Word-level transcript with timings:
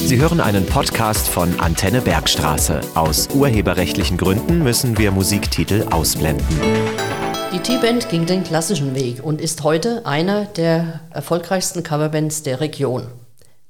Sie 0.00 0.20
hören 0.20 0.40
einen 0.40 0.64
Podcast 0.64 1.28
von 1.28 1.58
Antenne 1.58 2.00
Bergstraße. 2.00 2.80
Aus 2.94 3.28
urheberrechtlichen 3.34 4.16
Gründen 4.16 4.62
müssen 4.62 4.96
wir 4.96 5.10
Musiktitel 5.10 5.86
ausblenden. 5.90 6.46
Die 7.52 7.58
T-Band 7.58 8.08
ging 8.08 8.24
den 8.24 8.44
klassischen 8.44 8.94
Weg 8.94 9.22
und 9.22 9.40
ist 9.40 9.64
heute 9.64 10.06
einer 10.06 10.44
der 10.44 11.00
erfolgreichsten 11.10 11.82
Coverbands 11.82 12.44
der 12.44 12.60
Region. 12.60 13.08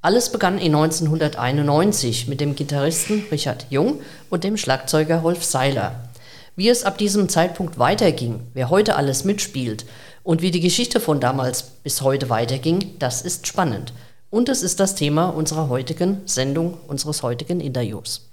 Alles 0.01 0.31
begann 0.31 0.59
in 0.59 0.75
1991 0.75 2.27
mit 2.27 2.39
dem 2.39 2.55
Gitarristen 2.55 3.25
Richard 3.31 3.65
Jung 3.71 3.99
und 4.29 4.43
dem 4.43 4.55
Schlagzeuger 4.55 5.17
Rolf 5.17 5.43
Seiler. 5.43 6.09
Wie 6.55 6.69
es 6.69 6.83
ab 6.83 6.99
diesem 6.99 7.27
Zeitpunkt 7.27 7.79
weiterging, 7.79 8.41
wer 8.53 8.69
heute 8.69 8.95
alles 8.95 9.25
mitspielt 9.25 9.85
und 10.23 10.41
wie 10.43 10.51
die 10.51 10.61
Geschichte 10.61 10.99
von 10.99 11.19
damals 11.19 11.63
bis 11.63 12.01
heute 12.01 12.29
weiterging, 12.29 12.99
das 12.99 13.23
ist 13.23 13.47
spannend. 13.47 13.93
Und 14.29 14.47
es 14.47 14.61
ist 14.61 14.79
das 14.79 14.95
Thema 14.95 15.29
unserer 15.29 15.69
heutigen 15.69 16.21
Sendung, 16.25 16.77
unseres 16.87 17.23
heutigen 17.23 17.59
Interviews. 17.59 18.29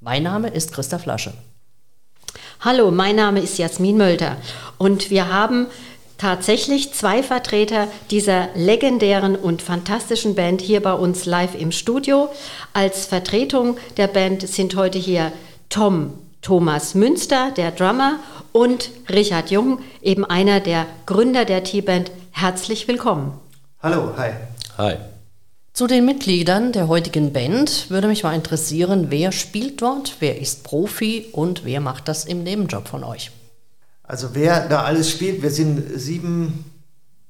Mein 0.00 0.22
Name 0.22 0.48
ist 0.48 0.72
Christa 0.72 0.98
Flasche. 0.98 1.32
Hallo, 2.60 2.90
mein 2.90 3.16
Name 3.16 3.40
ist 3.40 3.58
Jasmin 3.58 3.96
Mölter 3.96 4.36
und 4.78 5.10
wir 5.10 5.28
haben 5.28 5.66
tatsächlich 6.16 6.92
zwei 6.94 7.22
Vertreter 7.22 7.88
dieser 8.10 8.48
legendären 8.54 9.36
und 9.36 9.62
fantastischen 9.62 10.34
Band 10.34 10.60
hier 10.60 10.80
bei 10.82 10.92
uns 10.92 11.26
live 11.26 11.54
im 11.54 11.72
Studio. 11.72 12.28
Als 12.72 13.06
Vertretung 13.06 13.76
der 13.96 14.06
Band 14.06 14.46
sind 14.48 14.76
heute 14.76 14.98
hier 14.98 15.32
Tom 15.68 16.12
Thomas 16.40 16.94
Münster, 16.94 17.50
der 17.56 17.72
Drummer, 17.72 18.20
und 18.52 18.90
Richard 19.10 19.50
Jung, 19.50 19.80
eben 20.00 20.24
einer 20.24 20.60
der 20.60 20.86
Gründer 21.04 21.44
der 21.44 21.64
T-Band. 21.64 22.10
Herzlich 22.30 22.86
willkommen. 22.86 23.38
Hallo, 23.82 24.12
hi. 24.16 24.30
Hi. 24.78 24.96
Zu 25.76 25.86
den 25.86 26.06
Mitgliedern 26.06 26.72
der 26.72 26.88
heutigen 26.88 27.34
Band 27.34 27.90
würde 27.90 28.08
mich 28.08 28.22
mal 28.22 28.34
interessieren, 28.34 29.08
wer 29.10 29.30
spielt 29.30 29.82
dort, 29.82 30.16
wer 30.20 30.40
ist 30.40 30.64
Profi 30.64 31.26
und 31.32 31.66
wer 31.66 31.82
macht 31.82 32.08
das 32.08 32.24
im 32.24 32.42
Nebenjob 32.42 32.88
von 32.88 33.04
euch? 33.04 33.30
Also 34.02 34.28
wer 34.32 34.70
da 34.70 34.84
alles 34.84 35.10
spielt, 35.10 35.42
wir 35.42 35.50
sind 35.50 35.82
sieben 36.00 36.64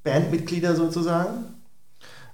Bandmitglieder 0.04 0.76
sozusagen. 0.76 1.56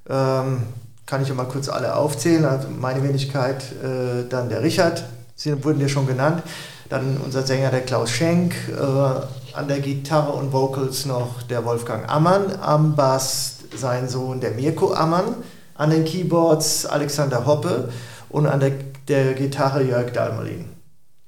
Ähm, 0.07 0.65
kann 1.07 1.23
ich 1.23 1.29
ja 1.29 1.35
mal 1.35 1.49
kurz 1.49 1.71
alle 1.71 1.97
aufzählen. 1.97 2.45
Also 2.45 2.69
meine 2.69 3.03
Wenigkeit, 3.03 3.65
äh, 3.83 4.29
dann 4.29 4.51
der 4.51 4.63
Richard, 4.63 5.05
sie 5.35 5.65
wurden 5.65 5.81
ja 5.81 5.89
schon 5.89 6.07
genannt. 6.07 6.43
Dann 6.91 7.17
unser 7.25 7.43
Sänger, 7.43 7.71
der 7.71 7.87
Klaus 7.87 8.11
Schenk. 8.11 8.55
Äh, 8.69 9.57
an 9.57 9.67
der 9.67 9.81
Gitarre 9.81 10.33
und 10.33 10.53
Vocals 10.53 11.07
noch 11.07 11.43
der 11.45 11.65
Wolfgang 11.65 12.07
Ammann. 12.07 12.55
Am 12.61 12.97
Bass 12.97 13.61
sein 13.75 14.11
Sohn, 14.11 14.43
der 14.43 14.51
Mirko 14.51 14.93
Ammann 14.93 15.37
an 15.75 15.91
den 15.91 16.05
Keyboards 16.05 16.87
Alexander 16.87 17.47
Hoppe 17.47 17.91
und 18.29 18.47
an 18.47 18.61
der, 18.61 18.73
der 19.09 19.35
Gitarre 19.35 19.83
Jörg 19.83 20.13
Dalmarin. 20.13 20.67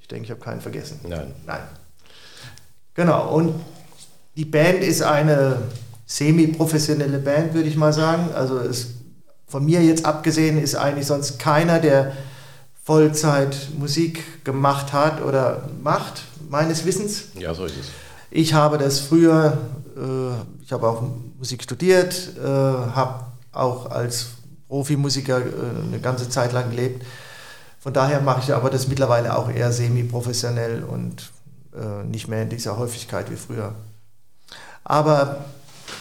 Ich 0.00 0.08
denke, 0.08 0.24
ich 0.24 0.30
habe 0.30 0.40
keinen 0.40 0.60
vergessen. 0.60 1.00
Nein. 1.08 1.32
Nein. 1.46 1.60
Genau, 2.94 3.34
und 3.34 3.54
die 4.36 4.44
Band 4.44 4.82
ist 4.82 5.02
eine 5.02 5.58
semi-professionelle 6.06 7.18
Band, 7.18 7.54
würde 7.54 7.68
ich 7.68 7.76
mal 7.76 7.92
sagen. 7.92 8.28
Also 8.34 8.58
es, 8.58 8.88
von 9.46 9.64
mir 9.64 9.82
jetzt 9.82 10.04
abgesehen 10.04 10.62
ist 10.62 10.74
eigentlich 10.74 11.06
sonst 11.06 11.38
keiner, 11.38 11.80
der 11.80 12.12
Vollzeit 12.82 13.68
Musik 13.78 14.44
gemacht 14.44 14.92
hat 14.92 15.22
oder 15.22 15.68
macht, 15.82 16.24
meines 16.50 16.84
Wissens. 16.84 17.28
Ja, 17.38 17.54
so 17.54 17.64
ist 17.64 17.76
es. 17.80 17.86
Ich 18.30 18.52
habe 18.52 18.78
das 18.78 19.00
früher, 19.00 19.58
äh, 19.96 20.62
ich 20.62 20.72
habe 20.72 20.86
auch 20.88 21.02
Musik 21.38 21.62
studiert, 21.62 22.32
äh, 22.36 22.46
habe 22.46 23.23
auch 23.54 23.90
als 23.90 24.28
Profimusiker 24.68 25.38
äh, 25.38 25.86
eine 25.86 26.00
ganze 26.00 26.28
Zeit 26.28 26.52
lang 26.52 26.70
gelebt. 26.70 27.04
Von 27.80 27.92
daher 27.92 28.20
mache 28.20 28.40
ich 28.42 28.54
aber 28.54 28.70
das 28.70 28.88
mittlerweile 28.88 29.36
auch 29.36 29.50
eher 29.50 29.70
semi-professionell 29.70 30.84
und 30.84 31.30
äh, 31.74 32.04
nicht 32.04 32.28
mehr 32.28 32.42
in 32.42 32.48
dieser 32.48 32.78
Häufigkeit 32.78 33.30
wie 33.30 33.36
früher. 33.36 33.74
Aber 34.84 35.44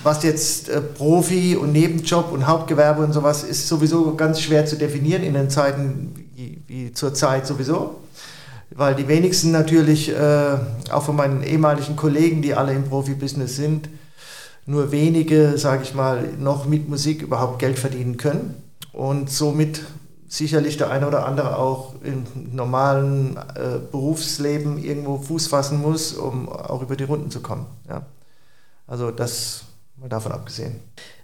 was 0.02 0.24
jetzt 0.24 0.70
äh, 0.70 0.82
Profi 0.82 1.56
und 1.56 1.72
Nebenjob 1.72 2.32
und 2.32 2.48
Hauptgewerbe 2.48 3.04
und 3.04 3.14
sowas 3.14 3.44
ist 3.44 3.68
sowieso 3.68 4.16
ganz 4.16 4.42
schwer 4.42 4.66
zu 4.66 4.78
definieren 4.78 5.24
in 5.24 5.34
den 5.34 5.50
Zeiten 5.50 6.30
wie, 6.36 6.62
wie 6.68 6.94
zur 6.94 7.14
Zeit 7.14 7.48
sowieso. 7.48 8.00
Weil 8.72 8.96
die 8.96 9.08
wenigsten 9.08 9.52
natürlich, 9.52 10.10
äh, 10.10 10.58
auch 10.90 11.04
von 11.04 11.16
meinen 11.16 11.44
ehemaligen 11.44 11.96
Kollegen, 11.96 12.42
die 12.42 12.56
alle 12.56 12.74
im 12.74 12.86
Profibusiness 12.86 13.56
sind, 13.56 13.88
nur 14.66 14.92
wenige, 14.92 15.58
sage 15.58 15.84
ich 15.84 15.94
mal, 15.94 16.34
noch 16.40 16.66
mit 16.66 16.90
Musik 16.90 17.22
überhaupt 17.22 17.60
Geld 17.60 17.78
verdienen 17.78 18.18
können 18.18 18.56
und 18.92 19.30
somit 19.30 19.82
sicherlich 20.28 20.78
der 20.78 20.90
eine 20.90 21.08
oder 21.08 21.28
andere 21.28 21.58
auch 21.58 21.94
im 22.04 22.24
normalen 22.52 23.38
äh, 23.38 23.80
Berufsleben 23.92 24.84
irgendwo 24.84 25.20
Fuß 25.20 25.48
fassen 25.48 25.82
muss, 25.82 26.14
um 26.14 26.50
auch 26.50 26.82
über 26.82 26.96
die 26.96 27.04
Runden 27.04 27.30
zu 27.30 27.42
kommen. 27.42 27.68
Ja. 27.88 28.04
Also 28.88 29.12
das 29.12 29.66
mal 29.98 30.10
davon 30.10 30.32
abgesehen. 30.32 30.80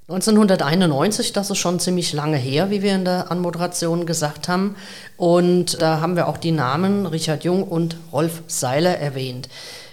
1991, 0.10 1.34
das 1.34 1.52
ist 1.52 1.60
schon 1.60 1.80
ziemlich 1.80 2.14
lange 2.14 2.38
her, 2.38 2.72
wie 2.72 2.82
wir 2.82 2.96
in 2.96 3.06
der 3.06 3.32
Anmoderation 3.32 4.08
gesagt 4.08 4.48
haben. 4.48 4.76
Und 5.18 5.80
da 5.82 6.02
haben 6.02 6.16
wir 6.16 6.28
auch 6.28 6.38
die 6.38 6.52
Namen 6.52 7.06
Richard 7.06 7.44
Jung 7.44 7.64
und 7.64 7.96
Rolf 8.12 8.42
Seiler 8.48 8.98
erwähnt. 8.98 9.50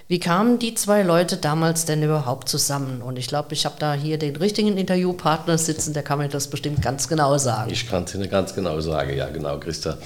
Wie 0.09 0.21
kamen 0.21 0.61
die 0.61 0.73
zwei 0.75 1.03
Leute 1.03 1.37
damals 1.37 1.85
denn 1.85 2.01
überhaupt 2.01 2.49
zusammen? 2.49 3.03
Und 3.03 3.19
ich 3.19 3.27
glaube, 3.27 3.55
ich 3.55 3.65
habe 3.65 3.75
da 3.81 3.95
hier 3.95 4.19
den 4.19 4.37
richtigen 4.37 4.77
Interviewpartner 4.77 5.59
sitzen, 5.59 5.95
der 5.95 6.05
kann 6.05 6.21
mir 6.21 6.29
das 6.29 6.47
bestimmt 6.47 6.81
ganz 6.81 7.09
genau 7.09 7.37
sagen. 7.39 7.73
Ich 7.73 7.89
kann 7.89 8.05
es 8.05 8.15
Ihnen 8.15 8.31
ganz 8.31 8.55
genau 8.55 8.81
sagen, 8.81 9.17
ja 9.17 9.29
genau, 9.29 9.59
Christa. 9.59 9.99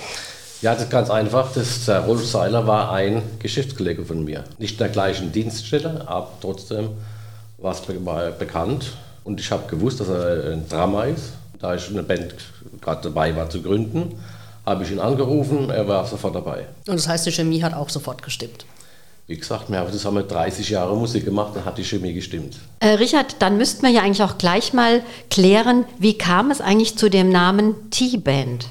Ja, 0.63 0.73
das 0.73 0.85
ist 0.85 0.91
ganz 0.91 1.11
einfach. 1.11 1.53
Das, 1.53 1.85
der 1.85 2.01
Rolf 2.01 2.27
Seiler 2.27 2.67
war 2.67 2.93
ein 2.93 3.23
Geschäftskollege 3.41 4.07
von 4.07 4.25
mir. 4.25 4.45
Nicht 4.59 4.73
in 4.73 4.79
der 4.79 4.89
gleichen 4.89 5.33
Dienststelle, 5.33 6.09
aber 6.09 6.31
trotzdem 6.41 6.89
war 7.59 7.73
es 7.73 7.83
bekannt. 8.39 8.93
Und 9.25 9.39
ich 9.39 9.51
habe 9.51 9.69
gewusst, 9.69 10.01
dass 10.01 10.09
er 10.09 10.53
ein 10.53 10.67
Drama 10.67 11.05
ist. 11.05 11.35
Da 11.59 11.75
ich 11.75 11.91
eine 11.91 12.03
Band 12.03 12.35
gerade 12.81 13.03
dabei 13.03 13.37
war 13.37 13.51
zu 13.51 13.61
gründen, 13.61 14.19
habe 14.65 14.83
ich 14.83 14.91
ihn 14.91 14.99
angerufen, 14.99 15.69
er 15.69 15.87
war 15.87 16.07
sofort 16.07 16.35
dabei. 16.35 16.67
Und 16.87 16.97
das 16.97 17.07
heißt, 17.07 17.27
die 17.27 17.33
Chemie 17.33 17.63
hat 17.63 17.75
auch 17.75 17.91
sofort 17.91 18.23
gestimmt? 18.23 18.65
Wie 19.31 19.37
gesagt, 19.37 19.71
wir 19.71 19.79
haben 19.79 19.93
zusammen 19.93 20.27
30 20.27 20.71
Jahre 20.71 20.97
Musik 20.97 21.25
gemacht, 21.25 21.53
dann 21.55 21.65
hat 21.65 21.79
die 21.79 21.85
Chemie 21.85 22.13
gestimmt. 22.13 22.57
Äh, 22.81 22.95
Richard, 22.95 23.37
dann 23.39 23.59
müssten 23.59 23.83
wir 23.83 23.91
ja 23.91 24.03
eigentlich 24.03 24.25
auch 24.25 24.39
gleich 24.39 24.73
mal 24.73 25.03
klären, 25.31 25.85
wie 26.01 26.19
kam 26.19 26.51
es 26.51 26.61
eigentlich 26.61 26.99
zu 26.99 27.09
dem 27.09 27.29
Namen 27.29 27.77
T-Band? 27.93 28.67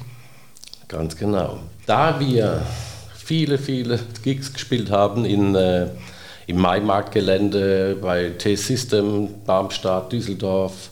Ganz 0.90 1.16
genau. 1.16 1.59
Da 1.86 2.19
wir 2.19 2.62
viele, 3.16 3.58
viele 3.58 4.02
Gigs 4.22 4.52
gespielt 4.52 4.92
haben 4.92 5.24
in, 5.24 5.56
äh, 5.56 5.92
im 6.46 6.58
Maimarktgelände, 6.58 7.98
bei 8.02 8.31
T-System, 8.31 9.30
Darmstadt, 9.48 10.12
Düsseldorf, 10.12 10.90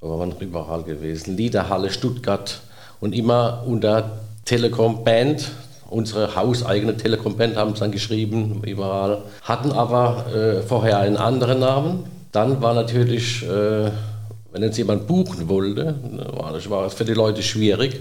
wo 0.00 0.18
waren 0.18 0.34
überall 0.40 0.82
gewesen, 0.82 1.36
Liederhalle, 1.36 1.90
Stuttgart 1.90 2.62
und 3.00 3.14
immer 3.14 3.64
unter 3.66 4.20
Telekom 4.46 5.04
Band 5.04 5.50
unsere 5.92 6.34
hauseigene 6.34 6.96
Telekom-Band 6.96 7.56
haben 7.56 7.72
es 7.72 7.80
dann 7.80 7.92
geschrieben, 7.92 8.62
überall. 8.64 9.22
Hatten 9.42 9.72
aber 9.72 10.24
äh, 10.34 10.62
vorher 10.62 10.98
einen 10.98 11.16
anderen 11.16 11.60
Namen. 11.60 12.04
Dann 12.32 12.62
war 12.62 12.74
natürlich, 12.74 13.42
äh, 13.42 13.90
wenn 14.52 14.62
jetzt 14.62 14.78
jemand 14.78 15.06
buchen 15.06 15.48
wollte, 15.48 15.94
war 16.34 16.52
das 16.52 16.68
war 16.70 16.88
für 16.90 17.04
die 17.04 17.14
Leute 17.14 17.42
schwierig, 17.42 18.00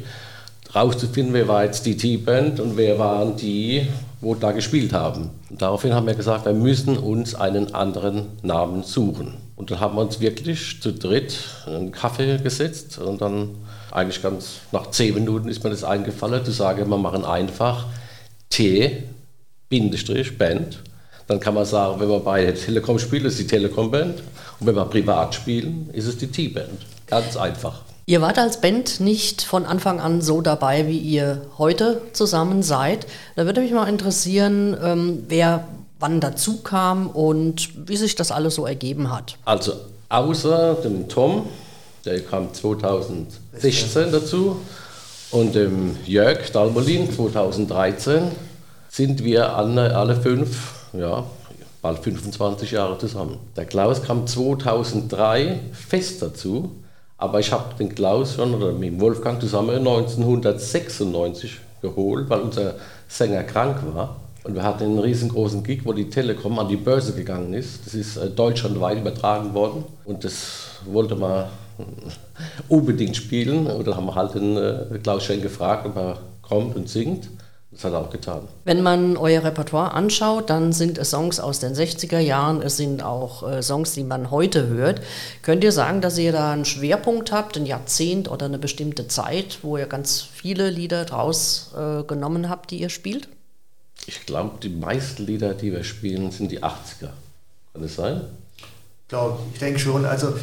rauszufinden, 0.74 1.34
wer 1.34 1.48
war 1.48 1.66
jetzt 1.66 1.86
die 1.86 1.98
T-Band 1.98 2.60
und 2.62 2.78
wer 2.78 2.98
waren 2.98 3.36
die, 3.36 3.88
wo 4.22 4.36
da 4.36 4.52
gespielt 4.52 4.94
haben. 4.94 5.30
Und 5.50 5.62
daraufhin 5.62 5.94
haben 5.94 6.08
wir 6.08 6.16
gesagt, 6.16 6.46
wir 6.46 6.54
müssen 6.54 6.98
uns 6.98 7.36
einen 7.36 7.74
anderen 7.76 8.28
Namen 8.42 8.84
suchen. 8.84 9.34
Und 9.58 9.70
dann 9.70 9.82
haben 9.82 9.96
wir 9.96 10.02
uns 10.02 10.22
wirklich 10.22 10.82
zu 10.82 10.94
dritt 10.94 11.38
einen 11.66 11.92
Kaffee 11.92 12.38
gesetzt 12.38 13.00
und 13.00 13.22
dann 13.22 13.50
eigentlich 13.92 14.22
ganz 14.22 14.60
nach 14.72 14.92
zehn 14.92 15.14
Minuten 15.14 15.50
ist 15.50 15.64
mir 15.64 15.70
das 15.70 15.84
eingefallen, 15.84 16.44
zu 16.46 16.52
sagen, 16.52 16.90
wir 16.90 16.98
machen 16.98 17.26
einfach 17.26 17.86
T, 18.50 19.04
Bindestrich, 19.70 20.38
Band. 20.38 20.80
Dann 21.28 21.40
kann 21.40 21.54
man 21.54 21.66
sagen, 21.66 22.00
wenn 22.00 22.10
wir 22.10 22.20
bei 22.20 22.52
Telekom 22.52 23.00
spielen, 23.00 23.26
ist 23.26 23.40
die 23.40 23.48
Telekom-Band. 23.48 24.20
Und 24.60 24.68
wenn 24.68 24.76
wir 24.76 24.86
privat 24.86 25.34
spielen, 25.34 25.90
ist 25.94 26.08
es 26.08 26.18
die 26.18 26.28
T-Band. 26.28 26.86
Ganz 27.08 27.38
einfach. 27.38 27.82
Ihr 28.06 28.22
wart 28.22 28.38
als 28.38 28.60
Band 28.60 29.00
nicht 29.00 29.42
von 29.42 29.66
Anfang 29.66 30.02
an 30.02 30.22
so 30.22 30.42
dabei, 30.42 30.88
wie 30.88 30.98
ihr 30.98 31.44
heute 31.58 32.02
zusammen 32.14 32.64
seid. 32.64 33.08
Da 33.36 33.46
würde 33.46 33.62
mich 33.62 33.72
mal 33.72 33.88
interessieren, 33.88 34.76
ähm, 34.84 35.24
wer 35.30 35.68
wann 36.00 36.20
dazu 36.20 36.58
kam 36.58 37.08
und 37.08 37.88
wie 37.88 37.96
sich 37.96 38.16
das 38.16 38.32
alles 38.32 38.56
so 38.56 38.66
ergeben 38.66 39.12
hat. 39.12 39.38
Also 39.46 39.74
außer 40.10 40.76
dem 40.84 41.08
Tom, 41.08 41.48
der 42.06 42.22
kam 42.22 42.54
2016 42.54 44.12
dazu. 44.12 44.58
Und 45.32 45.56
dem 45.56 45.96
Jörg 46.06 46.52
Dalmolin 46.52 47.12
2013 47.12 48.24
sind 48.90 49.24
wir 49.24 49.56
alle, 49.56 49.96
alle 49.96 50.20
fünf, 50.20 50.90
ja, 50.92 51.24
bald 51.82 52.00
25 52.00 52.72
Jahre 52.72 52.98
zusammen. 52.98 53.38
Der 53.56 53.66
Klaus 53.66 54.04
kam 54.04 54.28
2003 54.28 55.60
fest 55.72 56.22
dazu, 56.22 56.72
Aber 57.22 57.40
ich 57.40 57.52
habe 57.52 57.76
den 57.76 57.94
Klaus 57.94 58.34
schon 58.34 58.56
oder 58.56 58.72
mit 58.72 59.00
Wolfgang 59.00 59.40
zusammen 59.40 59.78
1996 59.78 61.60
geholt, 61.82 62.28
weil 62.30 62.42
unser 62.42 62.74
Sänger 63.08 63.44
krank 63.44 63.78
war. 63.94 64.16
Und 64.44 64.56
wir 64.56 64.64
hatten 64.64 64.86
einen 64.86 64.98
riesengroßen 64.98 65.64
Gig, 65.64 65.82
wo 65.84 65.94
die 65.94 66.10
Telekom 66.10 66.58
an 66.58 66.68
die 66.68 66.78
Börse 66.78 67.14
gegangen 67.14 67.54
ist. 67.54 67.86
Das 67.86 67.94
ist 67.94 68.18
äh, 68.18 68.28
deutschlandweit 68.28 68.98
übertragen 68.98 69.54
worden. 69.54 69.84
Und 70.04 70.24
das 70.24 70.80
wollte 70.86 71.16
man 71.16 71.46
unbedingt 72.68 73.16
spielen. 73.16 73.68
Und 73.68 73.88
dann 73.88 73.96
haben 73.96 74.06
wir 74.06 74.16
halt 74.16 74.36
den 74.36 74.58
äh, 74.58 75.00
Klaus 75.02 75.24
Schenk 75.24 75.42
gefragt, 75.42 75.86
ob 75.86 75.96
er 75.96 76.20
kommt 76.42 76.76
und 76.76 76.90
singt. 76.90 77.30
Das 77.72 77.86
hat 77.86 77.94
er 77.94 78.00
auch 78.00 78.10
getan. 78.10 78.50
Wenn 78.66 78.84
man 78.84 79.16
euer 79.16 79.46
Repertoire 79.46 79.94
anschaut, 79.94 80.50
dann 80.50 80.74
sind 80.74 80.98
es 80.98 81.12
Songs 81.12 81.40
aus 81.40 81.60
den 81.60 81.74
60er 81.74 82.20
Jahren, 82.20 82.62
es 82.62 82.76
sind 82.76 83.02
auch 83.02 83.50
äh, 83.50 83.64
Songs, 83.64 83.94
die 83.94 84.04
man 84.04 84.30
heute 84.30 84.68
hört. 84.68 85.02
Könnt 85.42 85.64
ihr 85.64 85.72
sagen, 85.72 86.02
dass 86.02 86.18
ihr 86.18 86.34
da 86.34 86.52
einen 86.52 86.66
Schwerpunkt 86.66 87.32
habt, 87.32 87.56
ein 87.56 87.66
Jahrzehnt 87.66 88.30
oder 88.30 88.48
eine 88.48 88.60
bestimmte 88.60 89.08
Zeit, 89.08 89.60
wo 89.62 89.78
ihr 89.78 89.86
ganz 89.86 90.22
viele 90.22 90.70
Lieder 90.70 91.06
draus 91.06 91.72
äh, 91.78 92.04
genommen 92.04 92.50
habt, 92.50 92.72
die 92.72 92.82
ihr 92.82 92.90
spielt? 92.90 93.30
Ich 94.06 94.26
glaube, 94.26 94.60
die 94.62 94.70
meisten 94.70 95.26
Lieder, 95.26 95.54
die 95.54 95.72
wir 95.72 95.86
spielen, 95.86 96.32
sind 96.32 96.52
die 96.52 96.62
80er. 96.62 97.12
Kann 97.72 97.82
das 97.82 97.96
sein? 97.96 98.22
Glaube 99.08 99.40
ich, 99.54 99.60
denke 99.60 99.80
schon. 99.80 100.04
Also 100.04 100.34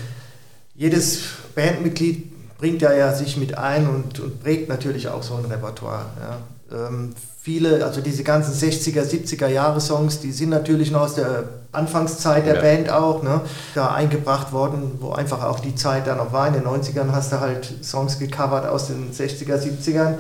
jedes 0.79 1.19
Bandmitglied 1.55 2.57
bringt 2.57 2.83
ja, 2.83 2.93
ja 2.93 3.13
sich 3.13 3.37
mit 3.37 3.59
ein 3.59 3.89
und, 3.89 4.21
und 4.21 4.43
prägt 4.43 4.69
natürlich 4.69 5.09
auch 5.09 5.23
so 5.23 5.35
ein 5.35 5.45
Repertoire. 5.45 6.07
Ja. 6.21 6.87
Ähm, 6.89 7.15
viele, 7.41 7.85
also 7.85 8.01
diese 8.01 8.23
ganzen 8.23 8.55
60er, 8.55 9.03
70er 9.03 9.49
Jahre 9.49 9.81
Songs, 9.81 10.21
die 10.21 10.33
sind 10.33 10.51
natürlich 10.51 10.91
noch 10.91 11.03
aus 11.03 11.15
der 11.15 11.45
Anfangszeit 11.73 12.47
der 12.47 12.57
ja. 12.57 12.61
Band 12.61 12.91
auch, 12.91 13.23
ne, 13.23 13.41
da 13.75 13.89
eingebracht 13.89 14.53
worden, 14.53 14.93
wo 15.01 15.11
einfach 15.11 15.43
auch 15.43 15.61
die 15.61 15.75
Zeit 15.75 16.07
da 16.07 16.15
noch 16.15 16.33
war. 16.33 16.47
In 16.47 16.55
den 16.55 16.65
90ern 16.65 17.11
hast 17.13 17.33
du 17.33 17.41
halt 17.41 17.69
Songs 17.83 18.19
gecovert 18.19 18.67
aus 18.67 18.87
den 18.87 19.13
60er, 19.13 19.57
70ern. 19.57 20.15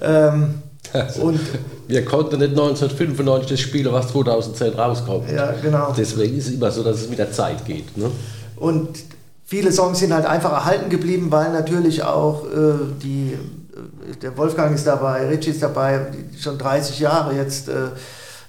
Ähm, 0.00 0.62
also, 0.92 1.22
und 1.22 1.40
wir 1.88 2.04
konnten 2.04 2.38
nicht 2.38 2.50
1995 2.50 3.50
das 3.50 3.60
spielen, 3.60 3.92
was 3.92 4.08
2010 4.08 4.74
rauskommt. 4.74 5.30
Ja, 5.30 5.52
genau. 5.60 5.92
Deswegen 5.96 6.38
ist 6.38 6.46
es 6.46 6.54
immer 6.54 6.70
so, 6.70 6.82
dass 6.82 7.02
es 7.02 7.08
mit 7.08 7.18
der 7.18 7.32
Zeit 7.32 7.64
geht. 7.66 7.96
Ne? 7.96 8.10
Und 8.56 9.09
viele 9.50 9.72
Songs 9.72 9.98
sind 9.98 10.14
halt 10.14 10.26
einfach 10.26 10.52
erhalten 10.52 10.90
geblieben, 10.90 11.32
weil 11.32 11.52
natürlich 11.52 12.04
auch 12.04 12.44
äh, 12.46 12.74
die 13.02 13.36
der 14.22 14.36
Wolfgang 14.36 14.74
ist 14.74 14.86
dabei, 14.86 15.26
Richie 15.26 15.50
ist 15.50 15.62
dabei, 15.62 16.06
schon 16.38 16.58
30 16.58 17.00
Jahre 17.00 17.34
jetzt. 17.34 17.68
Äh, 17.68 17.88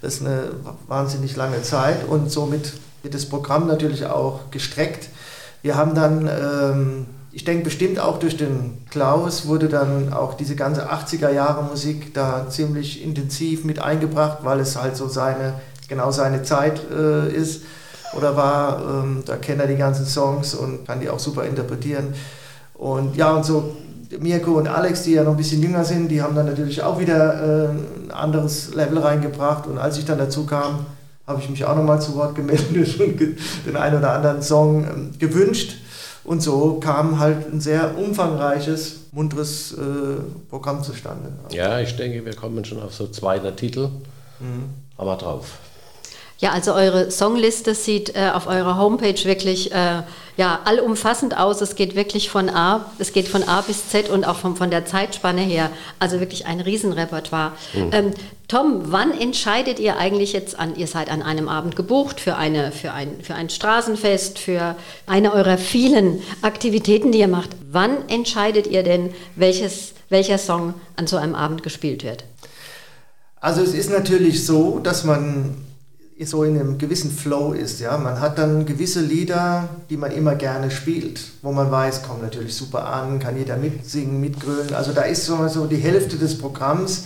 das 0.01 0.15
ist 0.15 0.25
eine 0.25 0.51
wahnsinnig 0.87 1.35
lange 1.35 1.61
Zeit 1.61 2.07
und 2.07 2.31
somit 2.31 2.73
wird 3.03 3.13
das 3.13 3.27
Programm 3.27 3.67
natürlich 3.67 4.05
auch 4.05 4.49
gestreckt. 4.49 5.09
Wir 5.61 5.75
haben 5.75 5.93
dann, 5.93 6.27
ähm, 6.27 7.05
ich 7.31 7.43
denke 7.45 7.65
bestimmt 7.65 7.99
auch 7.99 8.17
durch 8.17 8.35
den 8.35 8.83
Klaus, 8.89 9.45
wurde 9.45 9.69
dann 9.69 10.11
auch 10.11 10.33
diese 10.33 10.55
ganze 10.55 10.91
80er 10.91 11.29
Jahre 11.29 11.63
Musik 11.63 12.15
da 12.15 12.47
ziemlich 12.49 13.03
intensiv 13.03 13.63
mit 13.63 13.79
eingebracht, 13.79 14.39
weil 14.41 14.59
es 14.59 14.75
halt 14.75 14.95
so 14.97 15.07
seine, 15.07 15.53
genau 15.87 16.11
seine 16.11 16.41
Zeit 16.41 16.81
äh, 16.91 17.31
ist 17.31 17.61
oder 18.13 18.35
war. 18.35 18.81
Ähm, 18.81 19.23
da 19.25 19.37
kennt 19.37 19.61
er 19.61 19.67
die 19.67 19.75
ganzen 19.75 20.05
Songs 20.05 20.53
und 20.53 20.85
kann 20.85 20.99
die 20.99 21.09
auch 21.09 21.19
super 21.19 21.45
interpretieren. 21.45 22.13
Und 22.73 23.15
ja, 23.15 23.31
und 23.33 23.45
so 23.45 23.75
Mirko 24.19 24.57
und 24.57 24.67
Alex, 24.67 25.03
die 25.03 25.13
ja 25.13 25.23
noch 25.23 25.31
ein 25.31 25.37
bisschen 25.37 25.61
jünger 25.61 25.85
sind, 25.85 26.09
die 26.09 26.21
haben 26.21 26.35
dann 26.35 26.45
natürlich 26.45 26.81
auch 26.83 26.99
wieder 26.99 27.67
äh, 27.67 27.69
ein 27.69 28.11
anderes 28.11 28.73
Level 28.73 28.97
reingebracht. 28.97 29.67
Und 29.67 29.77
als 29.77 29.97
ich 29.97 30.05
dann 30.05 30.17
dazu 30.17 30.45
kam, 30.45 30.85
habe 31.27 31.41
ich 31.41 31.49
mich 31.49 31.63
auch 31.65 31.75
nochmal 31.75 32.01
zu 32.01 32.15
Wort 32.15 32.35
gemeldet 32.35 32.99
und 32.99 33.19
den 33.19 33.75
einen 33.75 33.99
oder 33.99 34.13
anderen 34.13 34.41
Song 34.41 34.83
ähm, 34.83 35.11
gewünscht. 35.17 35.75
Und 36.23 36.41
so 36.43 36.79
kam 36.79 37.19
halt 37.19 37.51
ein 37.51 37.61
sehr 37.61 37.97
umfangreiches, 37.97 39.07
munteres 39.11 39.73
äh, 39.73 40.21
Programm 40.49 40.83
zustande. 40.83 41.31
Ja, 41.49 41.79
ich 41.79 41.95
denke, 41.95 42.23
wir 42.23 42.35
kommen 42.35 42.63
schon 42.63 42.81
auf 42.81 42.93
so 42.93 43.07
zweiter 43.07 43.55
Titel, 43.55 43.89
mhm. 44.39 44.65
aber 44.97 45.15
drauf. 45.15 45.57
Ja, 46.41 46.53
also 46.53 46.73
eure 46.73 47.11
Songliste 47.11 47.75
sieht 47.75 48.15
äh, 48.15 48.31
auf 48.33 48.47
eurer 48.47 48.75
Homepage 48.75 49.23
wirklich 49.25 49.71
äh, 49.71 50.01
ja, 50.37 50.59
allumfassend 50.65 51.37
aus. 51.37 51.61
Es 51.61 51.75
geht 51.75 51.95
wirklich 51.95 52.31
von 52.31 52.49
A, 52.49 52.87
es 52.97 53.13
geht 53.13 53.27
von 53.27 53.43
A 53.43 53.61
bis 53.61 53.89
Z 53.89 54.09
und 54.09 54.25
auch 54.25 54.37
von, 54.37 54.55
von 54.55 54.71
der 54.71 54.83
Zeitspanne 54.87 55.41
her. 55.41 55.69
Also 55.99 56.19
wirklich 56.19 56.47
ein 56.47 56.59
Riesenrepertoire. 56.59 57.51
Mhm. 57.73 57.89
Ähm, 57.91 58.11
Tom, 58.47 58.81
wann 58.85 59.11
entscheidet 59.11 59.79
ihr 59.79 59.97
eigentlich 59.97 60.33
jetzt 60.33 60.57
an, 60.57 60.75
ihr 60.75 60.87
seid 60.87 61.11
an 61.11 61.21
einem 61.21 61.47
Abend 61.47 61.75
gebucht 61.75 62.19
für, 62.19 62.37
eine, 62.37 62.71
für, 62.71 62.91
ein, 62.91 63.21
für 63.21 63.35
ein 63.35 63.51
Straßenfest, 63.51 64.39
für 64.39 64.75
eine 65.05 65.33
eurer 65.33 65.59
vielen 65.59 66.23
Aktivitäten, 66.41 67.11
die 67.11 67.19
ihr 67.19 67.27
macht. 67.27 67.51
Wann 67.71 68.09
entscheidet 68.09 68.65
ihr 68.65 68.81
denn, 68.81 69.13
welches, 69.35 69.93
welcher 70.09 70.39
Song 70.39 70.73
an 70.95 71.05
so 71.05 71.17
einem 71.17 71.35
Abend 71.35 71.61
gespielt 71.61 72.03
wird? 72.03 72.23
Also 73.39 73.61
es 73.61 73.75
ist 73.75 73.91
natürlich 73.91 74.43
so, 74.43 74.79
dass 74.79 75.03
man 75.03 75.55
so 76.25 76.43
in 76.43 76.59
einem 76.59 76.77
gewissen 76.77 77.11
Flow 77.11 77.53
ist. 77.53 77.79
Ja? 77.79 77.97
Man 77.97 78.19
hat 78.19 78.37
dann 78.37 78.65
gewisse 78.65 79.01
Lieder, 79.01 79.69
die 79.89 79.97
man 79.97 80.11
immer 80.11 80.35
gerne 80.35 80.71
spielt, 80.71 81.21
wo 81.41 81.51
man 81.51 81.71
weiß, 81.71 82.03
kommt 82.03 82.21
natürlich 82.21 82.55
super 82.55 82.85
an, 82.85 83.19
kann 83.19 83.37
jeder 83.37 83.57
mitsingen, 83.57 84.19
mitgrölen. 84.19 84.73
Also 84.73 84.93
da 84.93 85.01
ist 85.01 85.25
so, 85.25 85.47
so 85.47 85.65
die 85.65 85.77
Hälfte 85.77 86.17
des 86.17 86.37
Programms 86.37 87.05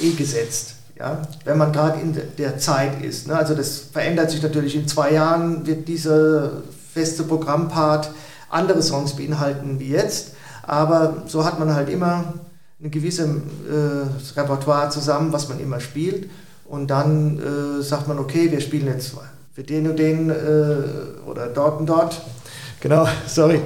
eh 0.00 0.10
gesetzt. 0.12 0.74
Ja? 0.98 1.22
Wenn 1.44 1.58
man 1.58 1.72
gerade 1.72 2.00
in 2.00 2.16
der 2.38 2.58
Zeit 2.58 3.02
ist. 3.02 3.26
Ne? 3.26 3.36
Also 3.36 3.54
das 3.54 3.78
verändert 3.78 4.30
sich 4.30 4.42
natürlich. 4.42 4.74
In 4.74 4.88
zwei 4.88 5.12
Jahren 5.12 5.66
wird 5.66 5.88
dieser 5.88 6.62
feste 6.92 7.24
Programmpart 7.24 8.10
andere 8.48 8.82
Songs 8.82 9.16
beinhalten 9.16 9.78
wie 9.80 9.90
jetzt. 9.90 10.32
Aber 10.62 11.22
so 11.26 11.44
hat 11.44 11.58
man 11.58 11.74
halt 11.74 11.88
immer 11.88 12.34
ein 12.82 12.90
gewisses 12.90 13.26
äh, 13.26 14.38
Repertoire 14.38 14.90
zusammen, 14.90 15.32
was 15.32 15.48
man 15.48 15.60
immer 15.60 15.80
spielt. 15.80 16.28
Und 16.68 16.88
dann 16.88 17.38
äh, 17.38 17.82
sagt 17.82 18.08
man, 18.08 18.18
okay, 18.18 18.50
wir 18.50 18.60
spielen 18.60 18.86
jetzt 18.86 19.14
für 19.52 19.62
den 19.62 19.88
und 19.88 19.98
den 19.98 20.30
äh, 20.30 21.24
oder 21.26 21.46
dort 21.48 21.80
und 21.80 21.86
dort. 21.86 22.20
Genau, 22.78 23.08
sorry. 23.26 23.62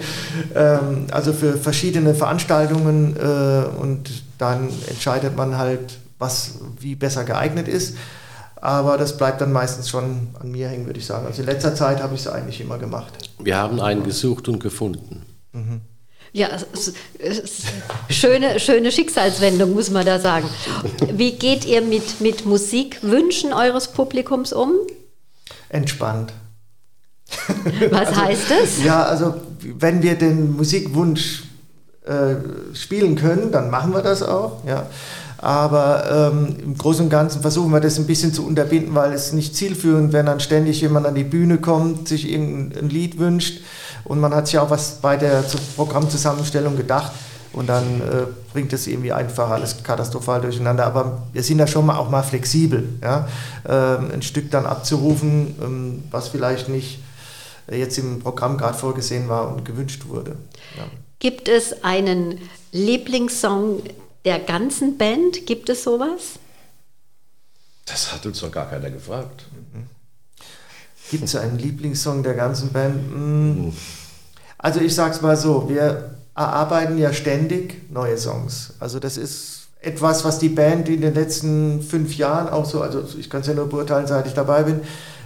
Ähm, 0.55 1.09
also 1.11 1.33
für 1.33 1.55
verschiedene 1.55 2.15
Veranstaltungen 2.15 3.17
äh, 3.17 3.65
und 3.77 4.09
dann 4.39 4.69
entscheidet 4.87 5.37
man 5.37 5.59
halt, 5.59 5.99
was 6.21 6.61
wie 6.79 6.95
besser 6.95 7.25
geeignet 7.25 7.67
ist. 7.67 7.97
Aber 8.61 8.97
das 8.97 9.17
bleibt 9.17 9.41
dann 9.41 9.53
meistens 9.53 9.89
schon 9.89 10.29
an 10.41 10.53
mir 10.53 10.69
hängen, 10.69 10.87
würde 10.87 11.01
ich 11.01 11.07
sagen. 11.07 11.27
Also 11.27 11.43
in 11.43 11.49
letzter 11.49 11.75
Zeit 11.75 12.01
habe 12.01 12.15
ich 12.15 12.21
es 12.21 12.29
eigentlich 12.29 12.61
immer 12.61 12.79
gemacht. 12.79 13.13
Wir 13.41 13.57
haben 13.57 13.81
einen 13.81 14.05
gesucht 14.05 14.49
und 14.49 14.61
gefunden. 14.61 15.23
Mhm. 15.53 15.81
Ja, 16.33 16.49
es, 16.73 16.93
es, 17.19 17.63
schöne, 18.09 18.61
schöne 18.61 18.93
Schicksalswendung, 18.93 19.75
muss 19.75 19.91
man 19.91 20.07
da 20.07 20.21
sagen. 20.21 20.49
Wie 21.13 21.33
geht 21.33 21.65
ihr 21.65 21.83
mit, 21.83 22.21
mit 22.21 22.47
Musikwünschen 22.47 23.53
eures 23.53 23.89
Publikums 23.89 24.53
um? 24.53 24.73
Entspannt. 25.69 26.33
Was 27.91 28.09
also, 28.09 28.21
heißt 28.21 28.51
das? 28.51 28.85
Ja, 28.85 29.03
also 29.03 29.35
wenn 29.79 30.03
wir 30.03 30.17
den 30.17 30.57
Musikwunsch 30.57 31.45
äh, 32.07 32.37
spielen 32.75 33.17
können, 33.17 33.51
dann 33.51 33.71
machen 33.71 33.93
wir 33.93 34.03
das 34.03 34.23
auch. 34.23 34.65
Ja. 34.67 34.87
Aber 35.39 36.33
ähm, 36.33 36.57
im 36.63 36.79
Großen 36.79 37.05
und 37.05 37.11
Ganzen 37.11 37.41
versuchen 37.41 37.73
wir 37.73 37.81
das 37.81 37.99
ein 37.99 38.07
bisschen 38.07 38.33
zu 38.35 38.47
unterbinden, 38.47 38.95
weil 38.95 39.13
es 39.13 39.33
nicht 39.33 39.57
zielführend, 39.57 40.13
wenn 40.13 40.27
dann 40.27 40.39
ständig 40.39 40.81
jemand 40.81 41.07
an 41.07 41.15
die 41.15 41.25
Bühne 41.25 41.59
kommt, 41.59 42.09
sich 42.09 42.31
irgendein 42.31 42.89
Lied 42.89 43.19
wünscht 43.19 43.61
und 44.05 44.21
man 44.21 44.35
hat 44.35 44.47
sich 44.47 44.59
auch 44.59 44.71
was 44.71 44.97
bei 45.01 45.17
der 45.17 45.45
Programmzusammenstellung 45.77 46.77
gedacht 46.77 47.13
und 47.53 47.69
dann 47.69 48.01
äh, 48.01 48.27
bringt 48.53 48.73
es 48.73 48.87
irgendwie 48.87 49.13
einfach 49.13 49.51
alles 49.51 49.83
katastrophal 49.83 50.41
durcheinander. 50.41 50.87
Aber 50.87 51.23
wir 51.33 51.43
sind 51.43 51.59
da 51.59 51.67
schon 51.67 51.87
mal 51.87 51.97
auch 51.97 52.09
mal 52.09 52.23
flexibel, 52.23 52.89
ja? 53.03 53.29
ähm, 53.69 54.11
ein 54.13 54.23
Stück 54.23 54.51
dann 54.51 54.67
abzurufen, 54.67 55.57
ähm, 55.61 56.05
was 56.11 56.29
vielleicht 56.29 56.69
nicht 56.69 57.01
jetzt 57.71 57.99
im 57.99 58.21
Programm 58.21 58.57
gerade 58.57 58.77
vorgesehen 58.77 59.29
war 59.29 59.49
und 59.49 59.65
gewünscht 59.65 60.07
wurde. 60.07 60.37
Ja. 60.77 60.85
Gibt 61.19 61.49
es 61.49 61.85
einen 61.85 62.41
Lieblingssong 62.73 63.83
der 64.25 64.39
ganzen 64.41 64.97
Band? 64.97 65.47
Gibt 65.47 65.69
es 65.69 65.85
sowas? 65.85 66.39
Das 67.87 68.13
hat 68.13 68.25
uns 68.27 68.41
doch 68.41 68.51
gar 68.51 68.69
keiner 68.69 68.91
gefragt. 68.91 69.45
Mhm. 69.73 69.87
Gibt 71.11 71.25
es 71.25 71.37
einen 71.37 71.59
Lieblingssong 71.59 72.23
der 72.23 72.35
ganzen 72.35 72.71
Band? 72.71 72.95
Hm. 73.13 73.73
Also 74.59 74.81
ich 74.81 74.95
sag's 74.95 75.21
mal 75.23 75.37
so, 75.37 75.69
wir 75.69 76.11
erarbeiten 76.37 76.99
ja 76.99 77.13
ständig 77.13 77.91
neue 77.91 78.17
Songs. 78.17 78.75
Also 78.79 79.01
das 79.01 79.17
ist 79.17 79.69
etwas, 79.81 80.25
was 80.25 80.39
die 80.39 80.51
Band 80.51 80.89
in 80.89 81.01
den 81.01 81.15
letzten 81.15 81.83
fünf 81.83 82.17
Jahren 82.17 82.49
auch 82.49 82.65
so, 82.65 82.83
also 82.83 83.03
ich 83.19 83.31
kann 83.31 83.41
es 83.41 83.47
ja 83.47 83.55
nur 83.55 83.69
beurteilen, 83.69 84.07
seit 84.07 84.27
ich 84.27 84.35
dabei 84.35 84.63
bin, 84.63 84.81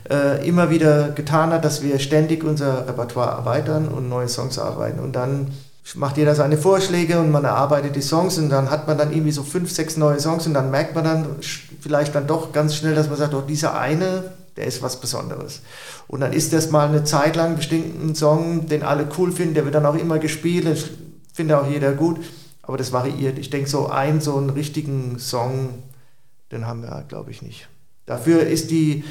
äh, 0.09 0.47
immer 0.47 0.71
wieder 0.71 1.11
getan 1.11 1.51
hat, 1.51 1.65
dass 1.65 1.83
wir 1.83 1.99
ständig 1.99 2.45
unser 2.45 2.87
Repertoire 2.87 3.33
erweitern 3.33 3.89
und 3.89 4.09
neue 4.09 4.29
Songs 4.29 4.59
arbeiten. 4.59 5.01
Und 5.01 5.15
dann 5.15 5.49
macht 5.95 6.17
jeder 6.17 6.35
seine 6.35 6.57
Vorschläge 6.57 7.19
und 7.21 7.31
man 7.31 7.45
erarbeitet 7.45 7.95
die 7.97 8.03
Songs 8.03 8.39
und 8.39 8.49
dann 8.49 8.71
hat 8.71 8.87
man 8.87 8.97
dann 8.97 9.13
irgendwie 9.13 9.33
so 9.33 9.43
fünf, 9.43 9.71
sechs 9.71 9.97
neue 9.97 10.19
Songs 10.19 10.47
und 10.47 10.55
dann 10.55 10.71
merkt 10.71 10.95
man 10.95 11.05
dann 11.05 11.27
vielleicht 11.81 12.15
dann 12.15 12.27
doch 12.27 12.53
ganz 12.53 12.75
schnell, 12.75 12.95
dass 12.95 13.09
man 13.09 13.19
sagt, 13.19 13.35
doch 13.35 13.47
dieser 13.47 13.79
eine 13.79 14.25
der 14.57 14.67
ist 14.67 14.83
was 14.83 15.01
Besonderes. 15.01 15.61
Und 16.07 16.21
dann 16.21 16.33
ist 16.33 16.53
das 16.53 16.71
mal 16.71 16.89
eine 16.89 17.05
Zeit 17.05 17.37
lang 17.37 17.57
bestimmt 17.57 18.03
ein 18.03 18.15
Song, 18.15 18.67
den 18.67 18.83
alle 18.83 19.09
cool 19.19 19.33
finden, 19.33 19.55
der 19.55 19.65
wird 19.65 19.75
dann 19.75 19.87
auch 19.87 19.97
immer 19.97 20.19
gespielt, 20.19 20.67
das 20.67 20.85
findet 21.33 21.57
auch 21.57 21.69
jeder 21.69 21.93
gut, 21.93 22.21
aber 22.63 22.77
das 22.77 22.93
variiert. 22.93 23.39
Ich 23.39 23.51
denke, 23.51 23.69
so 23.69 23.89
einen, 23.89 24.21
so 24.21 24.37
einen 24.37 24.51
richtigen 24.51 25.19
Song, 25.19 25.71
den 26.53 26.67
haben 26.67 26.83
wir, 26.83 27.05
glaube 27.09 27.31
ich, 27.31 27.43
nicht. 27.43 27.69
Dafür 28.07 28.41
ist 28.41 28.71
die 28.71 29.05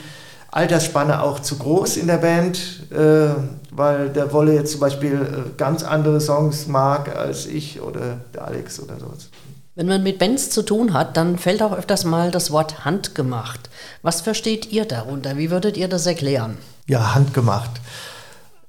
Altersspanne 0.51 1.23
auch 1.23 1.39
zu 1.39 1.57
groß 1.57 1.97
in 1.97 2.05
der 2.05 2.17
Band, 2.17 2.91
äh, 2.91 3.33
weil 3.71 4.09
der 4.09 4.31
Wolle 4.31 4.53
jetzt 4.53 4.71
zum 4.71 4.81
Beispiel 4.81 5.13
äh, 5.13 5.49
ganz 5.57 5.83
andere 5.83 6.21
Songs 6.21 6.67
mag 6.67 7.15
als 7.15 7.47
ich 7.47 7.81
oder 7.81 8.21
der 8.33 8.45
Alex 8.45 8.79
oder 8.79 8.99
sowas. 8.99 9.29
Wenn 9.75 9.87
man 9.87 10.03
mit 10.03 10.19
Bands 10.19 10.51
zu 10.51 10.61
tun 10.61 10.93
hat, 10.93 11.17
dann 11.17 11.39
fällt 11.39 11.63
auch 11.63 11.75
öfters 11.75 12.03
mal 12.03 12.29
das 12.29 12.51
Wort 12.51 12.85
handgemacht. 12.85 13.71
Was 14.03 14.21
versteht 14.21 14.71
ihr 14.71 14.85
darunter? 14.85 15.35
Wie 15.37 15.49
würdet 15.49 15.77
ihr 15.77 15.87
das 15.87 16.05
erklären? 16.05 16.59
Ja, 16.85 17.15
handgemacht 17.15 17.71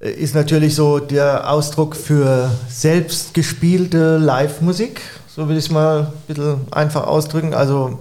äh, 0.00 0.10
ist 0.10 0.34
natürlich 0.34 0.74
so 0.74 1.00
der 1.00 1.50
Ausdruck 1.50 1.94
für 1.94 2.50
selbstgespielte 2.70 4.16
Live-Musik. 4.16 5.02
So 5.28 5.46
will 5.46 5.58
ich 5.58 5.66
es 5.66 5.70
mal 5.70 6.06
ein 6.06 6.12
bisschen 6.26 6.60
einfach 6.70 7.06
ausdrücken. 7.06 7.52
Also, 7.52 7.98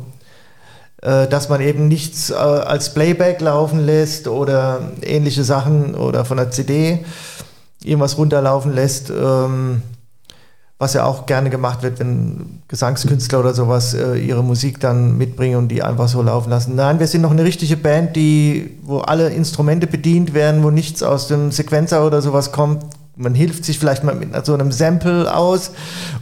äh, 1.01 1.27
dass 1.27 1.49
man 1.49 1.59
eben 1.59 1.89
nichts 1.89 2.29
äh, 2.29 2.35
als 2.35 2.93
Playback 2.93 3.41
laufen 3.41 3.85
lässt 3.85 4.29
oder 4.29 4.93
ähnliche 5.01 5.43
Sachen 5.43 5.95
oder 5.95 6.23
von 6.23 6.37
der 6.37 6.51
CD 6.51 7.03
irgendwas 7.83 8.17
runterlaufen 8.17 8.73
lässt. 8.73 9.09
Ähm, 9.09 9.81
was 10.79 10.93
ja 10.93 11.05
auch 11.05 11.25
gerne 11.25 11.49
gemacht 11.49 11.81
wird, 11.83 11.99
wenn 11.99 12.61
Gesangskünstler 12.67 13.39
oder 13.39 13.53
sowas 13.53 13.93
äh, 13.93 14.15
ihre 14.15 14.43
Musik 14.43 14.79
dann 14.79 15.17
mitbringen 15.17 15.57
und 15.57 15.69
die 15.69 15.81
einfach 15.81 16.07
so 16.07 16.21
laufen 16.21 16.49
lassen. 16.49 16.75
Nein, 16.75 16.99
wir 16.99 17.07
sind 17.07 17.21
noch 17.21 17.31
eine 17.31 17.43
richtige 17.43 17.77
Band, 17.77 18.15
die, 18.15 18.77
wo 18.83 18.97
alle 18.99 19.29
Instrumente 19.29 19.87
bedient 19.87 20.33
werden, 20.33 20.63
wo 20.63 20.71
nichts 20.71 21.01
aus 21.03 21.27
dem 21.27 21.51
Sequenzer 21.51 22.05
oder 22.05 22.21
sowas 22.21 22.51
kommt. 22.51 22.83
Man 23.15 23.35
hilft 23.35 23.63
sich 23.63 23.77
vielleicht 23.77 24.03
mal 24.03 24.15
mit 24.15 24.45
so 24.45 24.55
einem 24.55 24.71
Sample 24.71 25.33
aus, 25.33 25.71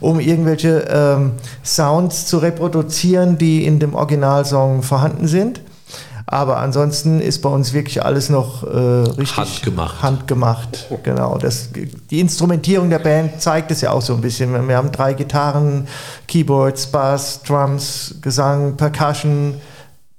um 0.02 0.20
irgendwelche 0.20 0.86
ähm, 0.92 1.32
Sounds 1.64 2.26
zu 2.26 2.40
reproduzieren, 2.40 3.38
die 3.38 3.66
in 3.66 3.80
dem 3.80 3.96
Originalsong 3.96 4.84
vorhanden 4.84 5.28
sind. 5.28 5.62
Aber 6.26 6.58
ansonsten 6.58 7.20
ist 7.20 7.42
bei 7.42 7.50
uns 7.50 7.74
wirklich 7.74 8.04
alles 8.04 8.30
noch 8.30 8.64
äh, 8.64 8.68
richtig 8.68 9.38
handgemacht. 9.38 10.02
handgemacht. 10.02 10.88
Genau. 11.04 11.38
Das, 11.38 11.70
die 12.10 12.20
Instrumentierung 12.20 12.90
der 12.90 13.00
Band 13.00 13.42
zeigt 13.42 13.72
es 13.72 13.82
ja 13.82 13.92
auch 13.92 14.02
so 14.02 14.14
ein 14.14 14.22
bisschen. 14.22 14.68
Wir 14.68 14.78
haben 14.78 14.92
drei 14.92 15.14
Gitarren, 15.14 15.88
Keyboards, 16.28 16.88
Bass, 16.88 17.42
Drums, 17.44 18.16
Gesang, 18.22 18.78
Percussion, 18.78 19.56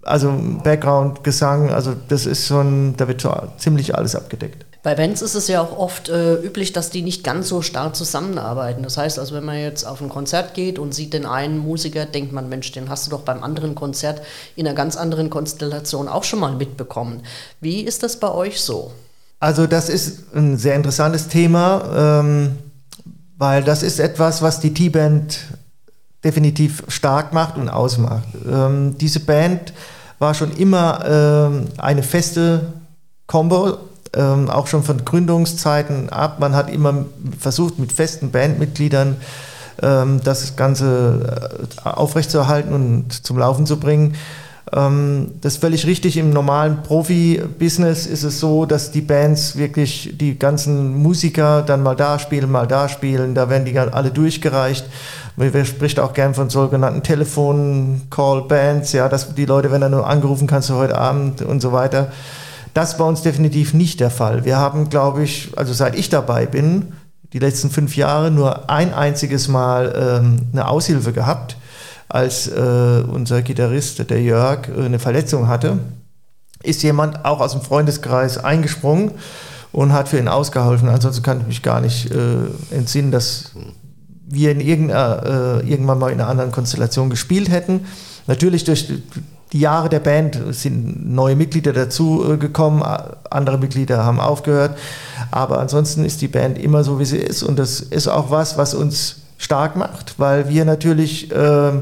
also 0.02 0.32
Background, 0.62 1.24
Gesang. 1.24 1.70
Also 1.70 1.94
das 2.08 2.26
ist 2.26 2.46
schon, 2.46 2.94
da 2.96 3.08
wird 3.08 3.20
so 3.20 3.32
ziemlich 3.58 3.94
alles 3.94 4.14
abgedeckt. 4.14 4.71
Bei 4.82 4.96
Bands 4.96 5.22
ist 5.22 5.36
es 5.36 5.46
ja 5.46 5.60
auch 5.60 5.78
oft 5.78 6.08
äh, 6.08 6.34
üblich, 6.34 6.72
dass 6.72 6.90
die 6.90 7.02
nicht 7.02 7.22
ganz 7.22 7.48
so 7.48 7.62
stark 7.62 7.94
zusammenarbeiten. 7.94 8.82
Das 8.82 8.96
heißt, 8.96 9.20
also 9.20 9.34
wenn 9.36 9.44
man 9.44 9.56
jetzt 9.56 9.84
auf 9.84 10.00
ein 10.00 10.08
Konzert 10.08 10.54
geht 10.54 10.80
und 10.80 10.92
sieht 10.92 11.12
den 11.12 11.24
einen 11.24 11.58
Musiker, 11.58 12.04
denkt 12.04 12.32
man, 12.32 12.48
Mensch, 12.48 12.72
den 12.72 12.88
hast 12.88 13.06
du 13.06 13.10
doch 13.10 13.20
beim 13.20 13.44
anderen 13.44 13.76
Konzert 13.76 14.22
in 14.56 14.66
einer 14.66 14.74
ganz 14.74 14.96
anderen 14.96 15.30
Konstellation 15.30 16.08
auch 16.08 16.24
schon 16.24 16.40
mal 16.40 16.56
mitbekommen. 16.56 17.22
Wie 17.60 17.82
ist 17.82 18.02
das 18.02 18.18
bei 18.18 18.28
euch 18.28 18.60
so? 18.60 18.90
Also 19.38 19.68
das 19.68 19.88
ist 19.88 20.34
ein 20.34 20.58
sehr 20.58 20.74
interessantes 20.74 21.28
Thema, 21.28 22.20
ähm, 22.20 22.58
weil 23.38 23.62
das 23.62 23.84
ist 23.84 24.00
etwas, 24.00 24.42
was 24.42 24.58
die 24.58 24.74
T-Band 24.74 25.38
definitiv 26.24 26.82
stark 26.88 27.32
macht 27.32 27.56
und 27.56 27.68
ausmacht. 27.68 28.26
Ähm, 28.48 28.96
diese 28.98 29.20
Band 29.20 29.72
war 30.18 30.34
schon 30.34 30.56
immer 30.56 31.04
ähm, 31.04 31.66
eine 31.78 32.02
feste 32.02 32.72
Combo 33.28 33.78
ähm, 34.14 34.50
auch 34.50 34.66
schon 34.66 34.82
von 34.82 35.04
Gründungszeiten 35.04 36.10
ab. 36.10 36.38
Man 36.38 36.54
hat 36.54 36.70
immer 36.70 37.06
versucht, 37.38 37.78
mit 37.78 37.92
festen 37.92 38.30
Bandmitgliedern 38.30 39.16
ähm, 39.82 40.20
das 40.22 40.56
Ganze 40.56 41.66
äh, 41.84 41.88
aufrechtzuerhalten 41.88 42.72
und 42.72 43.12
zum 43.12 43.38
Laufen 43.38 43.66
zu 43.66 43.78
bringen. 43.78 44.14
Ähm, 44.74 45.32
das 45.40 45.54
ist 45.54 45.60
völlig 45.60 45.86
richtig. 45.86 46.16
Im 46.16 46.30
normalen 46.30 46.82
Profi-Business 46.82 48.06
ist 48.06 48.22
es 48.22 48.40
so, 48.40 48.64
dass 48.64 48.90
die 48.90 49.00
Bands 49.00 49.56
wirklich 49.56 50.14
die 50.18 50.38
ganzen 50.38 50.94
Musiker 50.94 51.62
dann 51.62 51.82
mal 51.82 51.96
da 51.96 52.18
spielen, 52.18 52.50
mal 52.50 52.66
da 52.66 52.88
spielen. 52.88 53.34
Da 53.34 53.50
werden 53.50 53.64
die 53.64 53.78
alle 53.78 54.10
durchgereicht. 54.10 54.86
Man 55.36 55.64
spricht 55.64 55.98
auch 55.98 56.12
gern 56.12 56.34
von 56.34 56.50
sogenannten 56.50 57.02
Telefon-Call-Bands, 57.02 58.92
ja, 58.92 59.08
dass 59.08 59.34
die 59.34 59.46
Leute, 59.46 59.70
wenn 59.70 59.82
er 59.82 59.88
nur 59.88 60.06
angerufen 60.06 60.46
kannst 60.46 60.68
du 60.68 60.74
heute 60.74 60.96
Abend 60.96 61.42
und 61.42 61.60
so 61.60 61.72
weiter. 61.72 62.12
Das 62.74 62.98
war 62.98 63.06
uns 63.06 63.22
definitiv 63.22 63.74
nicht 63.74 64.00
der 64.00 64.10
Fall. 64.10 64.44
Wir 64.44 64.56
haben, 64.56 64.88
glaube 64.88 65.22
ich, 65.22 65.50
also 65.56 65.72
seit 65.72 65.94
ich 65.94 66.08
dabei 66.08 66.46
bin, 66.46 66.92
die 67.32 67.38
letzten 67.38 67.70
fünf 67.70 67.96
Jahre 67.96 68.30
nur 68.30 68.70
ein 68.70 68.92
einziges 68.92 69.48
Mal 69.48 69.94
ähm, 69.96 70.48
eine 70.52 70.68
Aushilfe 70.68 71.12
gehabt, 71.12 71.56
als 72.08 72.48
äh, 72.48 73.02
unser 73.06 73.42
Gitarrist, 73.42 74.10
der 74.10 74.20
Jörg, 74.20 74.68
äh, 74.68 74.84
eine 74.84 74.98
Verletzung 74.98 75.48
hatte. 75.48 75.78
Ist 76.62 76.82
jemand 76.82 77.24
auch 77.24 77.40
aus 77.40 77.52
dem 77.52 77.62
Freundeskreis 77.62 78.38
eingesprungen 78.38 79.12
und 79.72 79.92
hat 79.92 80.08
für 80.08 80.18
ihn 80.18 80.28
ausgeholfen. 80.28 80.88
Ansonsten 80.88 81.22
kann 81.22 81.40
ich 81.40 81.46
mich 81.46 81.62
gar 81.62 81.80
nicht 81.80 82.10
äh, 82.10 82.46
entsinnen, 82.70 83.10
dass 83.10 83.52
wir 84.28 84.52
in 84.52 84.60
irgendeiner, 84.60 85.62
äh, 85.62 85.68
irgendwann 85.68 85.98
mal 85.98 86.12
in 86.12 86.20
einer 86.20 86.28
anderen 86.28 86.52
Konstellation 86.52 87.10
gespielt 87.10 87.50
hätten. 87.50 87.86
Natürlich 88.26 88.64
durch 88.64 88.88
die 89.52 89.60
Jahre 89.60 89.88
der 89.90 90.00
Band 90.00 90.40
sind 90.50 91.12
neue 91.12 91.36
Mitglieder 91.36 91.72
dazu 91.72 92.24
äh, 92.32 92.36
gekommen, 92.38 92.82
andere 93.30 93.58
Mitglieder 93.58 94.04
haben 94.04 94.18
aufgehört. 94.18 94.78
Aber 95.30 95.60
ansonsten 95.60 96.04
ist 96.04 96.22
die 96.22 96.28
Band 96.28 96.58
immer 96.58 96.84
so, 96.84 96.98
wie 96.98 97.04
sie 97.04 97.18
ist. 97.18 97.42
Und 97.42 97.58
das 97.58 97.80
ist 97.80 98.08
auch 98.08 98.30
was, 98.30 98.56
was 98.56 98.74
uns 98.74 99.16
stark 99.36 99.76
macht, 99.76 100.18
weil 100.18 100.48
wir 100.48 100.64
natürlich 100.64 101.30
äh, 101.30 101.72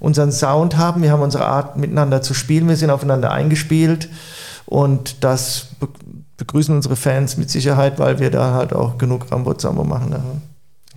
unseren 0.00 0.32
Sound 0.32 0.76
haben. 0.76 1.02
Wir 1.02 1.12
haben 1.12 1.22
unsere 1.22 1.46
Art, 1.46 1.76
miteinander 1.78 2.20
zu 2.20 2.34
spielen. 2.34 2.68
Wir 2.68 2.76
sind 2.76 2.90
aufeinander 2.90 3.30
eingespielt. 3.30 4.08
Und 4.66 5.24
das 5.24 5.68
be 5.80 5.88
begrüßen 6.36 6.74
unsere 6.74 6.96
Fans 6.96 7.36
mit 7.36 7.48
Sicherheit, 7.48 8.00
weil 8.00 8.18
wir 8.18 8.28
da 8.28 8.54
halt 8.54 8.72
auch 8.72 8.98
genug 8.98 9.30
Rambo-Zambo 9.30 9.84
machen. 9.84 10.10
Ne? 10.10 10.20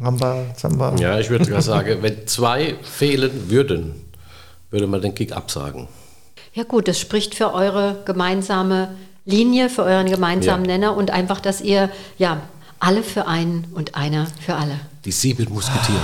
Ramba, 0.01 0.38
Zamba. 0.55 0.96
Ja, 0.98 1.19
ich 1.19 1.29
würde 1.29 1.46
sogar 1.46 1.62
sagen, 1.62 2.00
wenn 2.01 2.25
zwei 2.25 2.75
fehlen 2.81 3.31
würden, 3.48 3.93
würde 4.72 4.88
man 4.88 5.00
den 5.00 5.13
Kick 5.13 5.31
absagen. 5.31 5.88
Ja 6.58 6.64
gut, 6.64 6.88
das 6.88 7.00
spricht 7.00 7.36
für 7.36 7.54
eure 7.54 7.98
gemeinsame 8.06 8.88
Linie, 9.26 9.70
für 9.70 9.84
euren 9.84 10.10
gemeinsamen 10.10 10.66
ja. 10.66 10.72
Nenner 10.72 10.98
und 10.98 11.12
einfach, 11.12 11.40
dass 11.40 11.62
ihr 11.62 11.92
ja 12.18 12.42
alle 12.80 13.04
für 13.04 13.28
einen 13.28 13.68
und 13.76 13.94
einer 13.94 14.26
für 14.44 14.56
alle. 14.56 14.80
Die 15.06 15.12
sieben 15.12 15.54
Musketiere. 15.54 16.00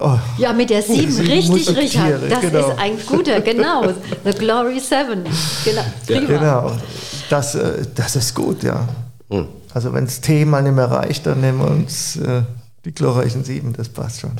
Oh. 0.00 0.18
Ja, 0.38 0.54
mit 0.54 0.70
der 0.70 0.80
sieben, 0.80 1.12
sieben 1.12 1.28
richtig, 1.28 1.76
Richard. 1.76 2.22
Das 2.30 2.40
genau. 2.40 2.70
ist 2.70 2.78
ein 2.78 2.92
guter, 3.06 3.42
genau. 3.42 3.92
The 4.24 4.30
Glory 4.30 4.80
Seven. 4.80 5.24
Genau. 5.66 5.84
Ja. 6.08 6.20
genau. 6.20 6.72
Das, 7.28 7.54
äh, 7.54 7.82
das 7.94 8.16
ist 8.16 8.34
gut, 8.34 8.62
ja. 8.62 8.88
Hm. 9.28 9.46
Also 9.74 9.92
wenn 9.92 10.06
das 10.06 10.22
Thema 10.22 10.62
nicht 10.62 10.74
mehr 10.74 10.90
reicht, 10.90 11.26
dann 11.26 11.42
nehmen 11.42 11.58
wir 11.58 11.70
uns 11.70 12.16
äh, 12.16 12.44
die 12.86 12.92
glorreichen 12.92 13.44
sieben, 13.44 13.74
das 13.74 13.90
passt 13.90 14.20
schon. 14.20 14.32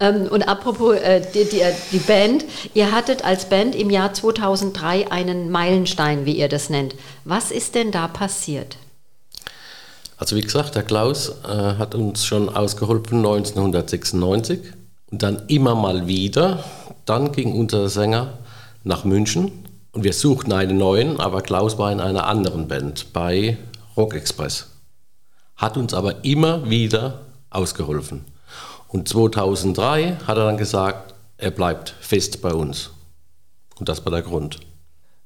Ähm, 0.00 0.26
und 0.30 0.48
apropos 0.48 0.96
äh, 0.96 1.20
die, 1.20 1.44
die, 1.44 1.62
die, 1.92 1.98
Band, 1.98 2.44
ihr 2.74 2.90
hattet 2.90 3.24
als 3.24 3.44
Band 3.44 3.76
im 3.76 3.90
Jahr 3.90 4.14
2003 4.14 5.12
einen 5.12 5.50
Meilenstein, 5.50 6.24
wie 6.24 6.38
ihr 6.38 6.48
das 6.48 6.70
nennt. 6.70 6.94
Was 7.24 7.50
ist 7.50 7.74
denn 7.74 7.92
da 7.92 8.08
passiert? 8.08 8.78
Also 10.16 10.36
wie 10.36 10.40
gesagt, 10.40 10.74
der 10.74 10.82
Klaus 10.82 11.32
äh, 11.44 11.48
hat 11.48 11.94
uns 11.94 12.24
schon 12.24 12.48
ausgeholfen 12.48 13.18
1996 13.18 14.60
und 15.10 15.22
dann 15.22 15.42
immer 15.48 15.74
mal 15.74 16.06
wieder. 16.06 16.64
Dann 17.04 17.32
ging 17.32 17.52
unser 17.58 17.88
Sänger 17.88 18.38
nach 18.84 19.04
München 19.04 19.64
und 19.92 20.04
wir 20.04 20.12
suchten 20.12 20.52
einen 20.52 20.78
neuen, 20.78 21.20
aber 21.20 21.42
Klaus 21.42 21.78
war 21.78 21.92
in 21.92 22.00
einer 22.00 22.26
anderen 22.26 22.68
Band 22.68 23.12
bei 23.12 23.58
Rock 23.96 24.14
Express. 24.14 24.68
Hat 25.56 25.76
uns 25.76 25.92
aber 25.92 26.24
immer 26.24 26.70
wieder 26.70 27.20
ausgeholfen. 27.50 28.24
Und 28.92 29.08
2003 29.08 30.16
hat 30.26 30.36
er 30.36 30.46
dann 30.46 30.56
gesagt, 30.56 31.14
er 31.38 31.50
bleibt 31.50 31.94
fest 32.00 32.42
bei 32.42 32.52
uns. 32.52 32.90
Und 33.78 33.88
das 33.88 34.04
war 34.04 34.12
der 34.12 34.22
Grund. 34.22 34.58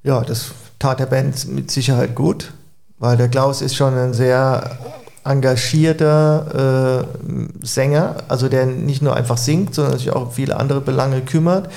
Ja, 0.03 0.21
das 0.21 0.51
tat 0.77 0.99
der 0.99 1.07
Band 1.07 1.47
mit 1.47 1.71
Sicherheit 1.71 2.13
gut, 2.13 2.53
weil 2.99 3.17
der 3.17 3.27
Klaus 3.27 3.61
ist 3.61 3.75
schon 3.75 3.97
ein 3.97 4.13
sehr 4.13 4.77
engagierter 5.23 7.03
äh, 7.03 7.65
Sänger, 7.65 8.17
also 8.27 8.47
der 8.47 8.67
nicht 8.67 9.01
nur 9.01 9.15
einfach 9.15 9.37
singt, 9.37 9.73
sondern 9.73 9.97
sich 9.97 10.11
auch 10.11 10.27
um 10.27 10.31
viele 10.31 10.57
andere 10.57 10.81
Belange 10.81 11.21
kümmert. 11.21 11.71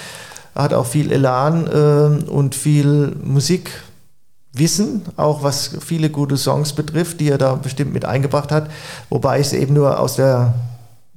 Er 0.55 0.65
hat 0.65 0.75
auch 0.75 0.85
viel 0.87 1.11
Elan 1.11 1.67
äh, 1.67 2.31
und 2.31 2.55
viel 2.55 3.17
Musikwissen, 3.25 5.07
auch 5.17 5.43
was 5.43 5.79
viele 5.81 6.11
gute 6.11 6.37
Songs 6.37 6.75
betrifft, 6.75 7.21
die 7.21 7.31
er 7.31 7.39
da 7.39 7.55
bestimmt 7.55 7.95
mit 7.95 8.05
eingebracht 8.05 8.53
hat, 8.53 8.69
wobei 9.09 9.41
ich 9.41 9.47
es 9.47 9.53
eben 9.55 9.73
nur 9.73 9.99
aus 9.99 10.17
der 10.17 10.53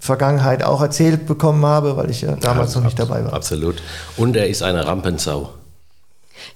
Vergangenheit 0.02 0.64
auch 0.64 0.82
erzählt 0.82 1.28
bekommen 1.28 1.64
habe, 1.64 1.96
weil 1.96 2.10
ich 2.10 2.22
ja 2.22 2.36
damals 2.36 2.74
ja, 2.74 2.80
noch 2.80 2.88
nicht 2.88 2.98
dabei 2.98 3.24
war. 3.24 3.34
Absolut. 3.34 3.84
Und 4.18 4.36
er 4.36 4.48
ist 4.48 4.64
eine 4.64 4.88
Rampensau. 4.88 5.54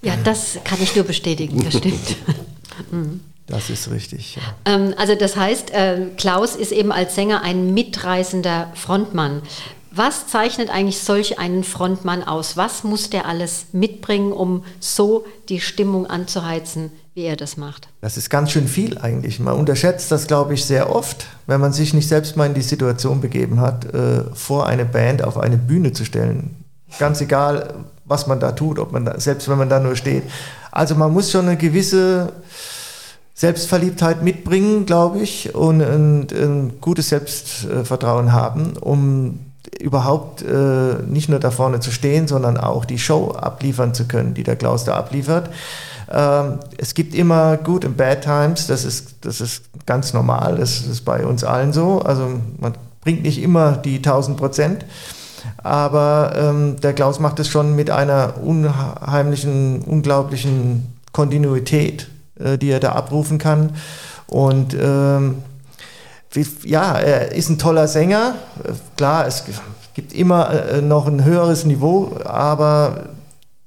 Ja, 0.01 0.15
das 0.23 0.57
kann 0.63 0.79
ich 0.81 0.95
nur 0.95 1.05
bestätigen, 1.05 1.63
das 1.63 1.77
stimmt. 1.77 2.17
Das 3.47 3.69
ist 3.69 3.91
richtig. 3.91 4.37
Ja. 4.37 4.41
Ähm, 4.65 4.95
also 4.97 5.13
das 5.13 5.35
heißt, 5.35 5.69
äh, 5.69 6.07
Klaus 6.17 6.55
ist 6.55 6.71
eben 6.71 6.91
als 6.91 7.13
Sänger 7.13 7.43
ein 7.43 7.75
mitreißender 7.75 8.71
Frontmann. 8.73 9.43
Was 9.91 10.25
zeichnet 10.25 10.71
eigentlich 10.71 10.99
solch 10.99 11.37
einen 11.37 11.63
Frontmann 11.63 12.23
aus? 12.23 12.57
Was 12.57 12.83
muss 12.83 13.11
der 13.11 13.27
alles 13.27 13.67
mitbringen, 13.71 14.31
um 14.31 14.65
so 14.79 15.25
die 15.47 15.61
Stimmung 15.61 16.07
anzuheizen, 16.07 16.91
wie 17.15 17.23
er 17.23 17.37
das 17.37 17.55
macht? 17.55 17.87
Das 18.01 18.17
ist 18.17 18.29
ganz 18.29 18.51
schön 18.51 18.67
viel 18.67 18.97
eigentlich. 18.97 19.39
Man 19.39 19.55
unterschätzt 19.55 20.11
das, 20.11 20.27
glaube 20.27 20.53
ich, 20.53 20.65
sehr 20.65 20.93
oft, 20.93 21.27
wenn 21.47 21.61
man 21.61 21.71
sich 21.71 21.93
nicht 21.93 22.09
selbst 22.09 22.35
mal 22.35 22.45
in 22.45 22.53
die 22.53 22.61
Situation 22.61 23.21
begeben 23.21 23.61
hat, 23.61 23.85
äh, 23.85 24.25
vor 24.33 24.67
eine 24.67 24.83
Band 24.83 25.23
auf 25.23 25.37
eine 25.37 25.57
Bühne 25.57 25.93
zu 25.93 26.03
stellen. 26.03 26.63
Ganz 26.99 27.21
egal, 27.21 27.73
was 28.03 28.27
man 28.27 28.41
da 28.41 28.51
tut, 28.51 28.79
ob 28.79 28.91
man 28.91 29.05
da, 29.05 29.17
selbst 29.19 29.47
wenn 29.47 29.57
man 29.57 29.69
da 29.69 29.79
nur 29.79 29.95
steht. 29.95 30.23
Also 30.71 30.95
man 30.95 31.13
muss 31.13 31.31
schon 31.31 31.47
eine 31.47 31.55
gewisse 31.55 32.33
Selbstverliebtheit 33.33 34.21
mitbringen, 34.21 34.85
glaube 34.85 35.19
ich, 35.19 35.55
und 35.55 35.81
ein, 35.81 36.27
ein, 36.31 36.81
gutes 36.81 37.09
Selbstvertrauen 37.09 38.33
haben, 38.33 38.75
um 38.77 39.39
überhaupt 39.79 40.41
äh, 40.41 40.95
nicht 41.07 41.29
nur 41.29 41.39
da 41.39 41.49
vorne 41.49 41.79
zu 41.79 41.91
stehen, 41.91 42.27
sondern 42.27 42.57
auch 42.57 42.83
die 42.83 42.99
Show 42.99 43.31
abliefern 43.31 43.93
zu 43.93 44.05
können, 44.05 44.33
die 44.33 44.43
der 44.43 44.57
Klaus 44.57 44.83
da 44.83 44.95
abliefert. 44.95 45.49
Ähm, 46.11 46.59
es 46.77 46.93
gibt 46.93 47.15
immer 47.15 47.57
Good 47.57 47.85
und 47.85 47.97
Bad 47.97 48.21
Times, 48.21 48.67
das 48.67 48.85
ist, 48.85 49.15
das 49.21 49.41
ist 49.41 49.63
ganz 49.85 50.13
normal, 50.13 50.57
das 50.57 50.81
ist 50.81 51.05
bei 51.05 51.25
uns 51.25 51.43
allen 51.43 51.73
so. 51.73 52.01
Also 52.01 52.29
man 52.59 52.73
bringt 53.01 53.23
nicht 53.23 53.41
immer 53.41 53.73
die 53.73 53.97
1000 53.97 54.37
Prozent, 54.37 54.85
aber 55.57 56.33
ähm, 56.35 56.77
der 56.81 56.93
Klaus 56.93 57.19
macht 57.19 57.39
es 57.39 57.47
schon 57.47 57.75
mit 57.75 57.89
einer 57.89 58.35
unheimlichen, 58.43 59.81
unglaublichen 59.81 60.95
Kontinuität, 61.11 62.07
äh, 62.39 62.57
die 62.57 62.69
er 62.69 62.79
da 62.79 62.93
abrufen 62.93 63.37
kann. 63.37 63.71
Und 64.27 64.75
ähm, 64.79 65.43
ja, 66.63 66.97
er 66.97 67.31
ist 67.31 67.49
ein 67.49 67.57
toller 67.57 67.87
Sänger. 67.87 68.35
Klar, 68.97 69.25
es 69.27 69.45
gibt 69.93 70.13
immer 70.13 70.49
äh, 70.51 70.81
noch 70.81 71.07
ein 71.07 71.23
höheres 71.23 71.63
Niveau, 71.65 72.17
aber 72.25 73.05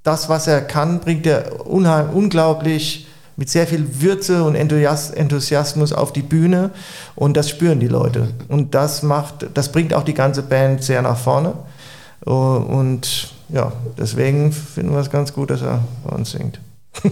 das, 0.08 0.30
was 0.30 0.46
er 0.46 0.62
kann, 0.62 1.00
bringt 1.00 1.26
er 1.26 1.66
unglaublich 1.66 3.06
mit 3.36 3.50
sehr 3.50 3.66
viel 3.66 4.00
Würze 4.00 4.42
und 4.42 4.54
Enthusiasmus 4.54 5.92
auf 5.92 6.14
die 6.14 6.22
Bühne 6.22 6.70
und 7.14 7.36
das 7.36 7.50
spüren 7.50 7.78
die 7.78 7.88
Leute. 7.88 8.30
Und 8.48 8.74
das 8.74 9.02
macht, 9.02 9.46
das 9.52 9.70
bringt 9.70 9.92
auch 9.92 10.04
die 10.04 10.14
ganze 10.14 10.42
Band 10.42 10.82
sehr 10.82 11.02
nach 11.02 11.18
vorne. 11.18 11.52
Und 12.20 13.34
ja, 13.50 13.70
deswegen 13.98 14.50
finden 14.50 14.92
wir 14.92 15.00
es 15.00 15.10
ganz 15.10 15.34
gut, 15.34 15.50
dass 15.50 15.60
er 15.60 15.84
bei 16.04 16.16
uns 16.16 16.30
singt. 16.30 16.58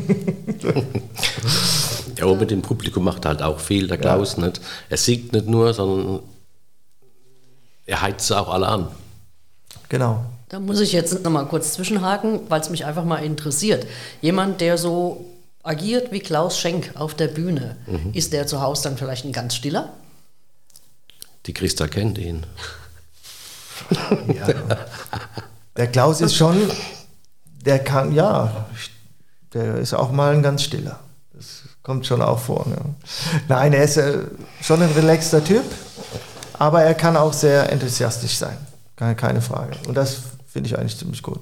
ja, 2.17 2.25
aber 2.25 2.37
mit 2.37 2.51
dem 2.51 2.63
Publikum 2.63 3.05
macht 3.05 3.27
er 3.27 3.33
halt 3.33 3.43
auch 3.43 3.61
viel, 3.61 3.89
der 3.89 3.99
Klaus 3.99 4.37
ja. 4.39 4.47
nicht. 4.47 4.63
Er 4.89 4.97
singt 4.97 5.35
nicht 5.35 5.47
nur, 5.47 5.75
sondern 5.75 6.21
er 7.85 8.01
heizt 8.01 8.33
auch 8.33 8.49
alle 8.49 8.67
an. 8.67 8.89
Genau. 9.91 10.25
Da 10.57 10.61
muss 10.61 10.81
ich 10.81 10.93
jetzt 10.93 11.23
nochmal 11.23 11.45
kurz 11.49 11.75
zwischenhaken, 11.75 12.41
weil 12.49 12.63
es 12.63 12.71
mich 12.71 12.87
einfach 12.87 13.05
mal 13.05 13.19
interessiert. 13.19 13.87
Jemand, 14.23 14.63
der 14.63 14.79
so 14.79 15.27
agiert 15.63 16.13
wie 16.13 16.21
Klaus 16.21 16.59
Schenk 16.59 16.93
auf 16.95 17.13
der 17.13 17.29
Bühne, 17.29 17.77
mhm. 17.87 18.15
ist 18.15 18.33
der 18.33 18.47
zu 18.47 18.63
Hause 18.63 18.85
dann 18.85 18.97
vielleicht 18.97 19.27
ein 19.27 19.33
ganz 19.33 19.55
stiller? 19.55 19.93
Die 21.45 21.53
Christa 21.53 21.89
kennt 21.89 22.17
ihn. 22.17 22.47
ja. 24.35 24.47
Der 25.77 25.89
Klaus 25.89 26.23
ist 26.23 26.35
schon, 26.35 26.57
der 27.67 27.81
kann, 27.81 28.13
ja, 28.13 28.65
der 29.53 29.75
ist 29.75 29.93
auch 29.93 30.11
mal 30.11 30.33
ein 30.33 30.43
ganz 30.43 30.63
stiller. 30.63 31.01
Das 31.35 31.65
kommt 31.83 32.07
schon 32.07 32.23
auch 32.23 32.39
vor. 32.39 32.65
Ja. 32.71 32.79
Nein, 33.47 33.75
er 33.75 33.85
ist 33.85 33.99
äh, 33.99 34.21
schon 34.63 34.81
ein 34.81 34.93
relaxter 34.93 35.45
Typ, 35.45 35.65
aber 36.55 36.83
er 36.83 36.95
kann 36.95 37.15
auch 37.15 37.35
sehr 37.35 37.71
enthusiastisch 37.71 38.39
sein. 38.39 38.57
Keine 38.97 39.43
Frage. 39.43 39.77
Und 39.87 39.95
das 39.95 40.17
finde 40.57 40.71
ich 40.71 40.79
eigentlich 40.79 40.97
ziemlich 40.97 41.23
gut. 41.23 41.41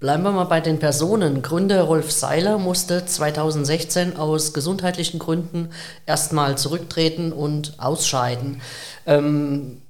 Bleiben 0.00 0.24
wir 0.24 0.32
mal 0.32 0.46
bei 0.46 0.60
den 0.60 0.80
Personen. 0.80 1.40
Gründer 1.40 1.82
Rolf 1.82 2.10
Seiler 2.10 2.58
musste 2.58 3.06
2016 3.06 4.16
aus 4.16 4.52
gesundheitlichen 4.52 5.20
Gründen 5.20 5.70
erstmal 6.04 6.58
zurücktreten 6.58 7.32
und 7.32 7.78
ausscheiden. 7.78 8.60
Ähm, 9.06 9.80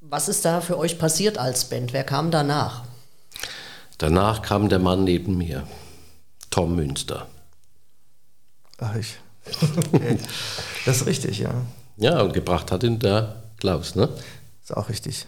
was 0.00 0.28
ist 0.28 0.44
da 0.44 0.60
für 0.60 0.76
euch 0.76 0.98
passiert 0.98 1.38
als 1.38 1.66
Band? 1.66 1.92
Wer 1.92 2.02
kam 2.02 2.32
danach? 2.32 2.82
Danach 3.98 4.42
kam 4.42 4.68
der 4.68 4.80
Mann 4.80 5.04
neben 5.04 5.38
mir. 5.38 5.62
Tom 6.50 6.74
Münster. 6.74 7.28
Ach, 8.78 8.96
ich. 8.96 9.18
Das 10.84 10.96
ist 10.96 11.06
richtig, 11.06 11.38
ja. 11.38 11.54
Ja, 11.96 12.22
und 12.22 12.32
gebracht 12.32 12.72
hat 12.72 12.82
ihn 12.82 12.98
der 12.98 13.36
Klaus, 13.60 13.94
ne? 13.94 14.08
Ist 14.64 14.76
auch 14.76 14.88
richtig. 14.88 15.26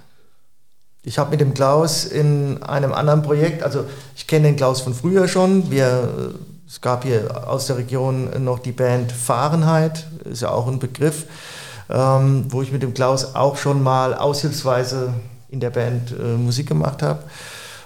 Ich 1.07 1.19
habe 1.19 1.33
mit 1.33 1.41
dem 1.41 1.53
Klaus 1.53 2.07
in 2.07 2.63
einem 2.63 2.95
anderen 2.95 3.21
Projekt, 3.21 3.63
also 3.63 3.85
ich 4.17 4.27
kenne 4.27 4.47
den 4.47 4.57
Klaus 4.57 4.81
von 4.81 4.95
früher 4.95 5.29
schon. 5.29 5.71
Wir, 5.71 6.33
es 6.67 6.81
gab 6.81 7.05
hier 7.05 7.47
aus 7.47 7.67
der 7.67 7.77
Region 7.77 8.31
noch 8.43 8.59
die 8.59 8.73
Band 8.73 9.13
Fahrenheit, 9.13 10.07
ist 10.25 10.41
ja 10.41 10.51
auch 10.51 10.67
ein 10.67 10.79
Begriff, 10.79 11.27
ähm, 11.91 12.47
wo 12.49 12.63
ich 12.63 12.73
mit 12.73 12.83
dem 12.83 12.95
Klaus 12.95 13.35
auch 13.35 13.59
schon 13.59 13.83
mal 13.83 14.15
aushilfsweise 14.15 15.13
in 15.51 15.61
der 15.61 15.69
Band 15.69 16.13
äh, 16.13 16.39
Musik 16.39 16.69
gemacht 16.69 17.03
habe. 17.03 17.23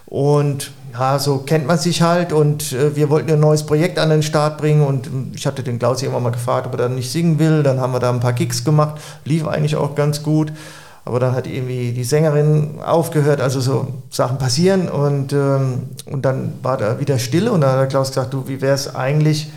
Und 0.06 0.70
ja, 0.92 1.18
so 1.18 1.38
kennt 1.38 1.66
man 1.66 1.76
sich 1.76 2.02
halt 2.02 2.32
und 2.32 2.72
äh, 2.72 2.94
wir 2.94 3.10
wollten 3.10 3.32
ein 3.32 3.40
neues 3.40 3.66
Projekt 3.66 3.98
an 3.98 4.10
den 4.10 4.22
Start 4.22 4.58
bringen 4.58 4.86
und 4.86 5.08
ähm, 5.08 5.32
ich 5.34 5.44
hatte 5.44 5.64
den 5.64 5.80
Klaus 5.80 6.04
immer 6.04 6.20
mal 6.20 6.30
gefragt, 6.30 6.68
ob 6.68 6.74
er 6.74 6.78
dann 6.78 6.94
nicht 6.94 7.10
singen 7.10 7.40
will. 7.40 7.64
Dann 7.64 7.80
haben 7.80 7.92
wir 7.92 7.98
da 7.98 8.10
ein 8.10 8.20
paar 8.20 8.32
Gigs 8.32 8.64
gemacht, 8.64 9.00
lief 9.24 9.44
eigentlich 9.46 9.74
auch 9.74 9.96
ganz 9.96 10.22
gut. 10.22 10.52
Aber 11.08 11.20
dann 11.20 11.34
hat 11.34 11.46
irgendwie 11.46 11.92
die 11.92 12.04
Sängerin 12.04 12.80
aufgehört, 12.84 13.40
also 13.40 13.62
so 13.62 13.94
Sachen 14.10 14.36
passieren 14.36 14.90
und, 14.90 15.32
ähm, 15.32 15.88
und 16.04 16.22
dann 16.26 16.52
war 16.62 16.76
da 16.76 17.00
wieder 17.00 17.18
Stille 17.18 17.50
und 17.50 17.62
dann 17.62 17.78
hat 17.78 17.88
Klaus 17.88 18.08
gesagt, 18.08 18.34
du, 18.34 18.46
wie 18.46 18.60
wäre 18.60 18.74
es 18.74 18.94
eigentlich, 18.94 19.50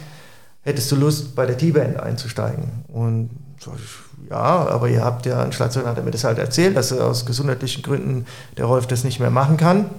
hättest 0.61 0.89
du 0.93 0.95
Lust 0.95 1.35
bei 1.35 1.45
der 1.45 1.57
T-Band 1.57 1.99
einzusteigen? 1.99 2.85
Und 2.87 3.31
so, 3.59 3.73
ja, 4.29 4.37
aber 4.37 4.87
ihr 4.87 5.03
habt 5.03 5.25
ja, 5.25 5.43
ein 5.43 5.51
Schlagzeuger 5.51 5.89
hat 5.89 6.01
mir 6.05 6.11
das 6.11 6.23
halt 6.23 6.37
erzählt, 6.37 6.77
dass 6.77 6.93
er 6.93 7.05
aus 7.05 7.25
gesundheitlichen 7.25 7.83
Gründen 7.83 8.25
der 8.55 8.63
Rolf 8.63 8.87
das 8.87 9.03
nicht 9.03 9.19
mehr 9.19 9.29
machen 9.29 9.57
kann. 9.57 9.89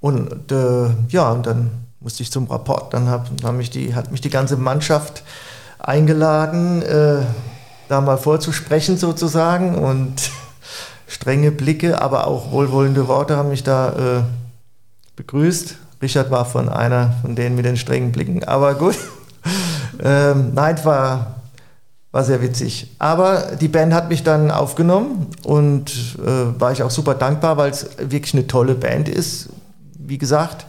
Und 0.00 0.50
äh, 0.50 0.88
ja, 1.08 1.30
und 1.30 1.46
dann 1.46 1.70
musste 2.00 2.24
ich 2.24 2.32
zum 2.32 2.48
Rapport. 2.48 2.92
Dann 2.92 3.08
hab, 3.08 3.30
hab 3.44 3.54
mich 3.54 3.70
die, 3.70 3.94
hat 3.94 4.10
mich 4.10 4.22
die 4.22 4.30
ganze 4.30 4.56
Mannschaft 4.56 5.22
eingeladen, 5.78 6.82
äh, 6.82 7.22
da 7.88 8.00
mal 8.00 8.18
vorzusprechen 8.18 8.96
sozusagen. 8.96 9.76
Und 9.76 10.30
strenge 11.06 11.50
Blicke, 11.50 12.00
aber 12.00 12.26
auch 12.26 12.50
wohlwollende 12.50 13.08
Worte 13.08 13.36
haben 13.36 13.50
mich 13.50 13.62
da 13.62 14.18
äh, 14.18 14.22
begrüßt. 15.16 15.76
Richard 16.02 16.30
war 16.30 16.44
von 16.44 16.68
einer 16.68 17.14
von 17.22 17.36
denen 17.36 17.56
mit 17.56 17.64
den 17.64 17.76
strengen 17.76 18.12
Blicken, 18.12 18.44
aber 18.44 18.74
gut. 18.74 18.96
ähm, 20.02 20.52
nein, 20.54 20.78
war, 20.84 21.36
war 22.12 22.24
sehr 22.24 22.42
witzig. 22.42 22.94
Aber 22.98 23.56
die 23.60 23.68
Band 23.68 23.94
hat 23.94 24.08
mich 24.08 24.22
dann 24.22 24.50
aufgenommen 24.50 25.28
und 25.42 26.16
äh, 26.18 26.60
war 26.60 26.72
ich 26.72 26.82
auch 26.82 26.90
super 26.90 27.14
dankbar, 27.14 27.56
weil 27.56 27.70
es 27.70 27.88
wirklich 27.98 28.34
eine 28.34 28.46
tolle 28.46 28.74
Band 28.74 29.08
ist 29.08 29.48
wie 30.06 30.18
gesagt, 30.18 30.66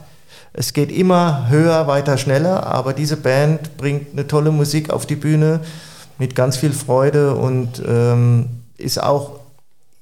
es 0.52 0.72
geht 0.72 0.90
immer 0.90 1.48
höher, 1.48 1.86
weiter, 1.86 2.18
schneller, 2.18 2.66
aber 2.66 2.92
diese 2.92 3.16
Band 3.16 3.76
bringt 3.76 4.12
eine 4.12 4.26
tolle 4.26 4.50
Musik 4.50 4.90
auf 4.90 5.06
die 5.06 5.16
Bühne 5.16 5.60
mit 6.18 6.34
ganz 6.34 6.56
viel 6.56 6.72
Freude 6.72 7.34
und 7.34 7.82
ähm, 7.86 8.46
ist 8.76 9.02
auch 9.02 9.38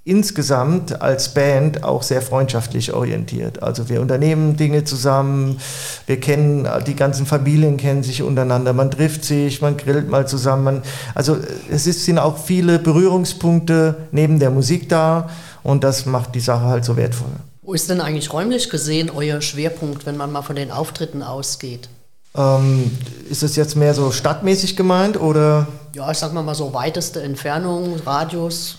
insgesamt 0.07 1.03
als 1.03 1.35
Band 1.35 1.83
auch 1.83 2.05
sehr 2.05 2.23
freundschaftlich 2.23 2.93
orientiert. 2.93 3.63
Also 3.65 3.89
wir 3.89 4.01
unternehmen 4.01 4.57
Dinge 4.57 4.85
zusammen, 4.85 5.59
wir 6.07 6.21
kennen, 6.21 6.69
die 6.87 6.95
ganzen 6.95 7.27
Familien 7.27 7.77
kennen 7.77 8.05
sich 8.05 8.23
untereinander, 8.23 8.73
man 8.73 8.93
trifft 8.93 9.25
sich, 9.25 9.61
man 9.61 9.77
grillt 9.77 10.09
mal 10.09 10.29
zusammen. 10.29 10.65
Man, 10.65 10.83
also 11.17 11.37
es 11.69 11.89
ist, 11.89 12.05
sind 12.05 12.21
auch 12.21 12.39
viele 12.39 12.79
Berührungspunkte 12.79 13.97
neben 14.13 14.39
der 14.39 14.51
Musik 14.51 14.89
da 14.89 15.29
und 15.65 15.83
das 15.83 16.07
macht 16.07 16.37
die 16.37 16.41
Sache 16.41 16.67
halt 16.67 16.85
so 16.85 16.97
wertvoll. 16.97 17.33
Wo 17.63 17.75
ist 17.75 17.91
denn 17.91 18.01
eigentlich 18.01 18.33
räumlich 18.33 18.71
gesehen 18.71 19.11
euer 19.11 19.41
Schwerpunkt, 19.41 20.07
wenn 20.07 20.17
man 20.17 20.31
mal 20.31 20.43
von 20.43 20.55
den 20.55 20.71
Auftritten 20.71 21.25
ausgeht? 21.25 21.89
Ähm, 22.37 22.93
ist 23.29 23.43
es 23.43 23.57
jetzt 23.57 23.75
mehr 23.75 23.93
so 23.93 24.13
stadtmäßig 24.13 24.77
gemeint 24.77 25.21
oder? 25.21 25.67
Ja, 25.97 26.11
ich 26.11 26.19
sag 26.19 26.35
mal, 26.35 26.43
mal 26.43 26.55
so 26.55 26.75
weiteste 26.75 27.23
Entfernung, 27.23 27.99
Radius. 28.05 28.77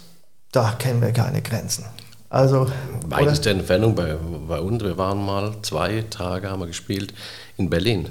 Da 0.52 0.76
kennen 0.78 1.02
wir 1.02 1.12
keine 1.12 1.42
Grenzen. 1.42 1.84
Also, 2.30 2.68
weiteste 3.08 3.50
oder? 3.50 3.60
Entfernung 3.60 3.96
bei, 3.96 4.16
bei 4.48 4.60
uns, 4.60 4.84
wir 4.84 5.00
waren 5.00 5.26
mal 5.26 5.56
zwei 5.64 6.04
Tage, 6.12 6.48
haben 6.48 6.60
wir 6.60 6.68
gespielt 6.68 7.16
in 7.58 7.72
Berlin 7.72 8.10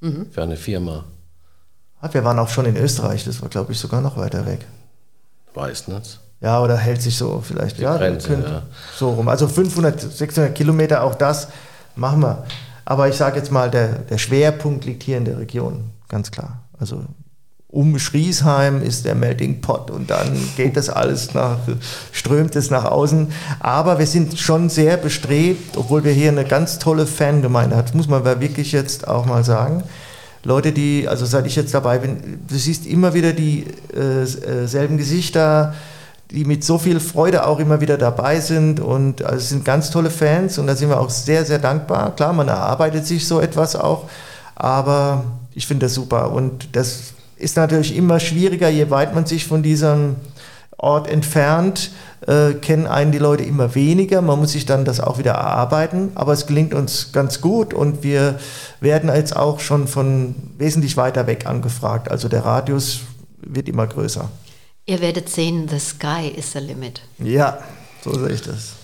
mhm. 0.00 0.30
für 0.30 0.44
eine 0.44 0.56
Firma. 0.56 1.02
Ah, 2.00 2.08
wir 2.12 2.22
waren 2.22 2.38
auch 2.38 2.48
schon 2.48 2.66
in 2.66 2.76
Österreich, 2.76 3.24
das 3.24 3.42
war 3.42 3.48
glaube 3.48 3.72
ich 3.72 3.78
sogar 3.80 4.00
noch 4.00 4.16
weiter 4.16 4.46
weg. 4.46 4.60
Weiß 5.54 5.88
nicht. 5.88 6.20
Ja, 6.40 6.62
oder 6.62 6.76
hält 6.76 7.02
sich 7.02 7.16
so 7.16 7.42
vielleicht. 7.44 7.78
Die 7.78 7.82
ja, 7.82 7.96
Grenze, 7.96 8.34
ja. 8.34 8.62
So 8.96 9.14
rum. 9.14 9.28
Also 9.28 9.48
500, 9.48 10.00
600 10.00 10.54
Kilometer, 10.54 11.02
auch 11.02 11.16
das 11.16 11.48
machen 11.96 12.20
wir. 12.20 12.46
Aber 12.84 13.08
ich 13.08 13.16
sage 13.16 13.36
jetzt 13.36 13.50
mal, 13.50 13.68
der, 13.68 13.98
der 13.98 14.18
Schwerpunkt 14.18 14.84
liegt 14.84 15.02
hier 15.02 15.16
in 15.16 15.24
der 15.24 15.40
Region, 15.40 15.90
ganz 16.06 16.30
klar. 16.30 16.60
Also 16.78 17.04
um 17.74 17.98
Schriesheim 17.98 18.82
ist 18.82 19.04
der 19.04 19.16
Melting 19.16 19.60
Pot 19.60 19.90
und 19.90 20.08
dann 20.08 20.32
geht 20.56 20.76
das 20.76 20.88
alles 20.88 21.34
nach, 21.34 21.58
strömt 22.12 22.54
es 22.54 22.70
nach 22.70 22.84
außen. 22.84 23.32
Aber 23.58 23.98
wir 23.98 24.06
sind 24.06 24.38
schon 24.38 24.70
sehr 24.70 24.96
bestrebt, 24.96 25.76
obwohl 25.76 26.04
wir 26.04 26.12
hier 26.12 26.28
eine 26.28 26.44
ganz 26.44 26.78
tolle 26.78 27.04
Fangemeinde 27.04 27.76
haben, 27.76 27.88
muss 27.94 28.06
man 28.06 28.24
wirklich 28.24 28.70
jetzt 28.70 29.08
auch 29.08 29.26
mal 29.26 29.42
sagen. 29.42 29.82
Leute, 30.44 30.70
die, 30.70 31.08
also 31.08 31.26
seit 31.26 31.46
ich 31.46 31.56
jetzt 31.56 31.74
dabei 31.74 31.98
bin, 31.98 32.38
du 32.46 32.54
siehst 32.54 32.86
immer 32.86 33.12
wieder 33.12 33.32
dieselben 33.32 34.94
äh, 34.94 34.98
Gesichter, 34.98 35.74
die 36.30 36.44
mit 36.44 36.62
so 36.62 36.78
viel 36.78 37.00
Freude 37.00 37.44
auch 37.44 37.58
immer 37.58 37.80
wieder 37.80 37.98
dabei 37.98 38.38
sind 38.38 38.78
und 38.78 39.24
also 39.24 39.36
es 39.36 39.48
sind 39.48 39.64
ganz 39.64 39.90
tolle 39.90 40.10
Fans 40.10 40.58
und 40.58 40.68
da 40.68 40.76
sind 40.76 40.90
wir 40.90 41.00
auch 41.00 41.10
sehr, 41.10 41.44
sehr 41.44 41.58
dankbar. 41.58 42.14
Klar, 42.14 42.34
man 42.34 42.46
erarbeitet 42.46 43.04
sich 43.04 43.26
so 43.26 43.40
etwas 43.40 43.74
auch, 43.74 44.08
aber 44.54 45.24
ich 45.54 45.66
finde 45.66 45.86
das 45.86 45.94
super 45.94 46.30
und 46.30 46.68
das 46.76 47.13
ist 47.44 47.56
natürlich 47.56 47.94
immer 47.94 48.18
schwieriger, 48.18 48.68
je 48.68 48.90
weit 48.90 49.14
man 49.14 49.26
sich 49.26 49.46
von 49.46 49.62
diesem 49.62 50.16
Ort 50.76 51.08
entfernt, 51.08 51.90
äh, 52.26 52.54
kennen 52.54 52.86
einen 52.86 53.12
die 53.12 53.18
Leute 53.18 53.44
immer 53.44 53.74
weniger. 53.74 54.22
Man 54.22 54.38
muss 54.38 54.52
sich 54.52 54.66
dann 54.66 54.84
das 54.84 54.98
auch 54.98 55.18
wieder 55.18 55.32
erarbeiten, 55.32 56.12
aber 56.14 56.32
es 56.32 56.46
gelingt 56.46 56.74
uns 56.74 57.12
ganz 57.12 57.40
gut 57.40 57.72
und 57.72 58.02
wir 58.02 58.38
werden 58.80 59.10
jetzt 59.14 59.36
auch 59.36 59.60
schon 59.60 59.86
von 59.86 60.34
wesentlich 60.58 60.96
weiter 60.96 61.26
weg 61.26 61.46
angefragt. 61.46 62.10
Also 62.10 62.28
der 62.28 62.44
Radius 62.44 63.00
wird 63.40 63.68
immer 63.68 63.86
größer. 63.86 64.28
Ihr 64.86 65.00
werdet 65.00 65.28
sehen, 65.28 65.68
the 65.68 65.78
sky 65.78 66.28
is 66.34 66.52
the 66.52 66.58
limit. 66.58 67.00
Ja, 67.18 67.58
so 68.02 68.12
sehe 68.18 68.34
ich 68.34 68.42
das. 68.42 68.74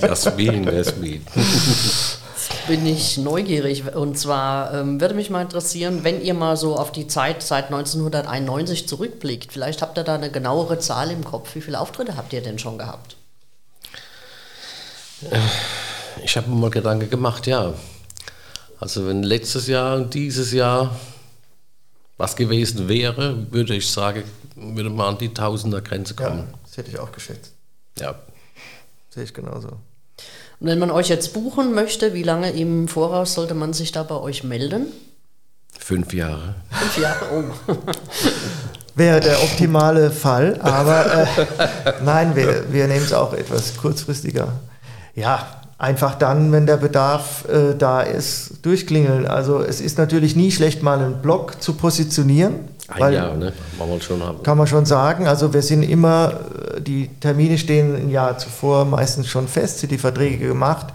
Jasmin, 0.00 0.64
Jasmin. 0.64 1.22
bin 2.66 2.86
ich 2.86 3.18
neugierig. 3.18 3.94
Und 3.94 4.18
zwar 4.18 4.74
ähm, 4.74 5.00
würde 5.00 5.14
mich 5.14 5.30
mal 5.30 5.42
interessieren, 5.42 6.04
wenn 6.04 6.22
ihr 6.22 6.34
mal 6.34 6.56
so 6.56 6.76
auf 6.76 6.92
die 6.92 7.06
Zeit 7.06 7.42
seit 7.42 7.66
1991 7.66 8.88
zurückblickt, 8.88 9.52
vielleicht 9.52 9.82
habt 9.82 9.98
ihr 9.98 10.04
da 10.04 10.14
eine 10.14 10.30
genauere 10.30 10.78
Zahl 10.78 11.10
im 11.10 11.24
Kopf. 11.24 11.54
Wie 11.54 11.60
viele 11.60 11.80
Auftritte 11.80 12.16
habt 12.16 12.32
ihr 12.32 12.42
denn 12.42 12.58
schon 12.58 12.78
gehabt? 12.78 13.16
Äh, 15.30 15.38
ich 16.24 16.36
habe 16.36 16.48
mir 16.50 16.56
mal 16.56 16.70
Gedanken 16.70 17.10
gemacht, 17.10 17.46
ja. 17.46 17.74
Also 18.78 19.06
wenn 19.06 19.22
letztes 19.22 19.66
Jahr 19.68 19.96
und 19.96 20.14
dieses 20.14 20.52
Jahr 20.52 20.96
was 22.16 22.36
gewesen 22.36 22.88
wäre, 22.88 23.50
würde 23.52 23.74
ich 23.74 23.90
sagen, 23.90 24.24
würde 24.54 24.90
man 24.90 25.14
an 25.14 25.18
die 25.18 25.32
Tausender-Grenze 25.32 26.14
kommen. 26.14 26.48
Ja, 26.50 26.58
das 26.64 26.76
hätte 26.76 26.90
ich 26.90 26.98
auch 26.98 27.10
geschätzt. 27.10 27.52
Ja. 27.98 28.14
Sehe 29.10 29.24
ich 29.24 29.34
genauso. 29.34 29.78
Und 30.62 30.68
wenn 30.68 30.78
man 30.78 30.92
euch 30.92 31.08
jetzt 31.08 31.32
buchen 31.32 31.74
möchte, 31.74 32.14
wie 32.14 32.22
lange 32.22 32.52
im 32.52 32.86
Voraus 32.86 33.34
sollte 33.34 33.52
man 33.52 33.72
sich 33.72 33.90
da 33.90 34.04
bei 34.04 34.14
euch 34.14 34.44
melden? 34.44 34.86
Fünf 35.76 36.14
Jahre. 36.14 36.54
Fünf 36.70 36.98
Jahre, 36.98 37.24
oh. 37.34 37.74
Wäre 38.94 39.18
der 39.18 39.42
optimale 39.42 40.12
Fall, 40.12 40.60
aber 40.60 41.24
äh, 41.24 41.26
nein, 42.04 42.36
wir, 42.36 42.72
wir 42.72 42.86
nehmen 42.86 43.04
es 43.04 43.12
auch 43.12 43.32
etwas 43.32 43.76
kurzfristiger. 43.76 44.52
Ja, 45.16 45.48
einfach 45.78 46.14
dann, 46.14 46.52
wenn 46.52 46.66
der 46.66 46.76
Bedarf 46.76 47.44
äh, 47.48 47.74
da 47.76 48.00
ist, 48.00 48.64
durchklingeln. 48.64 49.26
Also 49.26 49.62
es 49.62 49.80
ist 49.80 49.98
natürlich 49.98 50.36
nie 50.36 50.52
schlecht, 50.52 50.80
mal 50.84 51.00
einen 51.00 51.22
Blog 51.22 51.60
zu 51.60 51.72
positionieren. 51.72 52.68
Ein 52.88 53.12
Jahr, 53.12 53.36
ne? 53.36 53.52
Kann 54.42 54.58
man 54.58 54.66
schon 54.66 54.86
sagen. 54.86 55.26
Also 55.26 55.54
wir 55.54 55.62
sind 55.62 55.82
immer, 55.82 56.40
die 56.78 57.08
Termine 57.20 57.56
stehen 57.58 57.94
ein 57.94 58.10
Jahr 58.10 58.38
zuvor 58.38 58.84
meistens 58.84 59.28
schon 59.28 59.48
fest, 59.48 59.78
sind 59.78 59.92
die 59.92 59.98
Verträge 59.98 60.48
gemacht. 60.48 60.88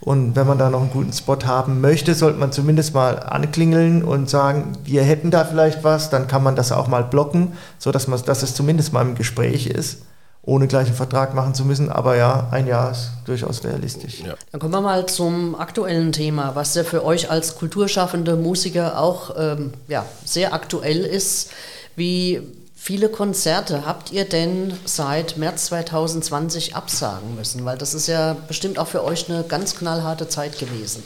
Und 0.00 0.34
wenn 0.34 0.46
man 0.46 0.58
da 0.58 0.68
noch 0.68 0.80
einen 0.80 0.90
guten 0.90 1.12
Spot 1.12 1.38
haben 1.44 1.80
möchte, 1.80 2.14
sollte 2.14 2.38
man 2.38 2.50
zumindest 2.50 2.94
mal 2.94 3.20
anklingeln 3.20 4.02
und 4.02 4.28
sagen, 4.28 4.72
wir 4.84 5.02
hätten 5.02 5.30
da 5.30 5.44
vielleicht 5.44 5.84
was, 5.84 6.10
dann 6.10 6.26
kann 6.26 6.42
man 6.42 6.56
das 6.56 6.72
auch 6.72 6.88
mal 6.88 7.04
blocken, 7.04 7.52
sodass 7.78 8.08
man, 8.08 8.20
dass 8.24 8.42
es 8.42 8.54
zumindest 8.54 8.92
mal 8.92 9.02
im 9.02 9.14
Gespräch 9.14 9.66
ist 9.66 9.98
ohne 10.42 10.66
gleich 10.66 10.88
einen 10.88 10.96
Vertrag 10.96 11.34
machen 11.34 11.54
zu 11.54 11.64
müssen. 11.64 11.88
Aber 11.88 12.16
ja, 12.16 12.48
ein 12.50 12.66
Jahr 12.66 12.90
ist 12.90 13.10
durchaus 13.24 13.62
realistisch. 13.64 14.20
Ja. 14.20 14.34
Dann 14.50 14.60
kommen 14.60 14.74
wir 14.74 14.80
mal 14.80 15.06
zum 15.06 15.54
aktuellen 15.54 16.12
Thema, 16.12 16.54
was 16.54 16.74
ja 16.74 16.84
für 16.84 17.04
euch 17.04 17.30
als 17.30 17.56
kulturschaffende 17.56 18.36
Musiker 18.36 18.98
auch 18.98 19.34
ähm, 19.38 19.72
ja, 19.88 20.04
sehr 20.24 20.52
aktuell 20.52 21.04
ist. 21.04 21.50
Wie 21.94 22.42
viele 22.74 23.08
Konzerte 23.08 23.86
habt 23.86 24.10
ihr 24.10 24.24
denn 24.24 24.72
seit 24.84 25.36
März 25.36 25.66
2020 25.66 26.74
absagen 26.74 27.36
müssen? 27.36 27.64
Weil 27.64 27.78
das 27.78 27.94
ist 27.94 28.08
ja 28.08 28.36
bestimmt 28.48 28.78
auch 28.78 28.88
für 28.88 29.04
euch 29.04 29.30
eine 29.30 29.44
ganz 29.44 29.76
knallharte 29.76 30.28
Zeit 30.28 30.58
gewesen. 30.58 31.04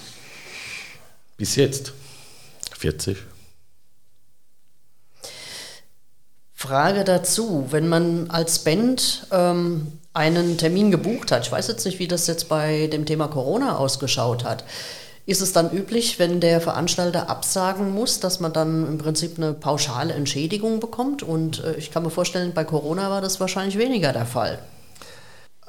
Bis 1.37 1.57
jetzt 1.57 1.93
40. 2.79 3.19
Frage 6.67 7.05
dazu, 7.05 7.67
wenn 7.71 7.89
man 7.89 8.29
als 8.29 8.61
Band 8.61 9.27
ähm, 9.31 9.87
einen 10.15 10.59
Termin 10.59 10.91
gebucht 10.91 11.31
hat, 11.31 11.47
ich 11.47 11.53
weiß 11.53 11.69
jetzt 11.69 11.85
nicht, 11.85 11.99
wie 11.99 12.09
das 12.09 12.27
jetzt 12.27 12.49
bei 12.49 12.89
dem 12.89 13.07
Thema 13.07 13.29
Corona 13.29 13.77
ausgeschaut 13.77 14.45
hat, 14.45 14.65
ist 15.27 15.43
es 15.43 15.53
dann 15.53 15.71
üblich, 15.71 16.19
wenn 16.19 16.41
der 16.41 16.61
Veranstalter 16.61 17.29
absagen 17.29 17.93
muss, 17.93 18.21
dass 18.21 18.41
man 18.41 18.53
dann 18.53 18.87
im 18.87 18.99
Prinzip 18.99 19.39
eine 19.39 19.53
pauschale 19.53 20.15
Entschädigung 20.15 20.81
bekommt? 20.81 21.23
Und 21.23 21.63
äh, 21.63 21.75
ich 21.75 21.91
kann 21.93 22.03
mir 22.03 22.11
vorstellen, 22.11 22.53
bei 22.55 22.65
Corona 22.65 23.11
war 23.11 23.21
das 23.21 23.39
wahrscheinlich 23.39 23.79
weniger 23.79 24.13
der 24.13 24.27
Fall. 24.27 24.59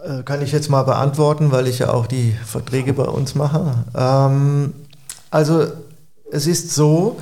Äh, 0.04 0.24
kann 0.24 0.42
ich 0.42 0.52
jetzt 0.52 0.70
mal 0.70 0.84
beantworten, 0.84 1.52
weil 1.52 1.68
ich 1.68 1.80
ja 1.80 1.92
auch 1.92 2.08
die 2.08 2.36
Verträge 2.46 2.94
bei 2.94 3.06
uns 3.06 3.36
mache. 3.36 3.86
Ähm, 3.96 4.74
also 5.30 5.68
es 6.32 6.48
ist 6.48 6.74
so, 6.74 7.18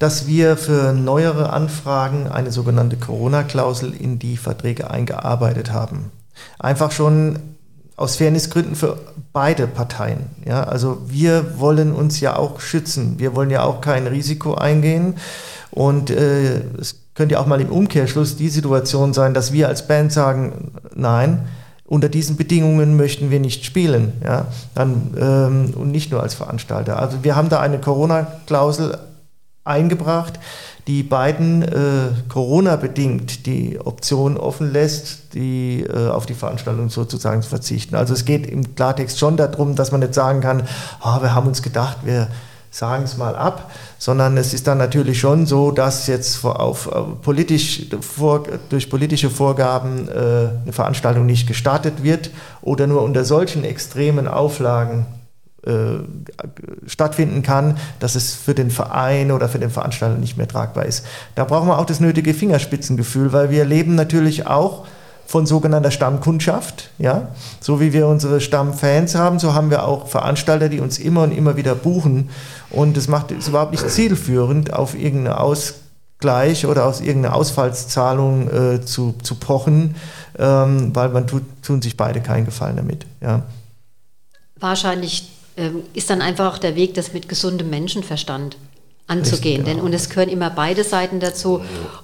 dass 0.00 0.26
wir 0.26 0.56
für 0.56 0.94
neuere 0.94 1.52
Anfragen 1.52 2.26
eine 2.26 2.50
sogenannte 2.50 2.96
Corona-Klausel 2.96 3.92
in 3.92 4.18
die 4.18 4.38
Verträge 4.38 4.90
eingearbeitet 4.90 5.72
haben. 5.72 6.10
Einfach 6.58 6.90
schon 6.90 7.38
aus 7.96 8.16
Fairnessgründen 8.16 8.76
für 8.76 8.96
beide 9.34 9.66
Parteien. 9.66 10.20
Ja, 10.46 10.64
also 10.64 11.02
wir 11.06 11.60
wollen 11.60 11.92
uns 11.92 12.18
ja 12.18 12.34
auch 12.36 12.60
schützen. 12.60 13.18
Wir 13.18 13.36
wollen 13.36 13.50
ja 13.50 13.62
auch 13.62 13.82
kein 13.82 14.06
Risiko 14.06 14.54
eingehen. 14.54 15.16
Und 15.70 16.08
äh, 16.08 16.62
es 16.80 16.96
könnte 17.14 17.34
ja 17.34 17.40
auch 17.40 17.46
mal 17.46 17.60
im 17.60 17.68
Umkehrschluss 17.68 18.38
die 18.38 18.48
Situation 18.48 19.12
sein, 19.12 19.34
dass 19.34 19.52
wir 19.52 19.68
als 19.68 19.86
Band 19.86 20.14
sagen, 20.14 20.72
nein, 20.94 21.46
unter 21.84 22.08
diesen 22.08 22.38
Bedingungen 22.38 22.96
möchten 22.96 23.30
wir 23.30 23.38
nicht 23.38 23.66
spielen. 23.66 24.14
Ja, 24.24 24.46
dann, 24.74 25.14
ähm, 25.20 25.74
und 25.76 25.90
nicht 25.90 26.10
nur 26.10 26.22
als 26.22 26.32
Veranstalter. 26.32 26.98
Also 26.98 27.18
wir 27.22 27.36
haben 27.36 27.50
da 27.50 27.60
eine 27.60 27.78
Corona-Klausel 27.78 28.96
eingebracht, 29.64 30.38
die 30.86 31.02
beiden 31.02 31.62
äh, 31.62 32.08
Corona-bedingt 32.28 33.46
die 33.46 33.78
Option 33.78 34.36
offen 34.36 34.72
lässt, 34.72 35.34
die, 35.34 35.82
äh, 35.82 36.08
auf 36.08 36.26
die 36.26 36.34
Veranstaltung 36.34 36.88
sozusagen 36.88 37.42
zu 37.42 37.48
verzichten. 37.48 37.94
Also 37.94 38.14
es 38.14 38.24
geht 38.24 38.46
im 38.46 38.74
Klartext 38.74 39.18
schon 39.18 39.36
darum, 39.36 39.76
dass 39.76 39.92
man 39.92 40.00
nicht 40.00 40.14
sagen 40.14 40.40
kann, 40.40 40.62
oh, 41.04 41.22
wir 41.22 41.34
haben 41.34 41.46
uns 41.46 41.62
gedacht, 41.62 41.98
wir 42.04 42.28
sagen 42.70 43.04
es 43.04 43.16
mal 43.16 43.34
ab, 43.34 43.70
sondern 43.98 44.36
es 44.36 44.54
ist 44.54 44.66
dann 44.66 44.78
natürlich 44.78 45.18
schon 45.18 45.44
so, 45.44 45.72
dass 45.72 46.06
jetzt 46.06 46.44
auf, 46.44 46.86
auf 46.86 47.20
politisch, 47.20 47.86
vor, 48.00 48.44
durch 48.68 48.88
politische 48.88 49.28
Vorgaben 49.28 50.08
äh, 50.08 50.12
eine 50.12 50.72
Veranstaltung 50.72 51.26
nicht 51.26 51.48
gestartet 51.48 52.02
wird 52.02 52.30
oder 52.62 52.86
nur 52.86 53.02
unter 53.02 53.24
solchen 53.24 53.64
extremen 53.64 54.28
Auflagen 54.28 55.06
äh, 55.06 55.19
stattfinden 56.86 57.42
kann, 57.42 57.76
dass 57.98 58.14
es 58.14 58.34
für 58.34 58.54
den 58.54 58.70
Verein 58.70 59.30
oder 59.30 59.48
für 59.48 59.58
den 59.58 59.70
Veranstalter 59.70 60.16
nicht 60.16 60.36
mehr 60.38 60.48
tragbar 60.48 60.86
ist. 60.86 61.04
Da 61.34 61.44
brauchen 61.44 61.68
wir 61.68 61.78
auch 61.78 61.84
das 61.84 62.00
nötige 62.00 62.32
Fingerspitzengefühl, 62.32 63.32
weil 63.32 63.50
wir 63.50 63.64
leben 63.64 63.94
natürlich 63.94 64.46
auch 64.46 64.86
von 65.30 65.46
sogenannter 65.46 65.92
Stammkundschaft. 65.92 66.90
Ja? 66.98 67.28
So 67.60 67.80
wie 67.80 67.92
wir 67.92 68.08
unsere 68.08 68.40
Stammfans 68.40 69.14
haben, 69.14 69.38
so 69.38 69.54
haben 69.54 69.70
wir 69.70 69.86
auch 69.86 70.08
Veranstalter, 70.08 70.68
die 70.68 70.80
uns 70.80 70.98
immer 70.98 71.22
und 71.22 71.30
immer 71.30 71.56
wieder 71.56 71.76
buchen. 71.76 72.30
Und 72.70 72.96
es 72.96 73.06
macht 73.06 73.30
es 73.30 73.46
überhaupt 73.46 73.70
nicht 73.70 73.88
zielführend, 73.88 74.72
auf 74.72 74.96
irgendeine 74.96 75.38
Ausgleich 75.38 76.66
oder 76.66 76.84
aus 76.84 77.00
irgendeine 77.00 77.36
Ausfallszahlung 77.36 78.50
äh, 78.50 78.80
zu, 78.84 79.14
zu 79.22 79.36
pochen, 79.36 79.94
ähm, 80.36 80.96
weil 80.96 81.10
man 81.10 81.28
tut, 81.28 81.44
tun 81.62 81.80
sich 81.80 81.96
beide 81.96 82.20
keinen 82.20 82.44
Gefallen 82.44 82.76
damit. 82.76 83.06
Ja. 83.20 83.44
Wahrscheinlich 84.58 85.30
ist 85.94 86.10
dann 86.10 86.22
einfach 86.22 86.58
der 86.58 86.76
Weg, 86.76 86.94
das 86.94 87.12
mit 87.12 87.28
gesundem 87.28 87.70
Menschenverstand 87.70 88.56
anzugehen. 89.06 89.64
Denn, 89.64 89.74
genau. 89.74 89.86
und 89.86 89.92
es 89.92 90.08
gehören 90.08 90.28
immer 90.28 90.50
beide 90.50 90.84
Seiten 90.84 91.20
dazu. 91.20 91.60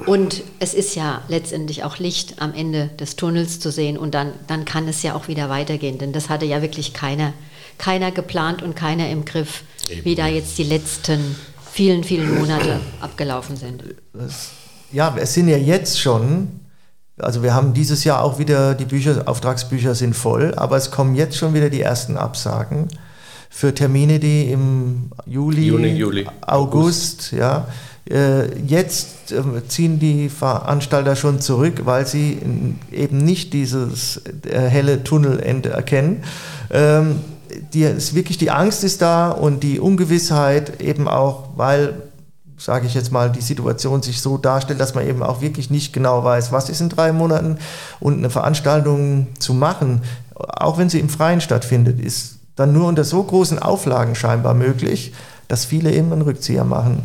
Und 0.07 0.43
es 0.59 0.75
ist 0.75 0.97
ja 0.97 1.23
letztendlich 1.29 1.85
auch 1.85 1.99
Licht 1.99 2.43
am 2.43 2.53
Ende 2.53 2.89
des 2.99 3.17
Tunnels 3.17 3.61
zu 3.61 3.71
sehen. 3.71 3.97
Und 3.97 4.15
dann, 4.15 4.33
dann 4.49 4.65
kann 4.65 4.89
es 4.89 5.03
ja 5.03 5.15
auch 5.15 5.29
wieder 5.29 5.49
weitergehen. 5.49 5.99
Denn 5.99 6.13
das 6.13 6.29
hatte 6.29 6.47
ja 6.47 6.63
wirklich 6.63 6.93
keiner, 6.93 7.33
keiner 7.79 8.11
geplant 8.11 8.63
und 8.63 8.75
keiner 8.75 9.09
im 9.09 9.25
Griff, 9.25 9.63
Eben. 9.89 10.05
wie 10.05 10.15
da 10.17 10.27
jetzt 10.27 10.59
die 10.59 10.65
letzten 10.65 11.37
vielen, 11.73 12.03
vielen 12.03 12.39
Monate 12.39 12.81
abgelaufen 13.01 13.57
sind. 13.57 13.85
Ja, 14.93 15.15
es 15.19 15.35
sind 15.35 15.49
ja 15.49 15.57
jetzt 15.57 16.01
schon 16.01 16.61
also 17.19 17.43
wir 17.43 17.55
haben 17.55 17.73
dieses 17.73 18.05
Jahr 18.05 18.23
auch 18.23 18.39
wieder, 18.39 18.75
die 18.75 18.85
Bücher, 18.85 19.23
Auftragsbücher 19.27 19.95
sind 19.95 20.15
voll, 20.15 20.55
aber 20.55 20.77
es 20.77 20.91
kommen 20.91 21.15
jetzt 21.15 21.37
schon 21.37 21.55
wieder 21.55 21.71
die 21.71 21.81
ersten 21.81 22.19
Absagen. 22.19 22.89
Für 23.51 23.75
Termine, 23.75 24.19
die 24.19 24.51
im 24.51 25.11
Juli, 25.27 25.67
Juni, 25.67 25.89
Juli, 25.89 26.27
August, 26.47 27.33
ja. 27.33 27.67
Äh, 28.09 28.61
jetzt 28.61 29.33
ähm, 29.33 29.61
ziehen 29.67 29.99
die 29.99 30.29
Veranstalter 30.29 31.17
schon 31.17 31.41
zurück, 31.41 31.83
weil 31.85 32.07
sie 32.07 32.39
eben 32.93 33.19
nicht 33.19 33.53
dieses 33.53 34.23
äh, 34.49 34.61
helle 34.61 35.03
Tunnelende 35.03 35.71
erkennen. 35.71 36.23
Ähm, 36.71 37.17
die, 37.73 37.83
ist 37.83 38.15
wirklich 38.15 38.39
die 38.39 38.51
Angst 38.51 38.85
ist 38.85 39.03
da 39.03 39.31
und 39.31 39.63
die 39.65 39.81
Ungewissheit 39.81 40.81
eben 40.81 41.09
auch, 41.09 41.49
weil 41.57 41.95
sage 42.59 42.87
ich 42.87 42.95
jetzt 42.95 43.13
mal, 43.13 43.31
die 43.31 43.43
Situation 43.43 44.03
sich 44.03 44.21
so 44.21 44.39
darstellt, 44.39 44.81
dass 44.81 44.95
man 44.95 45.07
eben 45.07 45.23
auch 45.23 45.43
wirklich 45.43 45.71
nicht 45.71 45.93
genau 45.93 46.25
weiß, 46.25 46.53
was 46.53 46.71
ist 46.71 46.81
in 46.81 46.89
drei 46.89 47.13
Monaten 47.13 47.59
und 48.01 48.19
eine 48.19 48.31
Veranstaltung 48.31 49.27
zu 49.39 49.53
machen, 49.53 50.03
auch 50.35 50.79
wenn 50.79 50.89
sie 50.89 51.01
im 51.01 51.09
Freien 51.09 51.41
stattfindet, 51.41 52.01
ist 52.01 52.36
dann 52.57 52.73
nur 52.73 52.89
unter 52.89 53.05
so 53.05 53.23
großen 53.23 53.59
Auflagen 53.59 54.15
scheinbar 54.15 54.55
möglich, 54.55 55.13
dass 55.49 55.65
viele 55.65 55.93
eben 55.93 56.13
einen 56.13 56.23
Rückzieher 56.23 56.65
machen. 56.65 57.03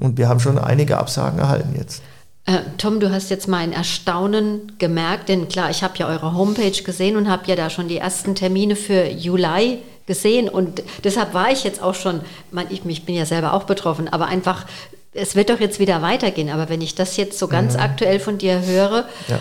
Und 0.00 0.18
wir 0.18 0.28
haben 0.28 0.40
schon 0.40 0.58
einige 0.58 0.98
Absagen 0.98 1.38
erhalten 1.38 1.74
jetzt. 1.76 2.02
Äh, 2.46 2.58
Tom, 2.78 3.00
du 3.00 3.10
hast 3.10 3.30
jetzt 3.30 3.48
mein 3.48 3.72
Erstaunen 3.72 4.72
gemerkt, 4.78 5.28
denn 5.28 5.48
klar, 5.48 5.70
ich 5.70 5.82
habe 5.82 5.94
ja 5.98 6.08
eure 6.08 6.34
Homepage 6.34 6.82
gesehen 6.82 7.16
und 7.16 7.28
habe 7.28 7.46
ja 7.46 7.56
da 7.56 7.70
schon 7.70 7.88
die 7.88 7.98
ersten 7.98 8.34
Termine 8.34 8.76
für 8.76 9.06
Juli 9.08 9.78
gesehen 10.06 10.48
und 10.48 10.82
deshalb 11.02 11.34
war 11.34 11.50
ich 11.50 11.64
jetzt 11.64 11.82
auch 11.82 11.94
schon, 11.94 12.20
man, 12.52 12.66
ich, 12.70 12.84
ich 12.86 13.04
bin 13.04 13.16
ja 13.16 13.26
selber 13.26 13.52
auch 13.52 13.64
betroffen, 13.64 14.06
aber 14.08 14.26
einfach, 14.26 14.66
es 15.12 15.34
wird 15.34 15.50
doch 15.50 15.58
jetzt 15.58 15.80
wieder 15.80 16.02
weitergehen. 16.02 16.50
Aber 16.50 16.68
wenn 16.68 16.80
ich 16.80 16.94
das 16.94 17.16
jetzt 17.16 17.38
so 17.38 17.48
ganz 17.48 17.74
mhm. 17.74 17.80
aktuell 17.80 18.20
von 18.20 18.38
dir 18.38 18.64
höre, 18.64 19.06
ja. 19.28 19.40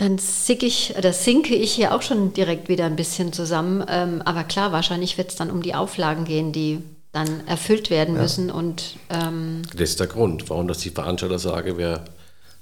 Dann 0.00 0.18
sick 0.18 0.62
ich, 0.62 0.94
oder 0.96 1.12
sinke 1.12 1.54
ich 1.54 1.72
hier 1.72 1.94
auch 1.94 2.00
schon 2.00 2.32
direkt 2.32 2.68
wieder 2.68 2.86
ein 2.86 2.96
bisschen 2.96 3.32
zusammen. 3.32 3.84
Ähm, 3.88 4.22
aber 4.24 4.44
klar, 4.44 4.72
wahrscheinlich 4.72 5.18
wird 5.18 5.30
es 5.30 5.36
dann 5.36 5.50
um 5.50 5.62
die 5.62 5.74
Auflagen 5.74 6.24
gehen, 6.24 6.52
die 6.52 6.82
dann 7.12 7.46
erfüllt 7.46 7.90
werden 7.90 8.14
ja. 8.14 8.22
müssen. 8.22 8.50
Und, 8.50 8.96
ähm 9.10 9.62
das 9.72 9.90
ist 9.90 10.00
der 10.00 10.06
Grund, 10.06 10.48
warum 10.48 10.68
das 10.68 10.78
die 10.78 10.90
Veranstalter 10.90 11.38
sagen, 11.38 11.76
wir 11.76 12.04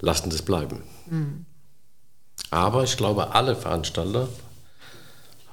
lassen 0.01 0.31
das 0.31 0.43
bleiben. 0.43 0.83
Mhm. 1.09 1.45
Aber 2.51 2.83
ich 2.83 2.97
glaube, 2.97 3.35
alle 3.35 3.55
Veranstalter 3.55 4.29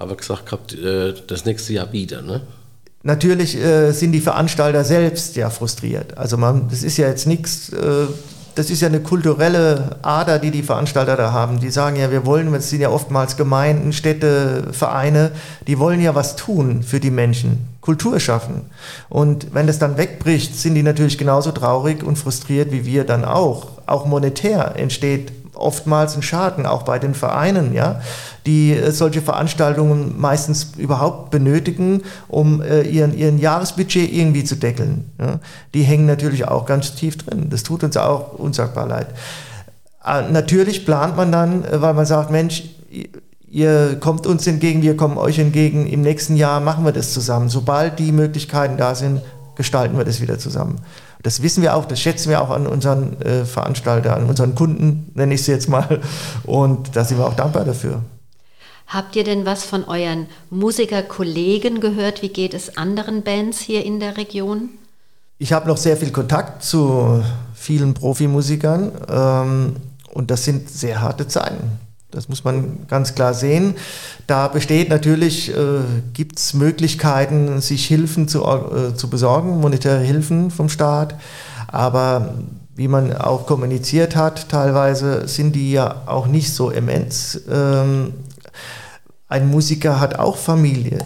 haben 0.00 0.16
gesagt 0.16 0.46
gehabt, 0.46 0.74
äh, 0.74 1.14
das 1.26 1.44
nächste 1.44 1.72
Jahr 1.72 1.92
wieder, 1.92 2.22
ne? 2.22 2.42
Natürlich 3.02 3.54
äh, 3.56 3.92
sind 3.92 4.10
die 4.10 4.20
Veranstalter 4.20 4.82
selbst 4.82 5.36
ja 5.36 5.50
frustriert. 5.50 6.18
Also 6.18 6.36
man, 6.36 6.68
das 6.68 6.82
ist 6.82 6.96
ja 6.96 7.06
jetzt 7.06 7.28
nichts, 7.28 7.68
äh, 7.68 8.06
das 8.56 8.70
ist 8.70 8.80
ja 8.80 8.88
eine 8.88 9.00
kulturelle 9.00 9.98
Ader, 10.00 10.38
die 10.38 10.50
die 10.50 10.62
Veranstalter 10.62 11.14
da 11.16 11.30
haben. 11.30 11.60
Die 11.60 11.70
sagen 11.70 11.96
ja, 11.96 12.10
wir 12.10 12.24
wollen, 12.24 12.52
es 12.54 12.70
sind 12.70 12.80
ja 12.80 12.88
oftmals 12.88 13.36
Gemeinden, 13.36 13.92
Städte, 13.92 14.68
Vereine, 14.72 15.30
die 15.66 15.78
wollen 15.78 16.00
ja 16.00 16.14
was 16.14 16.36
tun 16.36 16.82
für 16.82 16.98
die 16.98 17.10
Menschen, 17.10 17.68
Kultur 17.82 18.18
schaffen. 18.18 18.62
Und 19.10 19.52
wenn 19.52 19.66
das 19.66 19.78
dann 19.78 19.98
wegbricht, 19.98 20.58
sind 20.58 20.74
die 20.74 20.82
natürlich 20.82 21.18
genauso 21.18 21.52
traurig 21.52 22.02
und 22.02 22.16
frustriert 22.16 22.72
wie 22.72 22.86
wir 22.86 23.04
dann 23.04 23.26
auch. 23.26 23.68
Auch 23.84 24.06
monetär 24.06 24.74
entsteht 24.76 25.32
oftmals 25.56 26.16
ein 26.16 26.22
Schaden, 26.22 26.66
auch 26.66 26.82
bei 26.82 26.98
den 26.98 27.14
Vereinen, 27.14 27.74
ja, 27.74 28.00
die 28.46 28.72
äh, 28.72 28.92
solche 28.92 29.22
Veranstaltungen 29.22 30.14
meistens 30.18 30.72
überhaupt 30.76 31.30
benötigen, 31.30 32.02
um 32.28 32.62
äh, 32.62 32.82
ihren, 32.82 33.16
ihren 33.16 33.38
Jahresbudget 33.38 34.12
irgendwie 34.12 34.44
zu 34.44 34.56
deckeln. 34.56 35.10
Ja. 35.20 35.40
Die 35.74 35.82
hängen 35.82 36.06
natürlich 36.06 36.46
auch 36.46 36.66
ganz 36.66 36.94
tief 36.94 37.18
drin. 37.18 37.48
Das 37.50 37.62
tut 37.62 37.82
uns 37.84 37.96
auch 37.96 38.34
unsagbar 38.34 38.86
leid. 38.86 39.08
Äh, 40.04 40.30
natürlich 40.30 40.84
plant 40.84 41.16
man 41.16 41.32
dann, 41.32 41.64
äh, 41.64 41.80
weil 41.82 41.94
man 41.94 42.06
sagt, 42.06 42.30
Mensch, 42.30 42.64
ihr 43.48 43.96
kommt 44.00 44.26
uns 44.26 44.46
entgegen, 44.46 44.82
wir 44.82 44.96
kommen 44.96 45.18
euch 45.18 45.38
entgegen, 45.38 45.86
im 45.86 46.02
nächsten 46.02 46.36
Jahr 46.36 46.60
machen 46.60 46.84
wir 46.84 46.92
das 46.92 47.12
zusammen. 47.12 47.48
Sobald 47.48 47.98
die 47.98 48.12
Möglichkeiten 48.12 48.76
da 48.76 48.94
sind, 48.94 49.20
gestalten 49.56 49.96
wir 49.96 50.04
das 50.04 50.20
wieder 50.20 50.38
zusammen. 50.38 50.76
Das 51.22 51.42
wissen 51.42 51.62
wir 51.62 51.74
auch, 51.74 51.84
das 51.86 52.00
schätzen 52.00 52.30
wir 52.30 52.40
auch 52.42 52.50
an 52.50 52.66
unseren 52.66 53.20
äh, 53.22 53.44
Veranstalter, 53.44 54.16
an 54.16 54.26
unseren 54.26 54.54
Kunden, 54.54 55.10
nenne 55.14 55.34
ich 55.34 55.44
sie 55.44 55.52
jetzt 55.52 55.68
mal. 55.68 56.00
Und 56.44 56.94
da 56.94 57.04
sind 57.04 57.18
wir 57.18 57.26
auch 57.26 57.34
dankbar 57.34 57.64
dafür. 57.64 58.02
Habt 58.86 59.16
ihr 59.16 59.24
denn 59.24 59.44
was 59.44 59.64
von 59.64 59.84
euren 59.84 60.26
Musikerkollegen 60.50 61.80
gehört? 61.80 62.22
Wie 62.22 62.28
geht 62.28 62.54
es 62.54 62.76
anderen 62.76 63.22
Bands 63.22 63.58
hier 63.58 63.84
in 63.84 63.98
der 63.98 64.16
Region? 64.16 64.70
Ich 65.38 65.52
habe 65.52 65.66
noch 65.66 65.76
sehr 65.76 65.96
viel 65.96 66.12
Kontakt 66.12 66.62
zu 66.62 67.22
vielen 67.54 67.94
Profimusikern 67.94 68.92
ähm, 69.08 69.76
und 70.12 70.30
das 70.30 70.44
sind 70.44 70.70
sehr 70.70 71.00
harte 71.00 71.26
Zeiten. 71.26 71.85
Das 72.10 72.28
muss 72.28 72.44
man 72.44 72.86
ganz 72.88 73.14
klar 73.14 73.34
sehen. 73.34 73.74
Da 74.26 74.48
besteht 74.48 74.88
natürlich, 74.88 75.50
äh, 75.50 75.80
gibt 76.12 76.38
es 76.38 76.54
Möglichkeiten, 76.54 77.60
sich 77.60 77.86
Hilfen 77.86 78.28
zu, 78.28 78.44
äh, 78.44 78.94
zu 78.94 79.10
besorgen, 79.10 79.60
monetäre 79.60 80.00
Hilfen 80.00 80.50
vom 80.50 80.68
Staat. 80.68 81.16
Aber 81.68 82.34
wie 82.76 82.88
man 82.88 83.16
auch 83.16 83.46
kommuniziert 83.46 84.14
hat, 84.16 84.48
teilweise 84.48 85.26
sind 85.26 85.56
die 85.56 85.72
ja 85.72 86.02
auch 86.06 86.26
nicht 86.26 86.52
so 86.52 86.70
immens. 86.70 87.40
Ähm, 87.50 88.12
ein 89.28 89.48
Musiker 89.50 89.98
hat 89.98 90.18
auch 90.18 90.36
Familie, 90.36 90.98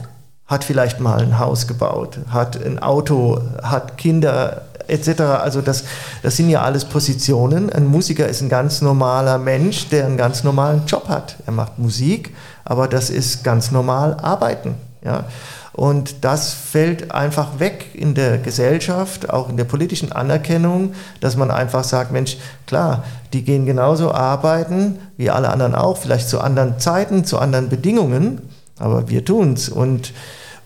hat 0.46 0.64
vielleicht 0.64 1.00
mal 1.00 1.20
ein 1.20 1.38
Haus 1.38 1.66
gebaut, 1.66 2.18
hat 2.28 2.62
ein 2.62 2.78
Auto, 2.78 3.40
hat 3.62 3.96
Kinder 3.96 4.66
etc. 4.90 5.20
Also 5.20 5.60
das, 5.60 5.84
das 6.22 6.36
sind 6.36 6.50
ja 6.50 6.62
alles 6.62 6.84
Positionen. 6.84 7.70
Ein 7.70 7.86
Musiker 7.86 8.28
ist 8.28 8.40
ein 8.40 8.48
ganz 8.48 8.82
normaler 8.82 9.38
Mensch, 9.38 9.88
der 9.88 10.06
einen 10.06 10.16
ganz 10.16 10.44
normalen 10.44 10.86
Job 10.86 11.08
hat. 11.08 11.36
Er 11.46 11.52
macht 11.52 11.78
Musik, 11.78 12.34
aber 12.64 12.88
das 12.88 13.10
ist 13.10 13.44
ganz 13.44 13.70
normal 13.70 14.16
Arbeiten. 14.20 14.74
Ja? 15.04 15.24
Und 15.72 16.24
das 16.24 16.52
fällt 16.52 17.12
einfach 17.12 17.58
weg 17.58 17.86
in 17.94 18.14
der 18.14 18.38
Gesellschaft, 18.38 19.30
auch 19.30 19.48
in 19.48 19.56
der 19.56 19.64
politischen 19.64 20.12
Anerkennung, 20.12 20.94
dass 21.20 21.36
man 21.36 21.50
einfach 21.50 21.84
sagt, 21.84 22.12
Mensch, 22.12 22.36
klar, 22.66 23.04
die 23.32 23.44
gehen 23.44 23.66
genauso 23.66 24.12
arbeiten 24.12 24.98
wie 25.16 25.30
alle 25.30 25.48
anderen 25.48 25.74
auch, 25.74 25.96
vielleicht 25.96 26.28
zu 26.28 26.40
anderen 26.40 26.78
Zeiten, 26.80 27.24
zu 27.24 27.38
anderen 27.38 27.68
Bedingungen, 27.68 28.42
aber 28.78 29.08
wir 29.08 29.24
tun's. 29.24 29.68
Und 29.68 30.12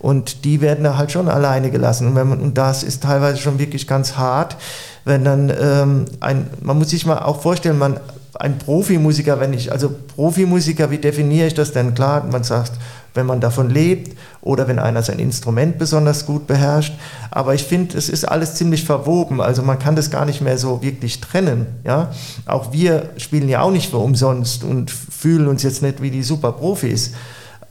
und 0.05 0.45
die 0.45 0.61
werden 0.61 0.83
da 0.83 0.97
halt 0.97 1.11
schon 1.11 1.29
alleine 1.29 1.71
gelassen. 1.71 2.05
Und, 2.05 2.13
man, 2.13 2.39
und 2.39 2.59
das 2.59 2.83
ist 2.83 3.01
teilweise 3.01 3.39
schon 3.39 3.57
wirklich 3.57 3.87
ganz 3.87 4.17
hart, 4.17 4.55
wenn 5.03 5.23
dann 5.23 5.51
ähm, 5.59 6.05
ein, 6.19 6.45
man 6.61 6.77
muss 6.77 6.91
sich 6.91 7.07
mal 7.07 7.17
auch 7.17 7.41
vorstellen, 7.41 7.79
man, 7.79 7.99
ein 8.35 8.59
Profimusiker, 8.59 9.39
wenn 9.39 9.51
ich, 9.53 9.71
also 9.71 9.89
Profimusiker, 10.15 10.91
wie 10.91 10.99
definiere 10.99 11.47
ich 11.47 11.55
das 11.55 11.71
denn? 11.71 11.95
Klar, 11.95 12.23
man 12.31 12.43
sagt, 12.43 12.73
wenn 13.15 13.25
man 13.25 13.41
davon 13.41 13.71
lebt 13.71 14.15
oder 14.41 14.67
wenn 14.67 14.77
einer 14.77 15.01
sein 15.01 15.17
Instrument 15.17 15.79
besonders 15.79 16.27
gut 16.27 16.45
beherrscht. 16.45 16.93
Aber 17.31 17.55
ich 17.55 17.63
finde, 17.63 17.97
es 17.97 18.07
ist 18.07 18.25
alles 18.25 18.53
ziemlich 18.53 18.83
verwoben. 18.83 19.41
Also 19.41 19.63
man 19.63 19.79
kann 19.79 19.95
das 19.95 20.11
gar 20.11 20.25
nicht 20.25 20.39
mehr 20.39 20.59
so 20.59 20.83
wirklich 20.83 21.19
trennen. 21.19 21.65
Ja? 21.83 22.11
Auch 22.45 22.71
wir 22.71 23.09
spielen 23.17 23.49
ja 23.49 23.61
auch 23.61 23.71
nicht 23.71 23.89
für 23.89 23.97
umsonst 23.97 24.63
und 24.63 24.91
fühlen 24.91 25.47
uns 25.47 25.63
jetzt 25.63 25.81
nicht 25.81 25.99
wie 26.03 26.11
die 26.11 26.21
Superprofis 26.21 27.13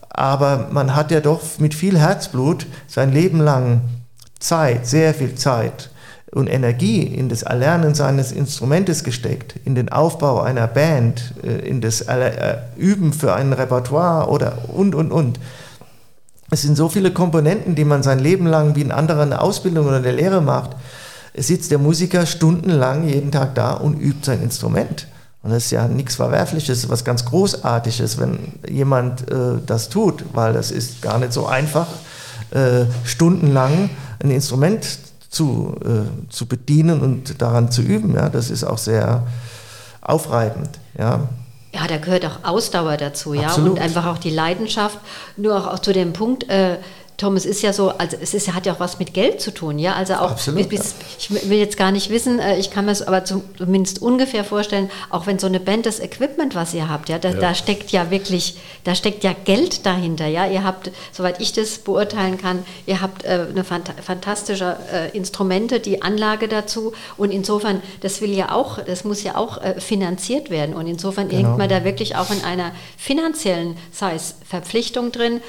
aber 0.09 0.69
man 0.71 0.95
hat 0.95 1.11
ja 1.11 1.19
doch 1.19 1.41
mit 1.59 1.73
viel 1.73 1.97
Herzblut 1.97 2.65
sein 2.87 3.11
Leben 3.11 3.39
lang 3.39 3.81
Zeit, 4.39 4.87
sehr 4.87 5.13
viel 5.13 5.35
Zeit 5.35 5.89
und 6.31 6.47
Energie 6.47 7.01
in 7.01 7.29
das 7.29 7.43
Erlernen 7.43 7.95
seines 7.95 8.31
Instrumentes 8.33 9.03
gesteckt, 9.03 9.55
in 9.63 9.73
den 9.73 9.89
Aufbau 9.89 10.41
einer 10.41 10.67
Band, 10.67 11.33
äh, 11.43 11.67
in 11.67 11.79
das 11.81 12.01
äh, 12.01 12.57
Üben 12.75 13.13
für 13.13 13.33
ein 13.33 13.53
Repertoire 13.53 14.29
oder 14.29 14.69
und, 14.69 14.95
und, 14.95 15.11
und. 15.11 15.39
Es 16.51 16.61
sind 16.61 16.75
so 16.75 16.89
viele 16.89 17.11
Komponenten, 17.11 17.75
die 17.75 17.85
man 17.85 18.03
sein 18.03 18.19
Leben 18.19 18.47
lang 18.47 18.75
wie 18.75 18.81
in 18.81 18.91
anderen 18.91 19.33
Ausbildung 19.33 19.87
oder 19.87 20.01
der 20.01 20.13
Lehre 20.13 20.41
macht. 20.41 20.71
Es 21.33 21.47
sitzt 21.47 21.71
der 21.71 21.79
Musiker 21.79 22.25
stundenlang 22.25 23.07
jeden 23.07 23.31
Tag 23.31 23.55
da 23.55 23.71
und 23.71 23.99
übt 23.99 24.25
sein 24.25 24.43
Instrument. 24.43 25.07
Und 25.45 25.51
das 25.51 25.65
ist 25.65 25.71
ja 25.71 25.87
nichts 25.87 26.15
Verwerfliches, 26.15 26.89
was 26.89 27.05
ganz 27.05 27.23
Großartiges, 27.23 28.17
wenn 28.17 28.53
jemand 28.67 29.29
äh, 29.29 29.59
das 29.63 29.89
tut, 29.89 30.25
weil 30.33 30.53
das 30.53 30.71
ist 30.71 31.03
gar 31.03 31.19
nicht 31.19 31.33
so 31.33 31.45
einfach, 31.45 31.85
äh, 32.49 32.85
stundenlang 33.03 33.91
ein 34.23 34.31
Instrument 34.31 34.87
zu, 35.29 35.75
äh, 35.85 36.31
zu 36.31 36.47
bedienen 36.47 36.99
und 36.99 37.43
daran 37.43 37.69
zu 37.69 37.83
üben. 37.83 38.15
Ja? 38.15 38.29
Das 38.29 38.49
ist 38.49 38.63
auch 38.63 38.79
sehr 38.79 39.27
aufreibend. 40.01 40.79
Ja? 40.97 41.29
Ja, 41.75 41.85
da 41.87 41.97
gehört 41.97 42.25
auch 42.25 42.43
Ausdauer 42.43 42.97
dazu, 42.97 43.35
ja, 43.35 43.53
und 43.53 43.79
einfach 43.79 44.07
auch 44.07 44.17
die 44.17 44.31
Leidenschaft. 44.31 44.97
Nur 45.37 45.57
auch, 45.57 45.67
auch 45.67 45.79
zu 45.79 45.93
dem 45.93 46.13
Punkt, 46.13 46.49
äh, 46.49 46.77
Tom, 47.17 47.37
es 47.37 47.45
ist 47.45 47.61
ja 47.61 47.71
so, 47.71 47.91
also 47.91 48.17
es 48.19 48.33
ist, 48.33 48.53
hat 48.53 48.65
ja 48.65 48.73
auch 48.73 48.81
was 48.81 48.99
mit 48.99 49.13
Geld 49.13 49.39
zu 49.39 49.51
tun, 49.51 49.79
ja. 49.79 49.93
Also 49.93 50.15
auch, 50.15 50.31
Absolut, 50.31 50.67
bis, 50.67 50.95
ich 51.17 51.29
will 51.49 51.57
jetzt 51.57 51.77
gar 51.77 51.91
nicht 51.91 52.09
wissen, 52.09 52.39
äh, 52.39 52.57
ich 52.57 52.71
kann 52.71 52.85
mir 52.85 52.91
es 52.91 53.01
aber 53.01 53.23
zumindest 53.23 54.01
ungefähr 54.01 54.43
vorstellen, 54.43 54.91
auch 55.09 55.25
wenn 55.25 55.39
so 55.39 55.47
eine 55.47 55.61
Band 55.61 55.85
das 55.85 56.01
Equipment, 56.01 56.55
was 56.55 56.73
ihr 56.73 56.89
habt, 56.89 57.07
ja, 57.07 57.17
da, 57.17 57.29
ja. 57.29 57.39
da 57.39 57.55
steckt 57.55 57.91
ja 57.91 58.11
wirklich, 58.11 58.57
da 58.83 58.95
steckt 58.95 59.23
ja 59.23 59.33
Geld 59.45 59.85
dahinter, 59.85 60.27
ja. 60.27 60.45
Ihr 60.45 60.65
habt, 60.65 60.91
soweit 61.13 61.39
ich 61.39 61.53
das 61.53 61.77
beurteilen 61.77 62.37
kann, 62.37 62.65
ihr 62.85 63.01
habt 63.01 63.23
äh, 63.23 63.45
eine 63.49 63.63
fant 63.63 63.93
fantastische 64.03 64.75
äh, 64.91 65.15
Instrumente, 65.15 65.79
die 65.79 66.01
Anlage 66.01 66.49
dazu 66.49 66.91
und 67.15 67.31
insofern, 67.31 67.81
das 68.01 68.19
will 68.19 68.33
ja 68.33 68.51
auch, 68.51 68.79
das 68.79 69.05
muss 69.05 69.23
ja 69.23 69.37
auch 69.37 69.61
äh, 69.61 69.79
finanziert 69.79 70.49
werden 70.49 70.75
und 70.75 70.85
insofern 70.85 71.29
genau. 71.29 71.47
hängt 71.47 71.57
man 71.57 71.69
da 71.69 71.85
wirklich 71.85 72.17
auch 72.17 72.29
in 72.29 72.43
einer 72.43 72.71
finanziellen, 72.97 73.77
sei 73.93 74.15
es 74.15 74.35
Verpflichtung 74.45 75.13
drin 75.13 75.39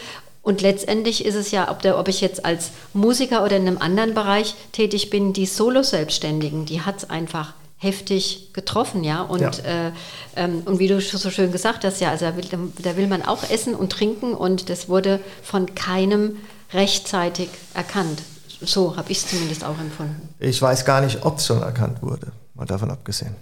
Und 0.46 0.62
letztendlich 0.62 1.24
ist 1.24 1.34
es 1.34 1.50
ja, 1.50 1.68
ob, 1.72 1.82
der, 1.82 1.98
ob 1.98 2.06
ich 2.06 2.20
jetzt 2.20 2.44
als 2.44 2.70
Musiker 2.92 3.42
oder 3.42 3.56
in 3.56 3.66
einem 3.66 3.78
anderen 3.78 4.14
Bereich 4.14 4.54
tätig 4.70 5.10
bin, 5.10 5.32
die 5.32 5.44
Solo-Selbstständigen, 5.44 6.66
die 6.66 6.82
hat 6.82 6.98
es 6.98 7.10
einfach 7.10 7.54
heftig 7.78 8.50
getroffen, 8.52 9.02
ja. 9.02 9.22
Und, 9.22 9.40
ja. 9.40 9.50
Äh, 9.88 9.92
ähm, 10.36 10.62
und 10.64 10.78
wie 10.78 10.86
du 10.86 11.00
so 11.00 11.30
schön 11.30 11.50
gesagt 11.50 11.84
hast, 11.84 12.00
ja, 12.00 12.10
also 12.10 12.26
da 12.26 12.36
will, 12.36 12.44
da 12.80 12.96
will 12.96 13.08
man 13.08 13.22
auch 13.22 13.42
essen 13.50 13.74
und 13.74 13.90
trinken 13.90 14.34
und 14.34 14.70
das 14.70 14.88
wurde 14.88 15.18
von 15.42 15.74
keinem 15.74 16.36
rechtzeitig 16.72 17.48
erkannt. 17.74 18.22
So 18.60 18.96
habe 18.96 19.10
ich 19.10 19.18
es 19.18 19.26
zumindest 19.26 19.64
auch 19.64 19.80
empfunden. 19.80 20.28
Ich 20.38 20.62
weiß 20.62 20.84
gar 20.84 21.00
nicht, 21.00 21.24
ob 21.24 21.38
es 21.38 21.46
schon 21.46 21.60
erkannt 21.60 22.02
wurde, 22.02 22.30
mal 22.54 22.66
davon 22.66 22.92
abgesehen. 22.92 23.34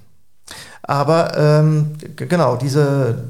Aber 0.80 1.36
ähm, 1.36 1.98
genau, 2.16 2.56
diese 2.56 3.24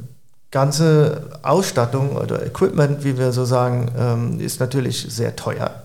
ganze 0.55 1.31
Ausstattung 1.43 2.17
oder 2.17 2.47
Equipment, 2.47 3.03
wie 3.03 3.19
wir 3.19 3.33
so 3.33 3.45
sagen, 3.45 3.91
ähm, 3.99 4.41
ist 4.41 4.61
natürlich 4.61 5.05
sehr 5.09 5.35
teuer. 5.35 5.83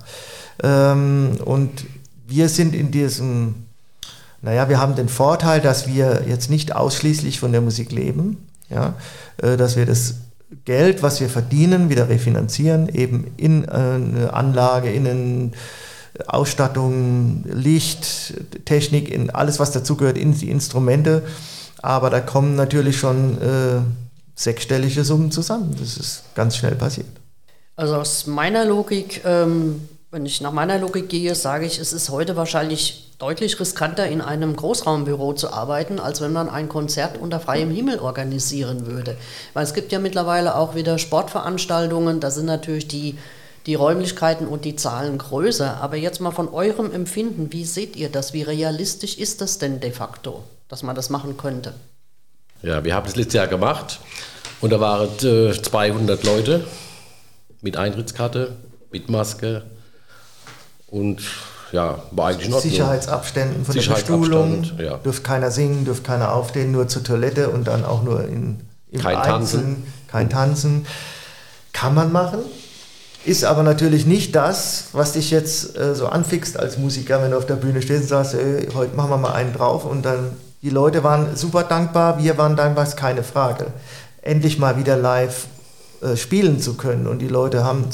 Ähm, 0.61 1.37
und 1.43 1.85
wir 2.27 2.49
sind 2.49 2.75
in 2.75 2.91
diesem, 2.91 3.65
naja, 4.43 4.69
wir 4.69 4.79
haben 4.79 4.95
den 4.95 5.09
Vorteil, 5.09 5.59
dass 5.59 5.87
wir 5.87 6.25
jetzt 6.27 6.51
nicht 6.51 6.75
ausschließlich 6.75 7.39
von 7.39 7.51
der 7.51 7.61
Musik 7.61 7.91
leben, 7.91 8.45
ja, 8.69 8.93
äh, 9.37 9.57
dass 9.57 9.75
wir 9.75 9.87
das 9.87 10.17
Geld, 10.65 11.01
was 11.01 11.19
wir 11.19 11.29
verdienen, 11.29 11.89
wieder 11.89 12.07
refinanzieren, 12.07 12.89
eben 12.89 13.25
in 13.37 13.63
äh, 13.63 13.71
eine 13.71 14.33
Anlage, 14.33 14.91
in 14.91 15.07
eine 15.07 15.51
Ausstattung, 16.27 17.43
Licht, 17.45 18.35
Technik, 18.65 19.09
in 19.09 19.31
alles, 19.31 19.59
was 19.59 19.71
dazugehört, 19.71 20.17
in 20.17 20.35
die 20.35 20.51
Instrumente. 20.51 21.23
Aber 21.81 22.11
da 22.11 22.19
kommen 22.19 22.55
natürlich 22.55 22.99
schon 22.99 23.41
äh, 23.41 23.81
sechsstellige 24.39 25.03
Summen 25.03 25.31
zusammen. 25.31 25.75
Das 25.79 25.97
ist 25.97 26.23
ganz 26.33 26.55
schnell 26.55 26.75
passiert. 26.75 27.07
Also 27.75 27.95
aus 27.95 28.25
meiner 28.25 28.63
Logik, 28.63 29.21
ähm, 29.25 29.87
wenn 30.11 30.25
ich 30.25 30.39
nach 30.39 30.53
meiner 30.53 30.79
Logik 30.79 31.09
gehe, 31.09 31.35
sage 31.35 31.65
ich, 31.65 31.77
es 31.77 31.91
ist 31.91 32.09
heute 32.09 32.37
wahrscheinlich 32.37 33.11
deutlich 33.19 33.59
riskanter, 33.59 34.07
in 34.07 34.21
einem 34.21 34.55
Großraumbüro 34.55 35.33
zu 35.33 35.51
arbeiten, 35.51 35.99
als 35.99 36.21
wenn 36.21 36.31
man 36.31 36.49
ein 36.49 36.69
Konzert 36.69 37.17
unter 37.17 37.41
freiem 37.41 37.69
Himmel 37.69 37.99
organisieren 37.99 38.87
würde. 38.87 39.17
Weil 39.53 39.65
es 39.65 39.73
gibt 39.73 39.91
ja 39.91 39.99
mittlerweile 39.99 40.55
auch 40.55 40.73
wieder 40.73 40.97
Sportveranstaltungen, 40.97 42.21
da 42.21 42.31
sind 42.31 42.45
natürlich 42.45 42.87
die, 42.87 43.17
die 43.65 43.75
Räumlichkeiten 43.75 44.47
und 44.47 44.63
die 44.63 44.77
Zahlen 44.77 45.17
größer. 45.17 45.81
Aber 45.81 45.97
jetzt 45.97 46.21
mal 46.21 46.31
von 46.31 46.47
eurem 46.47 46.93
Empfinden, 46.93 47.51
wie 47.51 47.65
seht 47.65 47.97
ihr 47.97 48.07
das? 48.07 48.31
Wie 48.31 48.43
realistisch 48.43 49.17
ist 49.17 49.41
das 49.41 49.57
denn 49.57 49.81
de 49.81 49.91
facto, 49.91 50.43
dass 50.69 50.81
man 50.81 50.95
das 50.95 51.09
machen 51.09 51.35
könnte? 51.35 51.73
Ja, 52.61 52.83
wir 52.83 52.95
haben 52.95 53.05
das 53.05 53.17
letztes 53.17 53.35
Jahr 53.35 53.47
gemacht 53.47 53.99
und 54.61 54.71
da 54.71 54.79
waren 54.79 55.09
äh, 55.23 55.53
200 55.53 56.23
Leute 56.23 56.65
mit 57.61 57.77
Eintrittskarte, 57.77 58.55
mit 58.91 59.09
Maske 59.09 59.63
und 60.87 61.21
ja, 61.71 62.01
war 62.11 62.29
eigentlich 62.29 62.49
noch 62.49 62.61
Sicherheitsabständen 62.61 63.65
von 63.65 63.75
der 63.75 63.81
Bestuhlung, 63.81 64.63
ja. 64.79 64.97
dürft 64.97 65.23
keiner 65.23 65.51
singen, 65.51 65.85
dürft 65.85 66.03
keiner 66.03 66.33
aufstehen, 66.33 66.71
nur 66.71 66.87
zur 66.87 67.03
Toilette 67.03 67.49
und 67.49 67.67
dann 67.67 67.85
auch 67.85 68.03
nur 68.03 68.23
in, 68.23 68.61
im 68.91 69.01
kein 69.01 69.17
Einzelnen, 69.17 69.75
Tanzen. 69.75 69.93
kein 70.07 70.29
Tanzen. 70.29 70.85
Kann 71.73 71.93
man 71.93 72.11
machen, 72.11 72.39
ist 73.25 73.43
aber 73.43 73.63
natürlich 73.63 74.05
nicht 74.05 74.35
das, 74.35 74.85
was 74.93 75.13
dich 75.13 75.29
jetzt 75.29 75.77
äh, 75.77 75.93
so 75.93 76.07
anfixt 76.07 76.57
als 76.57 76.77
Musiker, 76.77 77.21
wenn 77.21 77.31
du 77.31 77.37
auf 77.37 77.45
der 77.45 77.55
Bühne 77.55 77.81
stehst 77.81 78.03
und 78.03 78.07
sagst, 78.07 78.33
ey, 78.33 78.67
heute 78.73 78.95
machen 78.95 79.11
wir 79.11 79.17
mal 79.17 79.33
einen 79.33 79.53
drauf 79.53 79.85
und 79.85 80.03
dann 80.03 80.31
die 80.61 80.69
Leute 80.69 81.03
waren 81.03 81.35
super 81.37 81.63
dankbar, 81.63 82.21
wir 82.21 82.37
waren 82.37 82.55
dankbar, 82.55 82.85
ist 82.85 82.97
keine 82.97 83.23
Frage. 83.23 83.67
Endlich 84.21 84.57
mal 84.59 84.77
wieder 84.77 84.97
live 84.97 85.47
äh, 86.01 86.15
spielen 86.15 86.59
zu 86.59 86.75
können 86.75 87.07
und 87.07 87.19
die 87.19 87.27
Leute 87.27 87.63
haben, 87.63 87.85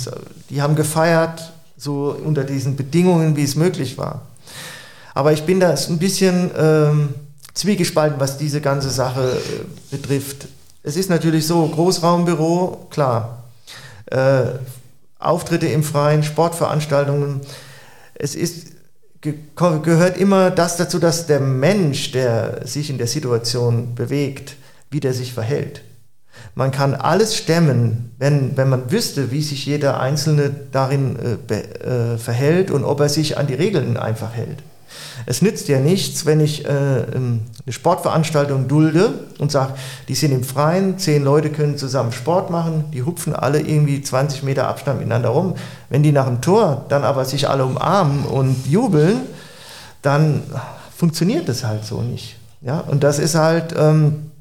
die 0.49 0.61
haben 0.61 0.75
gefeiert, 0.75 1.53
so 1.77 2.15
unter 2.23 2.43
diesen 2.43 2.75
Bedingungen, 2.75 3.35
wie 3.35 3.43
es 3.43 3.55
möglich 3.55 3.97
war. 3.97 4.21
Aber 5.13 5.33
ich 5.33 5.43
bin 5.43 5.59
da 5.59 5.73
ein 5.73 5.97
bisschen 5.97 6.51
ähm, 6.57 7.15
zwiegespalten, 7.53 8.19
was 8.19 8.37
diese 8.37 8.61
ganze 8.61 8.89
Sache 8.89 9.37
äh, 9.37 9.95
betrifft. 9.95 10.47
Es 10.83 10.97
ist 10.97 11.09
natürlich 11.09 11.47
so, 11.47 11.67
Großraumbüro, 11.67 12.87
klar. 12.91 13.43
Äh, 14.07 14.59
Auftritte 15.17 15.65
im 15.67 15.83
Freien, 15.83 16.21
Sportveranstaltungen. 16.21 17.41
Es 18.13 18.35
ist, 18.35 18.67
ge 19.21 19.33
gehört 19.55 20.17
immer 20.17 20.51
das 20.51 20.77
dazu, 20.77 20.99
dass 20.99 21.25
der 21.25 21.39
Mensch, 21.39 22.11
der 22.11 22.67
sich 22.67 22.89
in 22.89 22.99
der 22.99 23.07
Situation 23.07 23.95
bewegt, 23.95 24.57
wie 24.91 24.99
der 24.99 25.13
sich 25.13 25.33
verhält. 25.33 25.81
Man 26.55 26.71
kann 26.71 26.95
alles 26.95 27.35
stemmen, 27.35 28.11
wenn, 28.17 28.55
wenn 28.55 28.69
man 28.69 28.89
wüsste, 28.89 29.31
wie 29.31 29.41
sich 29.41 29.65
jeder 29.65 29.99
Einzelne 29.99 30.51
darin 30.71 31.17
äh, 31.49 31.53
äh, 31.53 32.17
verhält 32.17 32.71
und 32.71 32.85
ob 32.85 33.01
er 33.01 33.09
sich 33.09 33.37
an 33.37 33.47
die 33.47 33.53
Regeln 33.53 33.97
einfach 33.97 34.33
hält. 34.33 34.59
Es 35.25 35.41
nützt 35.41 35.67
ja 35.67 35.79
nichts, 35.79 36.25
wenn 36.25 36.39
ich 36.39 36.65
äh, 36.65 36.69
ähm, 36.69 37.41
eine 37.65 37.73
Sportveranstaltung 37.73 38.67
dulde 38.67 39.13
und 39.39 39.51
sage, 39.51 39.73
die 40.07 40.15
sind 40.15 40.31
im 40.31 40.43
Freien, 40.43 40.97
zehn 40.97 41.23
Leute 41.23 41.49
können 41.49 41.77
zusammen 41.77 42.11
Sport 42.11 42.49
machen, 42.49 42.85
die 42.93 43.03
hupfen 43.03 43.35
alle 43.35 43.59
irgendwie 43.59 44.01
20 44.01 44.43
Meter 44.43 44.67
Abstand 44.67 44.99
miteinander 44.99 45.29
rum. 45.29 45.55
Wenn 45.89 46.03
die 46.03 46.11
nach 46.11 46.27
dem 46.27 46.41
Tor 46.41 46.85
dann 46.89 47.03
aber 47.03 47.25
sich 47.25 47.49
alle 47.49 47.65
umarmen 47.65 48.23
und 48.25 48.67
jubeln, 48.67 49.21
dann 50.01 50.43
funktioniert 50.95 51.49
das 51.49 51.65
halt 51.65 51.83
so 51.83 52.01
nicht. 52.01 52.37
Ja? 52.61 52.79
Und 52.79 53.03
das 53.03 53.19
ist 53.19 53.35
halt... 53.35 53.73
Ähm, 53.77 54.31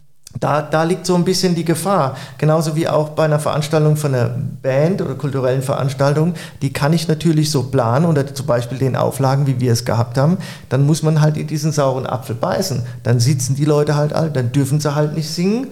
da, 0.40 0.62
da 0.62 0.82
liegt 0.82 1.06
so 1.06 1.14
ein 1.14 1.24
bisschen 1.24 1.54
die 1.54 1.64
Gefahr. 1.64 2.16
Genauso 2.38 2.74
wie 2.76 2.88
auch 2.88 3.10
bei 3.10 3.24
einer 3.24 3.38
Veranstaltung 3.38 3.96
von 3.96 4.14
einer 4.14 4.30
Band 4.62 5.00
oder 5.00 5.14
kulturellen 5.14 5.62
Veranstaltung, 5.62 6.34
die 6.62 6.72
kann 6.72 6.92
ich 6.92 7.08
natürlich 7.08 7.50
so 7.50 7.64
planen 7.64 8.06
oder 8.06 8.34
zum 8.34 8.46
Beispiel 8.46 8.78
den 8.78 8.96
Auflagen, 8.96 9.46
wie 9.46 9.60
wir 9.60 9.72
es 9.72 9.84
gehabt 9.84 10.18
haben, 10.18 10.38
dann 10.68 10.84
muss 10.84 11.02
man 11.02 11.20
halt 11.20 11.36
in 11.36 11.46
diesen 11.46 11.72
sauren 11.72 12.06
Apfel 12.06 12.34
beißen. 12.34 12.82
Dann 13.02 13.20
sitzen 13.20 13.54
die 13.54 13.64
Leute 13.64 13.96
halt 13.96 14.12
all, 14.12 14.30
dann 14.30 14.52
dürfen 14.52 14.80
sie 14.80 14.94
halt 14.94 15.14
nicht 15.14 15.30
singen 15.30 15.68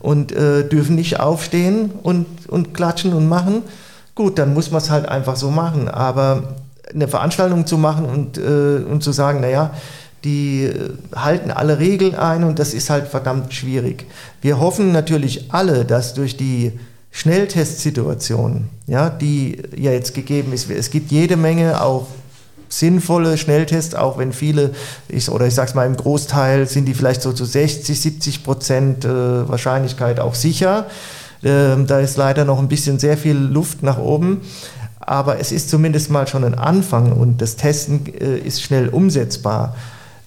und 0.00 0.32
äh, 0.32 0.66
dürfen 0.68 0.96
nicht 0.96 1.20
aufstehen 1.20 1.90
und, 2.02 2.26
und 2.48 2.74
klatschen 2.74 3.12
und 3.12 3.28
machen. 3.28 3.62
Gut, 4.14 4.38
dann 4.38 4.54
muss 4.54 4.70
man 4.70 4.80
es 4.80 4.90
halt 4.90 5.08
einfach 5.08 5.36
so 5.36 5.50
machen. 5.50 5.88
Aber 5.88 6.54
eine 6.94 7.08
Veranstaltung 7.08 7.66
zu 7.66 7.76
machen 7.76 8.06
und, 8.06 8.38
äh, 8.38 8.84
und 8.90 9.02
zu 9.02 9.12
sagen, 9.12 9.40
naja, 9.40 9.72
die 10.24 10.64
äh, 10.64 10.90
halten 11.14 11.50
alle 11.50 11.78
Regeln 11.78 12.14
ein 12.14 12.44
und 12.44 12.58
das 12.58 12.74
ist 12.74 12.90
halt 12.90 13.08
verdammt 13.08 13.54
schwierig. 13.54 14.06
Wir 14.42 14.58
hoffen 14.60 14.92
natürlich 14.92 15.52
alle, 15.52 15.84
dass 15.84 16.14
durch 16.14 16.36
die 16.36 16.72
Schnelltestsituation, 17.10 18.68
ja, 18.86 19.08
die 19.08 19.62
ja 19.74 19.92
jetzt 19.92 20.14
gegeben 20.14 20.52
ist, 20.52 20.70
es 20.70 20.90
gibt 20.90 21.10
jede 21.10 21.36
Menge 21.36 21.80
auch 21.80 22.08
sinnvolle 22.68 23.38
Schnelltests, 23.38 23.94
auch 23.94 24.18
wenn 24.18 24.32
viele, 24.32 24.72
ich, 25.08 25.30
oder 25.30 25.46
ich 25.46 25.54
sage 25.54 25.68
es 25.68 25.74
mal 25.74 25.86
im 25.86 25.96
Großteil, 25.96 26.66
sind 26.66 26.86
die 26.86 26.94
vielleicht 26.94 27.22
so 27.22 27.32
zu 27.32 27.44
60, 27.44 27.98
70 27.98 28.44
Prozent 28.44 29.04
äh, 29.04 29.48
Wahrscheinlichkeit 29.48 30.20
auch 30.20 30.34
sicher. 30.34 30.86
Ähm, 31.42 31.86
da 31.86 32.00
ist 32.00 32.16
leider 32.16 32.44
noch 32.44 32.58
ein 32.58 32.68
bisschen 32.68 32.98
sehr 32.98 33.16
viel 33.16 33.36
Luft 33.36 33.82
nach 33.82 33.98
oben. 33.98 34.42
Aber 34.98 35.38
es 35.38 35.52
ist 35.52 35.70
zumindest 35.70 36.10
mal 36.10 36.26
schon 36.26 36.42
ein 36.42 36.54
Anfang 36.54 37.12
und 37.12 37.40
das 37.40 37.56
Testen 37.56 38.06
äh, 38.20 38.38
ist 38.38 38.60
schnell 38.62 38.88
umsetzbar 38.88 39.76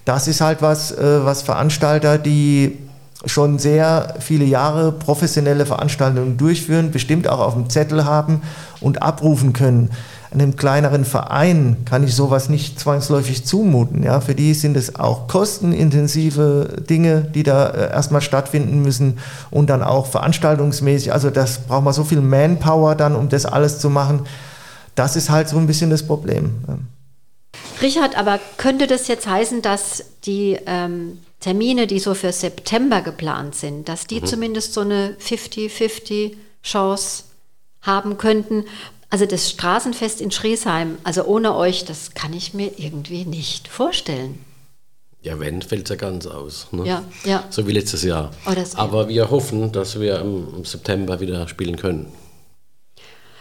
das 0.09 0.27
ist 0.27 0.41
halt 0.41 0.63
was, 0.63 0.91
äh, 0.91 1.23
was 1.23 1.43
Veranstalter, 1.43 2.17
die 2.17 2.79
schon 3.25 3.59
sehr 3.59 4.15
viele 4.19 4.43
Jahre 4.43 4.91
professionelle 4.91 5.67
Veranstaltungen 5.67 6.35
durchführen, 6.35 6.89
bestimmt 6.89 7.27
auch 7.27 7.39
auf 7.39 7.53
dem 7.53 7.69
Zettel 7.69 8.05
haben 8.05 8.41
und 8.81 9.03
abrufen 9.03 9.53
können. 9.53 9.91
Einem 10.31 10.55
kleineren 10.55 11.05
Verein 11.05 11.77
kann 11.85 12.03
ich 12.03 12.15
sowas 12.15 12.49
nicht 12.49 12.79
zwangsläufig 12.79 13.45
zumuten. 13.45 14.01
Ja, 14.01 14.19
für 14.19 14.33
die 14.33 14.55
sind 14.55 14.75
es 14.77 14.95
auch 14.95 15.27
kostenintensive 15.27 16.77
Dinge, 16.89 17.21
die 17.21 17.43
da 17.43 17.67
äh, 17.67 17.91
erstmal 17.91 18.21
stattfinden 18.21 18.81
müssen 18.81 19.19
und 19.51 19.69
dann 19.69 19.83
auch 19.83 20.07
veranstaltungsmäßig. 20.07 21.13
Also 21.13 21.29
das 21.29 21.59
braucht 21.59 21.83
man 21.83 21.93
so 21.93 22.03
viel 22.03 22.21
Manpower 22.21 22.95
dann, 22.95 23.15
um 23.15 23.29
das 23.29 23.45
alles 23.45 23.77
zu 23.77 23.91
machen. 23.91 24.21
Das 24.95 25.15
ist 25.15 25.29
halt 25.29 25.49
so 25.49 25.57
ein 25.57 25.67
bisschen 25.67 25.91
das 25.91 26.01
Problem. 26.01 26.63
Richard, 27.81 28.17
aber 28.17 28.39
könnte 28.57 28.87
das 28.87 29.07
jetzt 29.07 29.27
heißen, 29.27 29.61
dass 29.61 30.03
die 30.25 30.57
ähm, 30.65 31.19
Termine, 31.39 31.87
die 31.87 31.99
so 31.99 32.13
für 32.13 32.31
September 32.31 33.01
geplant 33.01 33.55
sind, 33.55 33.87
dass 33.87 34.07
die 34.07 34.21
mhm. 34.21 34.25
zumindest 34.25 34.73
so 34.73 34.81
eine 34.81 35.15
50-50 35.21 36.35
Chance 36.63 37.23
haben 37.81 38.17
könnten? 38.17 38.65
Also 39.09 39.25
das 39.25 39.49
Straßenfest 39.49 40.21
in 40.21 40.31
Schriesheim, 40.31 40.97
also 41.03 41.23
ohne 41.23 41.55
euch, 41.55 41.85
das 41.85 42.13
kann 42.13 42.33
ich 42.33 42.53
mir 42.53 42.77
irgendwie 42.77 43.25
nicht 43.25 43.67
vorstellen. 43.67 44.45
Ja, 45.21 45.39
wenn, 45.39 45.61
fällt 45.61 45.83
es 45.83 45.89
ja 45.89 45.95
ganz 45.95 46.27
aus. 46.27 46.67
Ne? 46.71 46.85
Ja, 46.85 47.03
ja. 47.25 47.43
So 47.49 47.67
wie 47.67 47.73
letztes 47.73 48.03
Jahr. 48.03 48.31
Oh, 48.45 48.53
Aber 48.75 49.09
wir 49.09 49.29
hoffen, 49.29 49.71
dass 49.71 49.99
wir 49.99 50.19
im 50.19 50.63
September 50.63 51.19
wieder 51.19 51.47
spielen 51.47 51.75
können. 51.75 52.11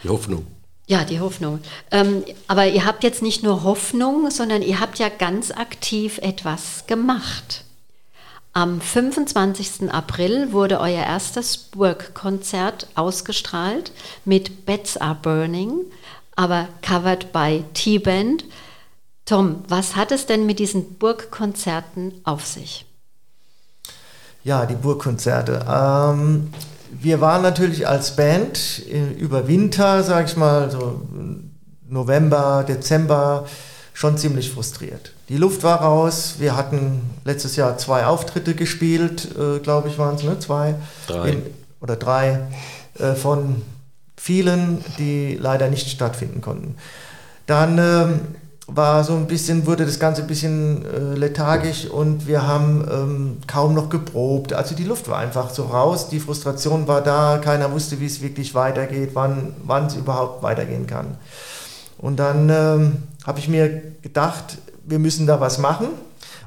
Die 0.03 0.09
Hoffnung. 0.09 0.45
Ja, 0.89 1.03
die 1.03 1.19
Hoffnung. 1.19 1.59
Ähm, 1.91 2.23
aber 2.47 2.65
ihr 2.65 2.83
habt 2.83 3.03
jetzt 3.03 3.21
nicht 3.21 3.43
nur 3.43 3.61
Hoffnung, 3.61 4.31
sondern 4.31 4.63
ihr 4.63 4.79
habt 4.79 4.97
ja 4.97 5.09
ganz 5.09 5.51
aktiv 5.51 6.17
etwas 6.17 6.87
gemacht. 6.87 7.63
Am 8.53 8.81
25. 8.81 9.91
April 9.91 10.51
wurde 10.51 10.79
euer 10.79 11.03
erstes 11.03 11.59
Burg-Konzert 11.59 12.87
ausgestrahlt 12.95 13.91
mit 14.25 14.65
Beds 14.65 14.97
Are 14.97 15.13
Burning, 15.13 15.81
aber 16.35 16.67
covered 16.81 17.31
by 17.31 17.63
T-Band. 17.75 18.45
Tom, 19.25 19.63
was 19.67 19.95
hat 19.95 20.11
es 20.11 20.25
denn 20.25 20.47
mit 20.47 20.57
diesen 20.57 20.95
Burgkonzerten 20.95 22.19
auf 22.23 22.47
sich? 22.47 22.87
Ja, 24.43 24.65
die 24.65 24.73
Burgkonzerte. 24.73 25.63
Ähm, 25.69 26.51
wir 27.01 27.21
waren 27.21 27.41
natürlich 27.41 27.87
als 27.87 28.15
Band 28.15 28.81
über 29.17 29.47
Winter, 29.47 30.03
sag 30.03 30.25
ich 30.27 30.37
mal, 30.37 30.69
so 30.69 31.01
November, 31.87 32.63
Dezember, 32.67 33.45
schon 33.93 34.17
ziemlich 34.17 34.51
frustriert. 34.51 35.13
Die 35.27 35.37
Luft 35.37 35.63
war 35.63 35.81
raus. 35.81 36.35
Wir 36.39 36.55
hatten 36.55 37.01
letztes 37.25 37.55
Jahr 37.55 37.77
zwei 37.77 38.05
Auftritte 38.05 38.55
gespielt, 38.55 39.27
äh, 39.37 39.59
glaube 39.59 39.89
ich, 39.89 39.97
waren 39.97 40.15
es, 40.15 40.23
ne? 40.23 40.39
Zwei. 40.39 40.75
Drei. 41.07 41.29
In, 41.31 41.43
oder 41.81 41.97
drei 41.97 42.39
äh, 42.97 43.13
von 43.13 43.61
vielen, 44.15 44.83
die 44.97 45.37
leider 45.39 45.69
nicht 45.69 45.89
stattfinden 45.89 46.41
konnten. 46.41 46.75
Dann 47.45 47.77
ähm, 47.77 48.21
war 48.75 49.03
so 49.03 49.13
ein 49.13 49.27
bisschen, 49.27 49.65
wurde 49.65 49.85
das 49.85 49.99
Ganze 49.99 50.21
ein 50.21 50.27
bisschen 50.27 50.85
äh, 50.85 51.15
lethargisch 51.15 51.85
und 51.85 52.27
wir 52.27 52.47
haben 52.47 52.85
ähm, 52.91 53.37
kaum 53.47 53.73
noch 53.73 53.89
geprobt. 53.89 54.53
Also 54.53 54.75
die 54.75 54.83
Luft 54.83 55.09
war 55.09 55.17
einfach 55.17 55.49
so 55.49 55.63
raus, 55.63 56.09
die 56.09 56.19
Frustration 56.19 56.87
war 56.87 57.01
da, 57.01 57.39
keiner 57.43 57.71
wusste, 57.71 57.99
wie 57.99 58.05
es 58.05 58.21
wirklich 58.21 58.55
weitergeht, 58.55 59.11
wann 59.13 59.87
es 59.87 59.95
überhaupt 59.95 60.43
weitergehen 60.43 60.87
kann. 60.87 61.17
Und 61.97 62.17
dann 62.17 62.49
ähm, 62.49 62.97
habe 63.25 63.39
ich 63.39 63.47
mir 63.47 63.81
gedacht, 64.01 64.57
wir 64.85 64.99
müssen 64.99 65.27
da 65.27 65.41
was 65.41 65.57
machen, 65.57 65.87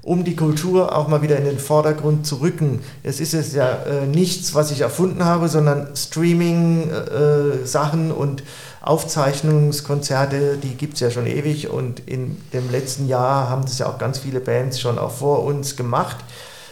um 0.02 0.24
die 0.24 0.34
Kultur 0.34 0.96
auch 0.96 1.08
mal 1.08 1.20
wieder 1.22 1.36
in 1.36 1.44
den 1.44 1.58
Vordergrund 1.58 2.26
zu 2.26 2.36
rücken. 2.36 2.80
Es 3.02 3.20
ist 3.20 3.34
es 3.34 3.52
ja 3.54 3.82
äh, 3.84 4.06
nichts, 4.06 4.54
was 4.54 4.70
ich 4.70 4.80
erfunden 4.80 5.22
habe, 5.24 5.48
sondern 5.48 5.88
Streaming-Sachen 5.94 8.10
äh, 8.10 8.14
und 8.14 8.42
Aufzeichnungskonzerte, 8.82 10.56
die 10.56 10.74
gibt 10.74 10.94
es 10.94 11.00
ja 11.00 11.10
schon 11.10 11.26
ewig 11.26 11.70
und 11.70 12.00
in 12.00 12.40
dem 12.52 12.70
letzten 12.70 13.06
Jahr 13.06 13.48
haben 13.48 13.62
das 13.62 13.78
ja 13.78 13.86
auch 13.86 13.98
ganz 13.98 14.18
viele 14.18 14.40
Bands 14.40 14.80
schon 14.80 14.98
auch 14.98 15.12
vor 15.12 15.44
uns 15.44 15.76
gemacht. 15.76 16.16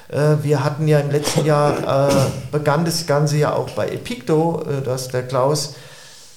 Äh, 0.08 0.36
wir 0.42 0.64
hatten 0.64 0.88
ja 0.88 0.98
im 0.98 1.10
letzten 1.10 1.44
Jahr, 1.44 2.10
äh, 2.10 2.14
begann 2.50 2.84
das 2.84 3.06
Ganze 3.06 3.36
ja 3.36 3.54
auch 3.54 3.70
bei 3.70 3.88
Epicto, 3.88 4.62
äh, 4.68 4.82
dass 4.82 5.08
der 5.08 5.22
Klaus 5.22 5.74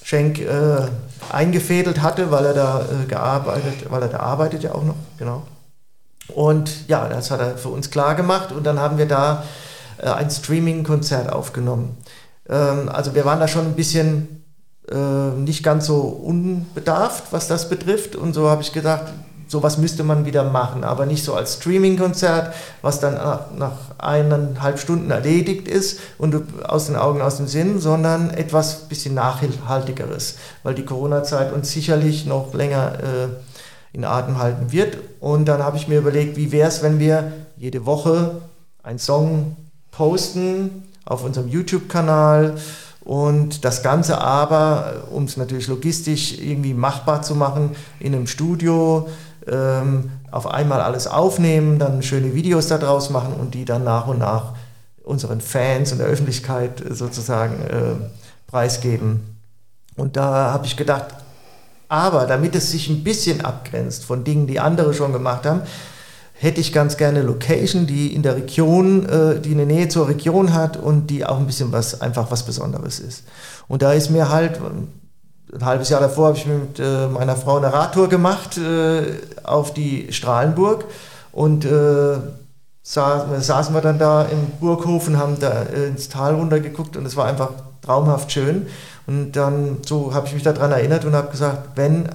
Schenk 0.04 0.38
äh, 0.38 0.86
eingefädelt 1.32 2.02
hatte, 2.02 2.30
weil 2.30 2.44
er 2.46 2.54
da 2.54 2.82
äh, 2.82 3.06
gearbeitet, 3.06 3.90
weil 3.90 4.02
er 4.02 4.08
da 4.08 4.20
arbeitet 4.20 4.62
ja 4.62 4.74
auch 4.74 4.84
noch, 4.84 4.96
genau. 5.18 5.42
Und 6.28 6.88
ja, 6.88 7.08
das 7.08 7.30
hat 7.30 7.40
er 7.40 7.56
für 7.58 7.68
uns 7.70 7.90
klar 7.90 8.14
gemacht 8.14 8.52
und 8.52 8.64
dann 8.64 8.78
haben 8.78 8.96
wir 8.96 9.06
da 9.06 9.42
äh, 9.98 10.08
ein 10.08 10.30
Streaming-Konzert 10.30 11.32
aufgenommen. 11.32 11.96
Ähm, 12.48 12.88
also 12.88 13.14
wir 13.14 13.24
waren 13.24 13.40
da 13.40 13.48
schon 13.48 13.66
ein 13.66 13.74
bisschen 13.74 14.33
äh, 14.90 15.30
nicht 15.38 15.62
ganz 15.62 15.86
so 15.86 16.00
unbedarft, 16.00 17.32
was 17.32 17.48
das 17.48 17.68
betrifft. 17.68 18.16
Und 18.16 18.34
so 18.34 18.48
habe 18.48 18.62
ich 18.62 18.72
gedacht, 18.72 19.04
sowas 19.48 19.78
müsste 19.78 20.04
man 20.04 20.26
wieder 20.26 20.44
machen, 20.44 20.84
aber 20.84 21.06
nicht 21.06 21.24
so 21.24 21.34
als 21.34 21.54
Streaming-Konzert, 21.54 22.54
was 22.82 23.00
dann 23.00 23.14
nach 23.14 23.76
eineinhalb 23.98 24.78
Stunden 24.78 25.10
erledigt 25.10 25.68
ist 25.68 26.00
und 26.18 26.42
aus 26.64 26.86
den 26.86 26.96
Augen, 26.96 27.22
aus 27.22 27.36
dem 27.36 27.46
Sinn, 27.46 27.80
sondern 27.80 28.30
etwas 28.30 28.88
bisschen 28.88 29.14
nachhaltigeres, 29.14 30.36
weil 30.62 30.74
die 30.74 30.84
Corona-Zeit 30.84 31.52
uns 31.52 31.70
sicherlich 31.70 32.26
noch 32.26 32.52
länger 32.54 32.94
äh, 32.94 33.96
in 33.96 34.04
Atem 34.04 34.38
halten 34.38 34.72
wird. 34.72 34.98
Und 35.20 35.46
dann 35.46 35.62
habe 35.62 35.76
ich 35.76 35.88
mir 35.88 35.98
überlegt, 35.98 36.36
wie 36.36 36.52
wäre 36.52 36.68
es, 36.68 36.82
wenn 36.82 36.98
wir 36.98 37.32
jede 37.56 37.86
Woche 37.86 38.40
einen 38.82 38.98
Song 38.98 39.56
posten 39.92 40.84
auf 41.04 41.22
unserem 41.22 41.48
YouTube-Kanal, 41.48 42.56
und 43.04 43.66
das 43.66 43.82
Ganze 43.82 44.18
aber, 44.20 45.04
um 45.10 45.24
es 45.24 45.36
natürlich 45.36 45.68
logistisch 45.68 46.38
irgendwie 46.38 46.72
machbar 46.72 47.22
zu 47.22 47.34
machen, 47.34 47.76
in 48.00 48.14
einem 48.14 48.26
Studio 48.26 49.08
ähm, 49.46 50.10
auf 50.30 50.46
einmal 50.46 50.80
alles 50.80 51.06
aufnehmen, 51.06 51.78
dann 51.78 52.02
schöne 52.02 52.34
Videos 52.34 52.68
daraus 52.68 53.10
machen 53.10 53.34
und 53.34 53.54
die 53.54 53.66
dann 53.66 53.84
nach 53.84 54.06
und 54.06 54.18
nach 54.18 54.54
unseren 55.04 55.42
Fans 55.42 55.92
und 55.92 55.98
der 55.98 56.06
Öffentlichkeit 56.06 56.82
sozusagen 56.88 57.60
äh, 57.60 57.94
preisgeben. 58.46 59.36
Und 59.96 60.16
da 60.16 60.52
habe 60.52 60.64
ich 60.64 60.78
gedacht, 60.78 61.08
aber 61.88 62.26
damit 62.26 62.54
es 62.54 62.70
sich 62.70 62.88
ein 62.88 63.04
bisschen 63.04 63.44
abgrenzt 63.44 64.04
von 64.04 64.24
Dingen, 64.24 64.46
die 64.46 64.60
andere 64.60 64.94
schon 64.94 65.12
gemacht 65.12 65.44
haben, 65.44 65.60
hätte 66.34 66.60
ich 66.60 66.72
ganz 66.72 66.96
gerne 66.96 67.22
Location, 67.22 67.86
die 67.86 68.14
in 68.14 68.22
der 68.22 68.36
Region, 68.36 69.08
äh, 69.08 69.40
die 69.40 69.52
eine 69.52 69.66
Nähe 69.66 69.88
zur 69.88 70.08
Region 70.08 70.52
hat 70.52 70.76
und 70.76 71.08
die 71.08 71.24
auch 71.24 71.38
ein 71.38 71.46
bisschen 71.46 71.72
was, 71.72 72.00
einfach 72.00 72.30
was 72.30 72.44
Besonderes 72.44 73.00
ist. 73.00 73.24
Und 73.68 73.82
da 73.82 73.92
ist 73.92 74.10
mir 74.10 74.28
halt, 74.28 74.60
ein 74.60 75.64
halbes 75.64 75.88
Jahr 75.88 76.00
davor 76.00 76.28
habe 76.28 76.36
ich 76.36 76.46
mit 76.46 76.78
äh, 76.80 77.06
meiner 77.06 77.36
Frau 77.36 77.56
eine 77.56 77.72
Radtour 77.72 78.08
gemacht 78.08 78.58
äh, 78.58 79.14
auf 79.44 79.72
die 79.72 80.12
Strahlenburg 80.12 80.84
und 81.32 81.64
äh, 81.64 82.18
saßen, 82.82 83.40
saßen 83.40 83.74
wir 83.74 83.80
dann 83.80 83.98
da 83.98 84.22
im 84.24 84.46
Burghof 84.60 85.06
und 85.06 85.18
haben 85.18 85.38
da 85.38 85.62
äh, 85.62 85.86
ins 85.86 86.08
Tal 86.08 86.34
runtergeguckt 86.34 86.96
und 86.96 87.06
es 87.06 87.16
war 87.16 87.26
einfach 87.26 87.50
traumhaft 87.80 88.32
schön. 88.32 88.66
Und 89.06 89.32
dann 89.32 89.78
so 89.86 90.14
habe 90.14 90.26
ich 90.26 90.34
mich 90.34 90.42
daran 90.42 90.72
erinnert 90.72 91.04
und 91.04 91.14
habe 91.14 91.30
gesagt, 91.30 91.76
wenn, 91.76 92.08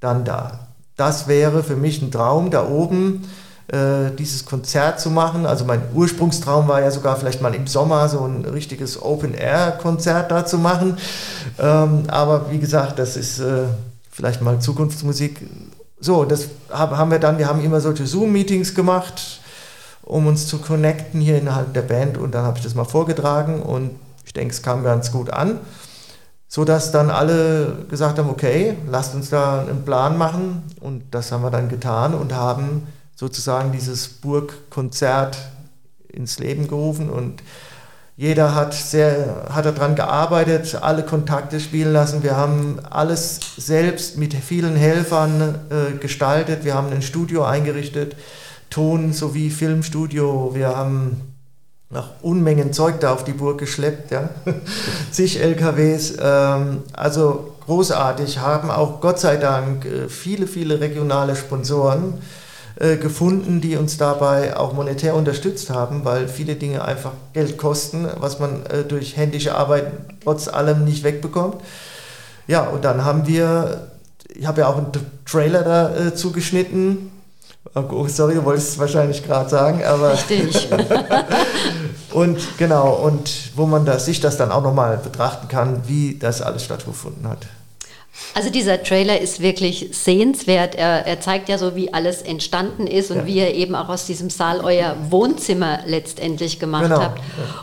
dann 0.00 0.24
da. 0.24 0.68
Das 0.96 1.28
wäre 1.28 1.62
für 1.62 1.76
mich 1.76 2.02
ein 2.02 2.10
Traum, 2.10 2.50
da 2.50 2.68
oben 2.68 3.24
dieses 4.18 4.44
Konzert 4.44 5.00
zu 5.00 5.10
machen. 5.10 5.46
Also 5.46 5.64
mein 5.64 5.82
Ursprungstraum 5.94 6.68
war 6.68 6.82
ja 6.82 6.90
sogar 6.90 7.16
vielleicht 7.16 7.40
mal 7.40 7.54
im 7.54 7.66
Sommer 7.66 8.08
so 8.08 8.24
ein 8.26 8.44
richtiges 8.44 9.00
Open-Air-Konzert 9.00 10.30
da 10.30 10.44
zu 10.44 10.58
machen. 10.58 10.98
Ähm, 11.58 12.04
aber 12.08 12.50
wie 12.50 12.58
gesagt, 12.58 12.98
das 12.98 13.16
ist 13.16 13.38
äh, 13.38 13.64
vielleicht 14.10 14.42
mal 14.42 14.60
Zukunftsmusik. 14.60 15.40
So, 16.00 16.24
das 16.24 16.48
haben 16.70 17.10
wir 17.10 17.18
dann, 17.18 17.38
wir 17.38 17.48
haben 17.48 17.64
immer 17.64 17.80
solche 17.80 18.06
Zoom-Meetings 18.06 18.74
gemacht, 18.74 19.40
um 20.02 20.26
uns 20.26 20.46
zu 20.46 20.58
connecten 20.58 21.20
hier 21.20 21.38
innerhalb 21.38 21.72
der 21.72 21.82
Band 21.82 22.18
und 22.18 22.34
dann 22.34 22.44
habe 22.44 22.58
ich 22.58 22.64
das 22.64 22.74
mal 22.74 22.84
vorgetragen 22.84 23.62
und 23.62 23.92
ich 24.26 24.32
denke, 24.34 24.52
es 24.52 24.62
kam 24.62 24.84
ganz 24.84 25.12
gut 25.12 25.30
an 25.30 25.60
so 26.54 26.66
dass 26.66 26.92
dann 26.92 27.08
alle 27.08 27.86
gesagt 27.88 28.18
haben, 28.18 28.28
okay, 28.28 28.76
lasst 28.86 29.14
uns 29.14 29.30
da 29.30 29.62
einen 29.62 29.86
Plan 29.86 30.18
machen 30.18 30.62
und 30.80 31.02
das 31.10 31.32
haben 31.32 31.42
wir 31.42 31.50
dann 31.50 31.70
getan 31.70 32.12
und 32.12 32.34
haben 32.34 32.86
sozusagen 33.22 33.70
dieses 33.70 34.08
Burgkonzert 34.08 35.38
ins 36.08 36.40
Leben 36.40 36.66
gerufen 36.66 37.08
und 37.08 37.40
jeder 38.16 38.56
hat 38.56 38.74
sehr 38.74 39.46
hat 39.48 39.64
daran 39.64 39.94
gearbeitet, 39.94 40.76
alle 40.82 41.04
Kontakte 41.04 41.60
spielen 41.60 41.92
lassen. 41.92 42.24
Wir 42.24 42.36
haben 42.36 42.80
alles 42.90 43.38
selbst 43.56 44.18
mit 44.18 44.34
vielen 44.34 44.74
Helfern 44.74 45.54
äh, 45.70 45.96
gestaltet. 45.98 46.64
Wir 46.64 46.74
haben 46.74 46.90
ein 46.90 47.00
Studio 47.00 47.44
eingerichtet, 47.44 48.16
Ton- 48.70 49.12
sowie 49.12 49.50
Filmstudio. 49.50 50.50
Wir 50.54 50.76
haben 50.76 51.20
noch 51.90 52.22
Unmengen 52.22 52.72
Zeug 52.72 52.98
da 52.98 53.12
auf 53.12 53.22
die 53.22 53.34
Burg 53.34 53.58
geschleppt, 53.58 54.10
ja. 54.10 54.30
zig 55.12 55.40
LKWs. 55.40 56.14
Ähm, 56.20 56.82
also 56.92 57.54
großartig, 57.66 58.38
haben 58.38 58.68
auch 58.68 59.00
Gott 59.00 59.20
sei 59.20 59.36
Dank 59.36 59.84
äh, 59.84 60.08
viele, 60.08 60.48
viele 60.48 60.80
regionale 60.80 61.36
Sponsoren 61.36 62.14
äh, 62.82 62.96
gefunden, 62.96 63.60
die 63.60 63.76
uns 63.76 63.96
dabei 63.96 64.56
auch 64.56 64.72
monetär 64.72 65.14
unterstützt 65.14 65.70
haben, 65.70 66.04
weil 66.04 66.26
viele 66.26 66.56
Dinge 66.56 66.84
einfach 66.84 67.12
Geld 67.32 67.56
kosten, 67.56 68.08
was 68.18 68.40
man 68.40 68.66
äh, 68.66 68.82
durch 68.82 69.16
händische 69.16 69.54
Arbeit 69.54 69.92
trotz 70.24 70.48
allem 70.48 70.84
nicht 70.84 71.04
wegbekommt. 71.04 71.62
Ja, 72.48 72.62
und 72.62 72.84
dann 72.84 73.04
haben 73.04 73.28
wir, 73.28 73.86
ich 74.34 74.48
habe 74.48 74.62
ja 74.62 74.66
auch 74.66 74.78
einen 74.78 74.88
Trailer 75.24 75.62
dazu 75.62 76.30
äh, 76.30 76.32
geschnitten. 76.32 77.12
Oh, 77.72 78.08
sorry, 78.08 78.34
du 78.34 78.44
wolltest 78.44 78.70
es 78.70 78.78
wahrscheinlich 78.80 79.24
gerade 79.24 79.48
sagen, 79.48 79.84
aber. 79.84 80.14
Richtig. 80.14 80.68
und 82.12 82.58
genau, 82.58 82.94
und 82.94 83.52
wo 83.54 83.64
man 83.64 83.84
das, 83.84 84.06
sich 84.06 84.18
das 84.18 84.36
dann 84.36 84.50
auch 84.50 84.64
nochmal 84.64 84.96
betrachten 84.96 85.46
kann, 85.46 85.82
wie 85.86 86.18
das 86.18 86.42
alles 86.42 86.64
stattgefunden 86.64 87.28
hat. 87.28 87.46
Also 88.34 88.50
dieser 88.50 88.82
Trailer 88.82 89.20
ist 89.20 89.40
wirklich 89.40 89.88
sehenswert. 89.92 90.74
Er, 90.74 91.06
er, 91.06 91.20
zeigt 91.20 91.48
ja 91.48 91.56
so, 91.56 91.76
wie 91.76 91.94
alles 91.94 92.20
entstanden 92.22 92.86
ist 92.86 93.10
und 93.10 93.18
ja. 93.18 93.26
wie 93.26 93.36
ihr 93.36 93.54
eben 93.54 93.74
auch 93.74 93.88
aus 93.88 94.06
diesem 94.06 94.28
Saal 94.28 94.60
euer 94.60 94.96
Wohnzimmer 95.10 95.80
letztendlich 95.86 96.58
gemacht 96.58 96.84
genau. 96.84 97.00
habt. 97.00 97.20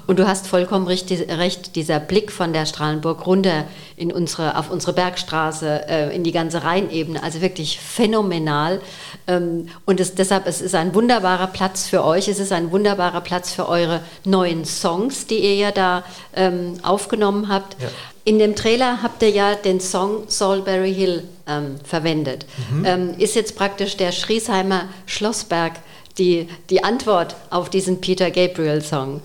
Und 0.08 0.18
du 0.18 0.28
hast 0.28 0.48
vollkommen 0.48 0.88
richtig, 0.88 1.30
recht, 1.30 1.76
dieser 1.76 2.00
Blick 2.00 2.32
von 2.32 2.52
der 2.52 2.66
Strahlenburg 2.66 3.28
runter 3.28 3.66
in 3.96 4.12
unsere, 4.12 4.58
auf 4.58 4.72
unsere 4.72 4.94
Bergstraße, 4.94 5.88
äh, 5.88 6.16
in 6.16 6.24
die 6.24 6.32
ganze 6.32 6.64
Rheinebene, 6.64 7.22
also 7.22 7.42
wirklich 7.42 7.80
phänomenal. 7.80 8.82
Ähm, 9.28 9.70
und 9.86 10.00
es, 10.00 10.16
deshalb, 10.16 10.48
es 10.48 10.62
ist 10.62 10.74
ein 10.74 10.96
wunderbarer 10.96 11.48
Platz 11.48 11.88
für 11.88 12.04
euch, 12.04 12.28
es 12.28 12.40
ist 12.40 12.52
ein 12.52 12.72
wunderbarer 12.72 13.22
Platz 13.22 13.52
für 13.52 13.68
eure 13.68 14.02
neuen 14.26 14.66
Songs, 14.66 15.28
die 15.28 15.40
ihr 15.40 15.56
ja 15.56 15.72
da 15.72 16.04
ähm, 16.36 16.76
aufgenommen 16.82 17.50
habt. 17.50 17.76
Ja. 17.82 17.90
In 18.30 18.38
dem 18.38 18.56
Trailer 18.56 19.02
habt 19.02 19.24
ihr 19.24 19.32
ja 19.32 19.56
den 19.56 19.80
Song 19.80 20.26
Salisbury 20.28 20.94
Hill 20.94 21.24
ähm, 21.48 21.78
verwendet. 21.84 22.46
Mhm. 22.70 22.86
Ähm, 22.86 23.14
ist 23.18 23.34
jetzt 23.34 23.56
praktisch 23.56 23.98
der 23.98 24.12
Schriesheimer 24.12 24.84
Schlossberg 25.08 25.72
die, 26.20 26.48
die 26.70 26.84
Antwort 26.84 27.36
auf 27.50 27.72
diesen 27.72 28.02
Peter 28.02 28.30
Gabriel-Song? 28.30 29.22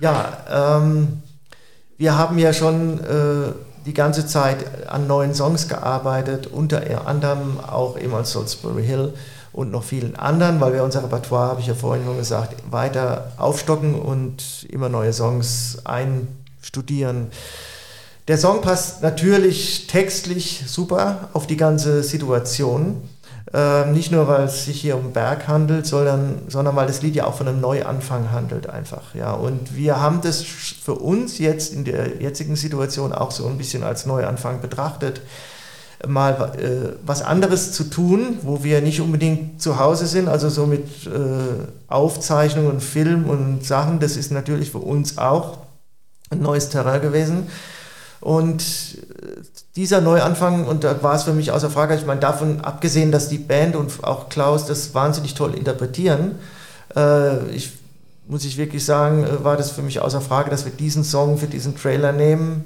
Ja, 0.00 0.78
ähm, 0.78 1.20
wir 1.98 2.16
haben 2.16 2.38
ja 2.38 2.52
schon 2.52 3.00
äh, 3.00 3.54
die 3.86 3.92
ganze 3.92 4.24
Zeit 4.24 4.88
an 4.88 5.08
neuen 5.08 5.34
Songs 5.34 5.66
gearbeitet, 5.66 6.46
unter 6.46 7.08
anderem 7.08 7.58
auch 7.58 7.98
eben 7.98 8.14
als 8.14 8.30
Salisbury 8.30 8.84
Hill 8.84 9.14
und 9.52 9.72
noch 9.72 9.82
vielen 9.82 10.14
anderen, 10.14 10.60
weil 10.60 10.74
wir 10.74 10.84
unser 10.84 11.02
Repertoire, 11.02 11.48
habe 11.48 11.60
ich 11.60 11.66
ja 11.66 11.74
vorhin 11.74 12.04
schon 12.04 12.18
gesagt, 12.18 12.54
weiter 12.70 13.32
aufstocken 13.36 13.96
und 13.96 14.64
immer 14.70 14.88
neue 14.88 15.12
Songs 15.12 15.78
einstudieren. 15.84 17.32
Der 18.26 18.38
Song 18.38 18.62
passt 18.62 19.02
natürlich 19.02 19.86
textlich 19.86 20.64
super 20.66 21.28
auf 21.34 21.46
die 21.46 21.58
ganze 21.58 22.02
Situation. 22.02 23.02
Ähm, 23.52 23.92
nicht 23.92 24.10
nur, 24.10 24.26
weil 24.26 24.44
es 24.44 24.64
sich 24.64 24.80
hier 24.80 24.96
um 24.96 25.12
Berg 25.12 25.46
handelt, 25.46 25.86
sondern, 25.86 26.38
sondern 26.48 26.74
weil 26.74 26.86
das 26.86 27.02
Lied 27.02 27.14
ja 27.14 27.26
auch 27.26 27.34
von 27.34 27.46
einem 27.46 27.60
Neuanfang 27.60 28.32
handelt 28.32 28.68
einfach. 28.68 29.14
Ja. 29.14 29.32
Und 29.32 29.76
wir 29.76 30.00
haben 30.00 30.22
das 30.22 30.42
für 30.42 30.94
uns 30.94 31.38
jetzt 31.38 31.72
in 31.74 31.84
der 31.84 32.22
jetzigen 32.22 32.56
Situation 32.56 33.12
auch 33.12 33.30
so 33.30 33.46
ein 33.46 33.58
bisschen 33.58 33.84
als 33.84 34.06
Neuanfang 34.06 34.60
betrachtet 34.60 35.20
mal 36.06 36.52
äh, 36.58 36.96
was 37.04 37.22
anderes 37.22 37.72
zu 37.72 37.84
tun, 37.84 38.38
wo 38.42 38.62
wir 38.62 38.80
nicht 38.80 39.00
unbedingt 39.00 39.60
zu 39.60 39.78
Hause 39.78 40.06
sind, 40.06 40.28
also 40.28 40.48
so 40.48 40.66
mit 40.66 41.06
äh, 41.06 41.10
Aufzeichnungen, 41.88 42.80
Film 42.80 43.24
und 43.24 43.64
Sachen, 43.64 44.00
das 44.00 44.16
ist 44.16 44.30
natürlich 44.30 44.70
für 44.70 44.78
uns 44.78 45.18
auch 45.18 45.58
ein 46.30 46.40
neues 46.40 46.68
Terrain 46.68 47.00
gewesen. 47.00 47.46
Und 48.24 48.62
äh, 48.62 49.42
dieser 49.76 50.00
Neuanfang, 50.00 50.66
und 50.66 50.82
da 50.82 51.00
war 51.02 51.14
es 51.14 51.22
für 51.22 51.32
mich 51.32 51.52
außer 51.52 51.70
Frage, 51.70 51.94
ich 51.94 52.06
meine, 52.06 52.20
davon 52.20 52.62
abgesehen, 52.62 53.12
dass 53.12 53.28
die 53.28 53.38
Band 53.38 53.76
und 53.76 54.02
auch 54.02 54.28
Klaus 54.28 54.66
das 54.66 54.94
wahnsinnig 54.94 55.34
toll 55.34 55.54
interpretieren, 55.54 56.36
äh, 56.96 57.48
ich, 57.50 57.70
muss 58.26 58.44
ich 58.44 58.56
wirklich 58.56 58.84
sagen, 58.84 59.24
äh, 59.24 59.44
war 59.44 59.56
das 59.56 59.70
für 59.70 59.82
mich 59.82 60.00
außer 60.00 60.20
Frage, 60.20 60.50
dass 60.50 60.64
wir 60.64 60.72
diesen 60.72 61.04
Song 61.04 61.38
für 61.38 61.46
diesen 61.46 61.76
Trailer 61.76 62.12
nehmen 62.12 62.64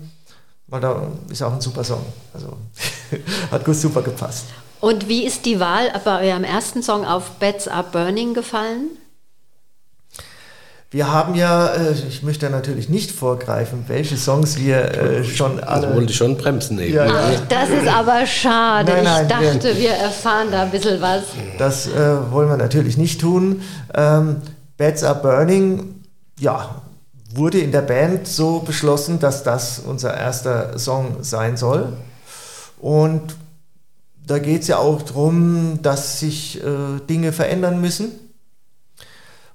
weil 0.68 0.80
da 0.80 1.02
ist 1.30 1.42
auch 1.42 1.52
ein 1.52 1.61
super 1.61 1.82
Song. 1.82 2.04
Also 2.32 2.56
hat 3.50 3.64
gut 3.64 3.74
super 3.74 4.02
gepasst. 4.02 4.44
Und 4.80 5.09
wie 5.09 5.26
ist 5.26 5.44
die 5.44 5.59
Wahl 5.59 5.90
bei 6.04 6.30
eurem 6.30 6.44
ersten 6.44 6.82
Song 6.82 7.04
auf 7.04 7.30
Beds 7.32 7.66
Are 7.66 7.84
Burning 7.90 8.34
gefallen? 8.34 8.90
Wir 10.91 11.12
haben 11.12 11.34
ja, 11.34 11.66
äh, 11.66 11.93
ich 11.93 12.22
möchte 12.22 12.49
natürlich 12.49 12.89
nicht 12.89 13.11
vorgreifen, 13.11 13.84
welche 13.89 14.16
Songs 14.16 14.59
wir 14.59 14.95
äh, 14.95 15.22
schon 15.24 15.61
alle. 15.61 15.89
Das 15.89 15.95
wollte 15.95 16.12
ich 16.12 16.16
schon 16.16 16.39
bremsen 16.39 16.78
eben. 16.78 16.95
Ja, 16.95 17.07
Ach, 17.07 17.47
das 17.47 17.68
ist 17.68 17.86
aber 17.86 18.26
schade. 18.26 18.93
Nein, 18.93 19.05
nein, 19.05 19.22
ich 19.22 19.28
dachte, 19.28 19.76
wir, 19.76 19.82
wir, 19.82 19.91
erfahren 19.91 20.49
da 20.51 20.62
ein 20.62 20.70
bisschen 20.70 20.99
was. 21.03 21.24
Das 21.59 21.89
äh, 21.89 22.30
wollen 22.30 22.49
wir 22.49 22.57
natürlich 22.57 22.97
nicht 22.97 23.20
tun. 23.20 23.61
Ähm, 23.93 24.36
Beds 24.78 25.05
Are 25.05 25.20
Burning, 25.20 26.03
ja, 26.41 26.76
wurde 27.34 27.59
in 27.59 27.70
der 27.70 27.82
Band 27.82 28.26
so 28.26 28.61
beschlossen, 28.61 29.18
dass 29.20 29.43
das 29.43 29.80
unser 29.80 30.16
erster 30.16 30.78
Song 30.78 31.18
sein 31.20 31.59
soll. 31.59 31.93
Und 32.80 33.36
da 34.26 34.39
geht 34.39 34.62
es 34.62 34.68
ja 34.68 34.78
auch 34.78 35.03
darum, 35.03 35.80
dass 35.82 36.20
sich 36.20 36.64
äh, 36.64 37.01
Dinge 37.07 37.32
verändern 37.32 37.78
müssen. 37.78 38.12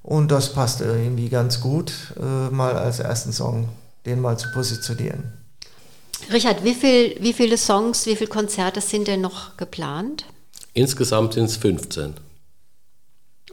Und 0.04 0.32
das 0.32 0.54
passt 0.54 0.82
irgendwie 0.82 1.30
ganz 1.30 1.62
gut, 1.62 1.94
äh, 2.20 2.50
mal 2.50 2.78
als 2.78 3.00
ersten 3.00 3.32
Song 3.32 3.70
den 4.06 4.20
mal 4.20 4.38
zu 4.38 4.52
positionieren. 4.52 5.32
Richard, 6.32 6.64
wie, 6.64 6.74
viel, 6.74 7.16
wie 7.20 7.34
viele 7.34 7.58
Songs, 7.58 8.06
wie 8.06 8.16
viele 8.16 8.30
Konzerte 8.30 8.82
sind 8.82 9.08
denn 9.08 9.22
noch 9.22 9.58
geplant? 9.58 10.26
Insgesamt 10.74 11.34
sind 11.34 11.46
es 11.46 11.58
15. 11.58 12.16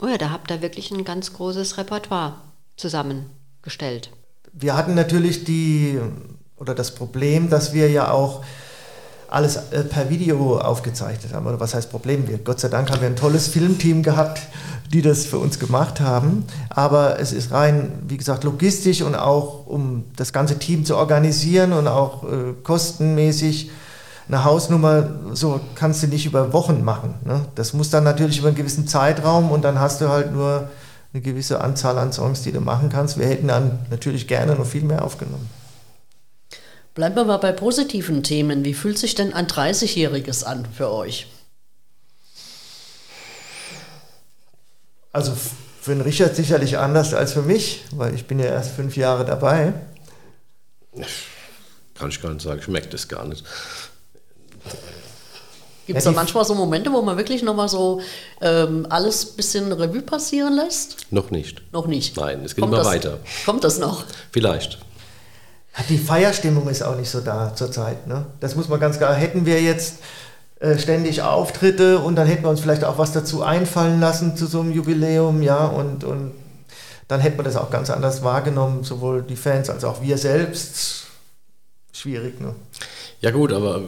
Oh 0.01 0.07
ja, 0.07 0.18
da 0.18 0.30
habt 0.30 0.51
ihr 0.51 0.62
wirklich 0.62 0.90
ein 0.90 1.05
ganz 1.05 1.32
großes 1.32 1.78
Repertoire 1.78 2.40
zusammengestellt. 2.76 4.11
Wir 4.53 4.76
hatten 4.76 4.94
natürlich 4.94 5.44
die 5.44 6.01
oder 6.57 6.74
das 6.74 6.94
Problem, 6.94 7.51
dass 7.51 7.72
wir 7.72 7.90
ja 7.90 8.11
auch 8.11 8.44
alles 9.31 9.57
äh, 9.57 9.85
per 9.85 10.11
Video 10.11 10.59
aufgezeichnet 10.59 11.33
haben. 11.33 11.47
Oder 11.47 11.61
was 11.61 11.74
heißt 11.74 11.91
Problem? 11.91 12.28
Wir, 12.28 12.39
Gott 12.39 12.61
sei 12.61 12.68
Dank 12.68 12.91
haben 12.91 13.01
wir 13.01 13.09
ein 13.09 13.16
tolles 13.16 13.49
Filmteam 13.49 14.03
gehabt, 14.03 14.41
die 14.93 15.03
das 15.03 15.24
für 15.24 15.39
uns 15.39 15.59
gemacht 15.59 16.01
haben. 16.01 16.45
Aber 16.68 17.20
es 17.20 17.33
ist 17.33 17.53
rein, 17.53 17.93
wie 18.09 18.16
gesagt, 18.16 18.45
logistisch 18.45 19.03
und 19.03 19.14
auch 19.14 19.66
um 19.66 20.05
das 20.16 20.33
ganze 20.33 20.59
Team 20.59 20.85
zu 20.85 20.97
organisieren 20.97 21.72
und 21.72 21.87
auch 21.87 22.24
äh, 22.24 22.55
kostenmäßig 22.62 23.70
eine 24.26 24.45
Hausnummer, 24.45 25.09
so 25.33 25.61
kannst 25.74 26.03
du 26.03 26.07
nicht 26.07 26.26
über 26.26 26.53
Wochen 26.53 26.85
machen. 26.85 27.14
Ne? 27.24 27.47
Das 27.57 27.72
muss 27.72 27.91
dann 27.91 28.05
natürlich 28.05 28.39
über 28.39 28.49
einen 28.49 28.57
gewissen 28.57 28.87
Zeitraum 28.87 29.51
und 29.51 29.62
dann 29.62 29.81
hast 29.81 30.01
du 30.01 30.09
halt 30.09 30.33
nur 30.33 30.68
eine 31.12 31.22
gewisse 31.22 31.61
Anzahl 31.61 31.99
an 31.99 32.12
Songs, 32.12 32.43
die 32.43 32.53
du 32.53 32.61
machen 32.61 32.89
kannst. 32.91 33.18
Wir 33.18 33.26
hätten 33.26 33.49
dann 33.49 33.81
natürlich 33.91 34.28
gerne 34.28 34.55
noch 34.55 34.66
viel 34.66 34.83
mehr 34.83 35.05
aufgenommen. 35.05 35.49
Bleiben 36.95 37.14
wir 37.14 37.24
mal 37.24 37.36
bei 37.36 37.53
positiven 37.53 38.22
Themen. 38.22 38.64
Wie 38.64 38.74
fühlt 38.74 38.99
sich 38.99 39.14
denn 39.14 39.32
ein 39.32 39.47
30-Jähriges 39.47 40.45
an 40.45 40.66
für 40.76 40.91
euch? 40.91 41.26
Also 45.12 45.32
für 45.80 45.93
den 45.93 46.01
Richard 46.01 46.36
sicherlich 46.36 46.78
anders 46.78 47.14
als 47.14 47.32
für 47.32 47.43
mich, 47.43 47.84
weil 47.93 48.14
ich 48.14 48.26
bin 48.26 48.38
ja 48.38 48.47
erst 48.47 48.72
fünf 48.72 48.97
Jahre 48.97 49.24
dabei. 49.24 49.72
Kann 51.95 52.09
ich 52.11 52.20
gar 52.20 52.30
nicht 52.32 52.43
sagen, 52.43 52.61
schmeckt 52.62 52.93
es 52.95 53.09
gar 53.09 53.26
nicht. 53.26 53.45
Gibt 55.86 55.99
es 55.99 56.05
da 56.05 56.12
manchmal 56.12 56.45
so 56.45 56.55
Momente, 56.55 56.93
wo 56.93 57.03
man 57.03 57.16
wirklich 57.16 57.43
nochmal 57.43 57.68
so 57.68 58.01
ähm, 58.41 58.86
alles 58.91 59.32
ein 59.32 59.36
bisschen 59.36 59.72
Revue 59.72 60.03
passieren 60.03 60.55
lässt? 60.55 60.97
Noch 61.11 61.30
nicht. 61.30 61.62
Noch 61.72 61.86
nicht? 61.86 62.16
Nein, 62.16 62.45
es 62.45 62.55
geht 62.55 62.62
kommt 62.62 62.74
immer 62.74 62.82
das, 62.82 62.93
weiter. 62.93 63.18
Kommt 63.45 63.64
das 63.64 63.78
noch? 63.78 64.05
Vielleicht. 64.30 64.78
Die 65.88 65.98
Feierstimmung 65.98 66.68
ist 66.68 66.82
auch 66.82 66.96
nicht 66.96 67.10
so 67.10 67.20
da 67.20 67.54
zurzeit. 67.54 68.06
Ne? 68.06 68.26
Das 68.40 68.56
muss 68.56 68.68
man 68.68 68.80
ganz 68.80 68.98
klar. 68.98 69.14
Hätten 69.14 69.46
wir 69.46 69.62
jetzt 69.62 69.98
äh, 70.60 70.78
ständig 70.78 71.22
Auftritte 71.22 72.00
und 72.00 72.16
dann 72.16 72.26
hätten 72.26 72.42
wir 72.42 72.50
uns 72.50 72.60
vielleicht 72.60 72.84
auch 72.84 72.98
was 72.98 73.12
dazu 73.12 73.42
einfallen 73.42 73.98
lassen 73.98 74.36
zu 74.36 74.46
so 74.46 74.60
einem 74.60 74.72
Jubiläum, 74.72 75.42
ja, 75.42 75.64
und, 75.64 76.04
und 76.04 76.32
dann 77.08 77.20
hätten 77.20 77.38
wir 77.38 77.44
das 77.44 77.56
auch 77.56 77.70
ganz 77.70 77.88
anders 77.88 78.22
wahrgenommen, 78.22 78.84
sowohl 78.84 79.22
die 79.22 79.36
Fans 79.36 79.70
als 79.70 79.84
auch 79.84 80.02
wir 80.02 80.18
selbst. 80.18 81.06
Schwierig, 81.92 82.40
ne? 82.40 82.54
Ja 83.22 83.30
gut, 83.30 83.52
aber 83.52 83.82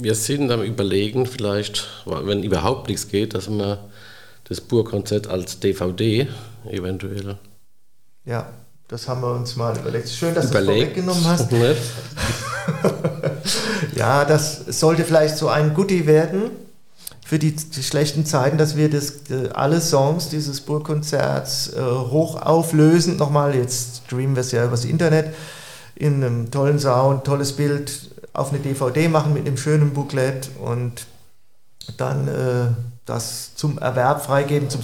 wir 0.00 0.14
sind 0.14 0.50
am 0.50 0.62
Überlegen, 0.62 1.24
vielleicht, 1.24 1.88
wenn 2.04 2.42
überhaupt 2.42 2.88
nichts 2.88 3.08
geht, 3.08 3.34
dass 3.34 3.48
wir 3.48 3.88
das 4.44 4.60
Burkonzert 4.60 5.28
als 5.28 5.60
DVD 5.60 6.28
eventuell. 6.70 7.38
Ja, 8.24 8.50
das 8.88 9.06
haben 9.06 9.20
wir 9.20 9.32
uns 9.32 9.54
mal 9.56 9.76
überlegt. 9.76 10.08
Schön, 10.08 10.34
dass 10.34 10.50
überlegt. 10.50 10.96
du 10.96 11.00
es 11.00 11.06
vorweggenommen 11.06 11.24
hast. 11.26 11.52
ja, 13.94 14.24
das 14.24 14.64
sollte 14.66 15.04
vielleicht 15.04 15.36
so 15.36 15.48
ein 15.48 15.74
Goodie 15.74 16.06
werden 16.06 16.50
für 17.24 17.38
die, 17.38 17.54
die 17.54 17.82
schlechten 17.82 18.24
Zeiten, 18.24 18.56
dass 18.56 18.76
wir 18.76 18.88
das, 18.88 19.30
äh, 19.30 19.50
alle 19.52 19.82
Songs 19.82 20.30
dieses 20.30 20.62
Burgkonzerts 20.62 21.74
äh, 21.74 21.80
hoch 21.82 22.40
auflösen. 22.40 23.18
Nochmal, 23.18 23.54
jetzt 23.54 24.02
streamen 24.06 24.34
wir 24.34 24.40
es 24.40 24.52
ja 24.52 24.64
übers 24.64 24.86
Internet 24.86 25.34
in 25.94 26.24
einem 26.24 26.50
tollen 26.50 26.78
Sound, 26.78 27.24
tolles 27.24 27.52
Bild 27.52 28.10
auf 28.32 28.50
eine 28.50 28.60
DVD 28.60 29.08
machen 29.08 29.34
mit 29.34 29.46
einem 29.46 29.58
schönen 29.58 29.92
Booklet 29.92 30.48
und 30.62 31.06
dann 31.98 32.28
äh, 32.28 32.68
das 33.04 33.54
zum 33.54 33.78
Erwerb 33.78 34.24
freigeben, 34.24 34.70
zum 34.70 34.82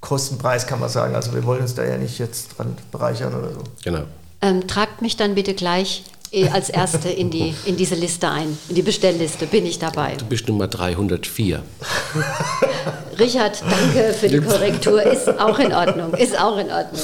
Selbstkostenpreis 0.00 0.66
kann 0.66 0.80
man 0.80 0.88
sagen. 0.88 1.14
Also 1.14 1.34
wir 1.34 1.44
wollen 1.44 1.62
uns 1.62 1.74
da 1.74 1.84
ja 1.84 1.96
nicht 1.96 2.18
jetzt 2.18 2.58
dran 2.58 2.76
bereichern 2.90 3.34
oder 3.34 3.52
so. 3.52 3.62
Genau. 3.84 4.04
Ähm, 4.42 4.66
tragt 4.66 5.02
mich 5.02 5.16
dann 5.16 5.34
bitte 5.34 5.54
gleich 5.54 6.04
äh, 6.32 6.48
als 6.48 6.70
Erste 6.70 7.10
in, 7.10 7.30
die, 7.30 7.54
in 7.66 7.76
diese 7.76 7.94
Liste 7.94 8.30
ein, 8.30 8.56
in 8.68 8.74
die 8.74 8.82
Bestellliste. 8.82 9.46
Bin 9.46 9.66
ich 9.66 9.78
dabei. 9.78 10.14
Du 10.16 10.24
bist 10.24 10.48
Nummer 10.48 10.68
304. 10.68 11.62
Richard, 13.18 13.62
danke 13.62 14.14
für 14.14 14.28
die 14.28 14.40
Korrektur. 14.40 15.02
Ist 15.02 15.28
auch 15.28 15.58
in 15.58 15.72
Ordnung. 15.72 16.14
Ist 16.14 16.38
auch 16.38 16.56
in 16.56 16.70
Ordnung. 16.70 17.02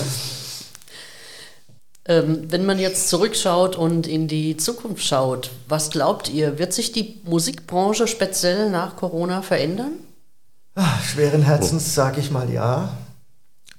Ähm, 2.09 2.51
wenn 2.51 2.65
man 2.65 2.79
jetzt 2.79 3.09
zurückschaut 3.11 3.77
und 3.77 4.07
in 4.07 4.29
die 4.29 4.57
Zukunft 4.57 5.05
schaut, 5.05 5.51
was 5.69 5.91
glaubt 5.91 6.31
ihr, 6.31 6.59
wird 6.59 6.73
sich 6.73 6.93
die 6.93 7.21
Musikbranche 7.25 8.07
speziell 8.07 8.71
nach 8.71 8.97
Corona 8.97 9.43
verändern? 9.43 9.99
Ach, 10.77 11.03
schweren 11.03 11.43
Herzens 11.43 11.95
sage 11.95 12.21
ich 12.21 12.31
mal 12.31 12.49
ja. 12.51 12.97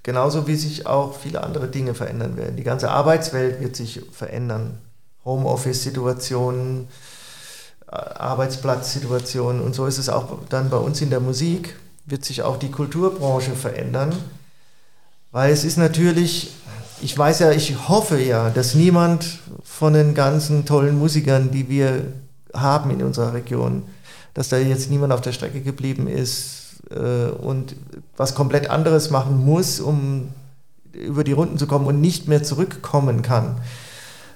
Genauso 0.04 0.48
wie 0.48 0.56
sich 0.56 0.86
auch 0.86 1.18
viele 1.18 1.44
andere 1.44 1.68
Dinge 1.68 1.94
verändern 1.94 2.36
werden. 2.36 2.58
Die 2.58 2.64
ganze 2.64 2.92
Arbeitswelt 2.92 3.62
wird 3.62 3.76
sich 3.76 4.02
verändern. 4.12 4.78
Homeoffice-Situationen, 5.24 6.88
äh, 7.90 7.96
Arbeitsplatzsituationen 7.96 9.62
und 9.62 9.76
so 9.76 9.86
ist 9.86 9.98
es 9.98 10.10
auch 10.10 10.40
dann 10.50 10.70
bei 10.70 10.78
uns 10.78 11.00
in 11.00 11.10
der 11.10 11.20
Musik, 11.22 11.76
wird 12.06 12.26
sich 12.26 12.42
auch 12.42 12.58
die 12.58 12.72
Kulturbranche 12.72 13.56
verändern. 13.56 14.14
Weil 15.32 15.54
es 15.54 15.64
ist 15.64 15.78
natürlich 15.78 16.52
ich 17.02 17.18
weiß 17.18 17.40
ja, 17.40 17.52
ich 17.52 17.88
hoffe 17.88 18.20
ja, 18.20 18.50
dass 18.50 18.74
niemand 18.74 19.40
von 19.64 19.94
den 19.94 20.14
ganzen 20.14 20.66
tollen 20.66 20.98
Musikern, 20.98 21.52
die 21.52 21.70
wir 21.70 22.14
haben 22.54 22.90
in 22.92 23.04
unserer 23.04 23.34
Region, 23.34 23.84
dass 24.34 24.50
da 24.50 24.58
jetzt 24.58 24.90
niemand 24.90 25.14
auf 25.14 25.22
der 25.22 25.32
Strecke 25.32 25.62
geblieben 25.62 26.08
ist, 26.08 26.67
äh, 26.90 27.30
und 27.32 27.76
was 28.16 28.36
komplett 28.36 28.70
anderes 28.70 29.10
machen 29.10 29.44
muss, 29.46 29.80
um 29.80 30.30
über 30.94 31.24
die 31.24 31.32
Runden 31.34 31.58
zu 31.58 31.68
kommen 31.68 31.86
und 31.86 32.02
nicht 32.02 32.28
mehr 32.28 32.44
zurückkommen 32.44 33.22
kann. 33.22 33.58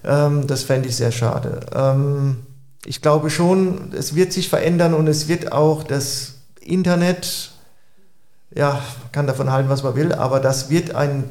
Ähm, 0.04 0.47
das 0.47 0.64
fände 0.64 0.88
ich 0.89 0.95
sehr 0.95 1.12
schade. 1.12 1.62
Ähm, 1.74 2.38
ich 2.86 3.02
glaube 3.02 3.30
schon, 3.30 3.93
es 3.93 4.16
wird 4.16 4.34
sich 4.34 4.49
verändern 4.49 4.93
und 4.93 5.08
es 5.08 5.28
wird 5.28 5.52
auch 5.52 5.84
das 5.84 6.36
Internet, 6.60 7.52
ja, 8.56 8.74
man 8.74 9.12
kann 9.12 9.28
davon 9.28 9.52
halten, 9.52 9.70
was 9.70 9.84
man 9.84 9.95
will, 9.95 10.14
aber 10.14 10.39
das 10.39 10.70
wird 10.70 10.95
ein 10.95 11.26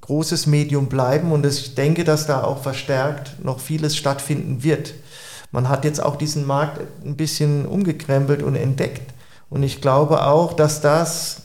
großes 0.00 0.46
Medium 0.46 0.88
bleiben 0.88 1.32
und 1.32 1.46
ich 1.46 1.74
denke, 1.74 2.04
dass 2.04 2.26
da 2.26 2.44
auch 2.44 2.62
verstärkt 2.62 3.42
noch 3.42 3.58
vieles 3.60 3.96
stattfinden 3.96 4.62
wird. 4.62 4.94
Man 5.50 5.68
hat 5.68 5.84
jetzt 5.84 6.02
auch 6.02 6.16
diesen 6.16 6.46
Markt 6.46 6.80
ein 7.04 7.16
bisschen 7.16 7.64
umgekrempelt 7.64 8.42
und 8.42 8.56
entdeckt. 8.56 9.13
Und 9.54 9.62
ich 9.62 9.80
glaube 9.80 10.26
auch, 10.26 10.52
dass 10.52 10.80
das 10.80 11.42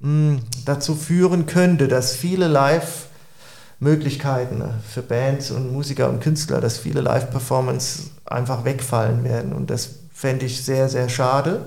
mh, 0.00 0.08
hm, 0.08 0.40
dazu 0.64 0.96
führen 0.96 1.46
könnte, 1.46 1.86
dass 1.86 2.16
viele 2.16 2.48
Live-Möglichkeiten 2.48 4.64
für 4.92 5.02
Bands 5.02 5.52
und 5.52 5.72
Musiker 5.72 6.08
und 6.08 6.20
Künstler, 6.20 6.60
dass 6.60 6.78
viele 6.78 7.00
Live-Performance 7.00 8.10
einfach 8.24 8.64
wegfallen 8.64 9.22
werden. 9.22 9.52
Und 9.52 9.70
das 9.70 9.90
fände 10.12 10.46
ich 10.46 10.64
sehr, 10.64 10.88
sehr 10.88 11.08
schade. 11.08 11.66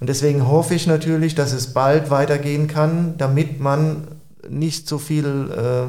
Und 0.00 0.06
deswegen 0.06 0.48
hoffe 0.48 0.74
ich 0.74 0.86
natürlich, 0.86 1.34
dass 1.34 1.52
es 1.52 1.74
bald 1.74 2.08
weitergehen 2.08 2.66
kann, 2.66 3.18
damit 3.18 3.60
man 3.60 4.08
nicht 4.48 4.88
so 4.88 4.96
viel, 4.96 5.50
äh, 5.50 5.84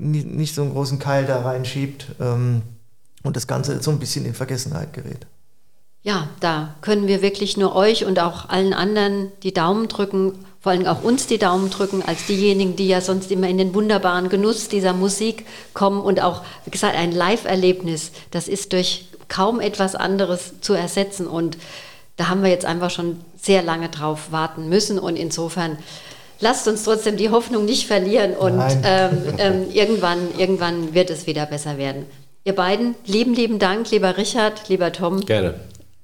nicht, 0.00 0.54
so 0.54 0.62
einen 0.62 0.72
großen 0.72 0.98
Keil 0.98 1.26
da 1.26 1.42
reinschiebt 1.42 2.06
ähm, 2.18 2.62
und 3.22 3.36
das 3.36 3.46
Ganze 3.46 3.82
so 3.82 3.90
ein 3.90 3.98
bisschen 3.98 4.24
in 4.24 4.32
Vergessenheit 4.32 4.94
gerät. 4.94 5.26
Ja, 6.02 6.28
da 6.40 6.74
können 6.80 7.08
wir 7.08 7.20
wirklich 7.20 7.56
nur 7.56 7.76
euch 7.76 8.06
und 8.06 8.20
auch 8.20 8.48
allen 8.48 8.72
anderen 8.72 9.30
die 9.42 9.52
Daumen 9.52 9.88
drücken, 9.88 10.32
vor 10.60 10.72
allem 10.72 10.86
auch 10.86 11.02
uns 11.02 11.26
die 11.26 11.38
Daumen 11.38 11.68
drücken, 11.70 12.02
als 12.02 12.26
diejenigen, 12.26 12.74
die 12.74 12.88
ja 12.88 13.00
sonst 13.00 13.30
immer 13.30 13.48
in 13.48 13.58
den 13.58 13.74
wunderbaren 13.74 14.30
Genuss 14.30 14.68
dieser 14.68 14.94
Musik 14.94 15.44
kommen 15.74 16.00
und 16.00 16.22
auch, 16.22 16.42
wie 16.64 16.70
gesagt, 16.70 16.96
ein 16.96 17.12
Live-Erlebnis, 17.12 18.12
das 18.30 18.48
ist 18.48 18.72
durch 18.72 19.06
kaum 19.28 19.60
etwas 19.60 19.94
anderes 19.94 20.60
zu 20.60 20.72
ersetzen 20.72 21.26
und 21.26 21.58
da 22.16 22.28
haben 22.28 22.42
wir 22.42 22.50
jetzt 22.50 22.66
einfach 22.66 22.90
schon 22.90 23.20
sehr 23.40 23.62
lange 23.62 23.88
drauf 23.88 24.32
warten 24.32 24.68
müssen 24.68 24.98
und 24.98 25.16
insofern 25.16 25.78
lasst 26.40 26.66
uns 26.66 26.84
trotzdem 26.84 27.16
die 27.16 27.30
Hoffnung 27.30 27.64
nicht 27.64 27.86
verlieren 27.86 28.32
und 28.32 28.62
ähm, 28.84 29.22
ähm, 29.38 29.70
irgendwann, 29.72 30.18
irgendwann 30.36 30.94
wird 30.94 31.10
es 31.10 31.26
wieder 31.26 31.46
besser 31.46 31.78
werden. 31.78 32.06
Ihr 32.44 32.54
beiden, 32.54 32.94
lieben, 33.04 33.34
lieben 33.34 33.58
Dank, 33.58 33.90
lieber 33.90 34.16
Richard, 34.16 34.68
lieber 34.68 34.92
Tom. 34.92 35.20
Gerne. 35.20 35.54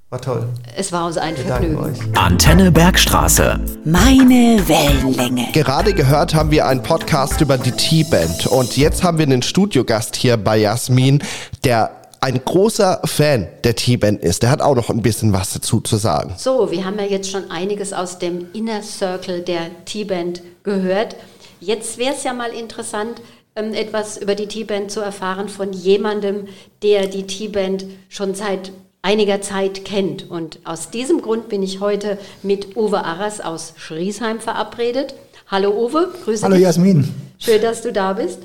War 0.08 0.20
toll. 0.20 0.48
Es 0.76 0.92
war 0.92 1.06
uns 1.06 1.18
ein 1.18 1.36
Wir 1.36 1.46
Vergnügen. 1.46 2.16
Antenne 2.16 2.70
Bergstraße. 2.70 3.58
Meine 3.84 4.62
Wellenlänge. 4.68 5.48
Gerade 5.52 5.94
gehört 5.94 6.32
haben 6.32 6.52
wir 6.52 6.64
einen 6.68 6.80
Podcast 6.80 7.40
über 7.40 7.58
die 7.58 7.72
T-Band 7.72 8.46
und 8.46 8.76
jetzt 8.76 9.02
haben 9.02 9.18
wir 9.18 9.24
einen 9.26 9.42
Studiogast 9.42 10.14
hier 10.14 10.36
bei 10.36 10.58
Jasmin, 10.58 11.24
der 11.64 11.90
ein 12.20 12.40
großer 12.44 13.00
Fan 13.04 13.48
der 13.64 13.74
T-Band 13.74 14.22
ist. 14.22 14.44
Der 14.44 14.50
hat 14.50 14.62
auch 14.62 14.76
noch 14.76 14.90
ein 14.90 15.02
bisschen 15.02 15.32
was 15.32 15.54
dazu 15.54 15.80
zu 15.80 15.96
sagen. 15.96 16.34
So, 16.36 16.70
wir 16.70 16.84
haben 16.84 17.00
ja 17.00 17.06
jetzt 17.06 17.28
schon 17.28 17.50
einiges 17.50 17.92
aus 17.92 18.20
dem 18.20 18.46
Inner 18.52 18.84
Circle 18.84 19.40
der 19.40 19.84
T-Band 19.86 20.40
gehört. 20.62 21.16
Jetzt 21.58 21.98
wäre 21.98 22.14
es 22.14 22.22
ja 22.22 22.32
mal 22.32 22.50
interessant, 22.50 23.20
ähm, 23.56 23.74
etwas 23.74 24.18
über 24.18 24.36
die 24.36 24.46
T-Band 24.46 24.88
zu 24.92 25.00
erfahren 25.00 25.48
von 25.48 25.72
jemandem, 25.72 26.46
der 26.84 27.08
die 27.08 27.26
T-Band 27.26 27.86
schon 28.08 28.36
seit 28.36 28.70
einiger 29.06 29.40
Zeit 29.40 29.84
kennt. 29.84 30.28
Und 30.28 30.58
aus 30.64 30.90
diesem 30.90 31.22
Grund 31.22 31.48
bin 31.48 31.62
ich 31.62 31.78
heute 31.78 32.18
mit 32.42 32.76
Uwe 32.76 33.04
Arras 33.04 33.40
aus 33.40 33.74
Schriesheim 33.76 34.40
verabredet. 34.40 35.14
Hallo 35.46 35.70
Uwe, 35.70 36.12
grüße 36.24 36.42
Hallo 36.42 36.56
dich. 36.56 36.66
Hallo 36.66 36.76
Jasmin. 36.76 37.14
Schön, 37.38 37.62
dass 37.62 37.82
du 37.82 37.92
da 37.92 38.14
bist. 38.14 38.40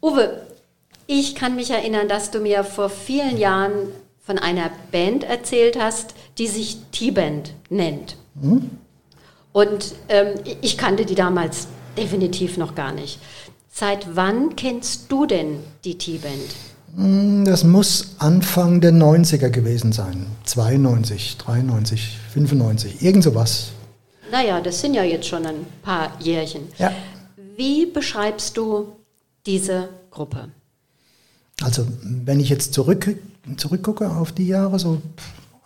Uwe, 0.00 0.46
ich 1.06 1.34
kann 1.34 1.56
mich 1.56 1.70
erinnern, 1.70 2.08
dass 2.08 2.30
du 2.30 2.40
mir 2.40 2.64
vor 2.64 2.88
vielen 2.88 3.36
Jahren 3.36 3.72
von 4.24 4.38
einer 4.38 4.70
Band 4.90 5.24
erzählt 5.24 5.78
hast, 5.78 6.14
die 6.38 6.46
sich 6.46 6.78
T-Band 6.92 7.52
nennt. 7.68 8.16
Mhm. 8.34 8.70
Und 9.52 9.94
ähm, 10.08 10.36
ich 10.62 10.78
kannte 10.78 11.04
die 11.04 11.14
damals 11.14 11.66
definitiv 11.98 12.56
noch 12.56 12.74
gar 12.74 12.92
nicht. 12.92 13.18
Seit 13.70 14.16
wann 14.16 14.56
kennst 14.56 15.12
du 15.12 15.26
denn 15.26 15.58
die 15.84 15.98
T-Band? 15.98 16.71
Hm, 16.96 17.44
das 17.44 17.64
muss 17.64 18.16
Anfang 18.18 18.80
der 18.80 18.92
90er 18.92 19.48
gewesen 19.48 19.92
sein. 19.92 20.26
92, 20.44 21.38
93, 21.38 22.18
95, 22.32 23.02
irgend 23.02 23.24
sowas. 23.24 23.72
Naja, 24.30 24.60
das 24.60 24.80
sind 24.80 24.94
ja 24.94 25.02
jetzt 25.02 25.26
schon 25.26 25.46
ein 25.46 25.66
paar 25.82 26.12
Jährchen. 26.20 26.62
Ja. 26.78 26.92
Wie 27.56 27.86
beschreibst 27.86 28.56
du 28.56 28.96
diese 29.46 29.88
Gruppe? 30.10 30.48
Also 31.62 31.86
wenn 32.02 32.40
ich 32.40 32.48
jetzt 32.48 32.74
zurück, 32.74 33.16
zurückgucke 33.56 34.10
auf 34.10 34.32
die 34.32 34.46
Jahre, 34.46 34.78
so 34.78 35.00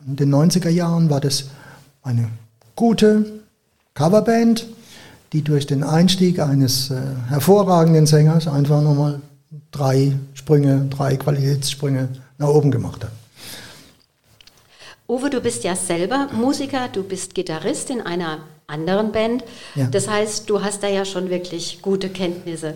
in 0.07 0.17
den 0.17 0.35
90er 0.35 0.69
Jahren 0.69 1.11
war 1.11 1.21
das 1.21 1.47
eine 2.03 2.29
gute 2.75 3.41
Coverband, 3.95 4.67
die 5.33 5.43
durch 5.43 5.67
den 5.67 5.83
Einstieg 5.83 6.39
eines 6.39 6.91
äh, 6.91 7.01
hervorragenden 7.29 8.07
Sängers 8.07 8.47
einfach 8.47 8.83
nochmal 8.83 9.21
drei 9.71 10.17
Sprünge, 10.35 10.87
drei 10.91 11.17
Qualitätssprünge 11.17 12.09
nach 12.39 12.49
oben 12.49 12.71
gemacht 12.71 13.05
hat. 13.05 13.13
Uwe, 15.09 15.31
du 15.31 15.41
bist 15.41 15.63
ja 15.63 15.77
selber 15.77 16.29
Musiker, 16.33 16.89
du 16.89 17.05
bist 17.05 17.35
Gitarrist 17.35 17.91
in 17.91 18.01
einer 18.01 18.39
anderen 18.67 19.13
Band. 19.13 19.45
Ja. 19.77 19.87
Das 19.87 20.09
heißt, 20.09 20.51
du 20.51 20.63
hast 20.63 20.83
da 20.83 20.89
ja 20.89 21.05
schon 21.05 21.31
wirklich 21.31 21.81
gute 21.81 22.09
Kenntnisse. 22.09 22.75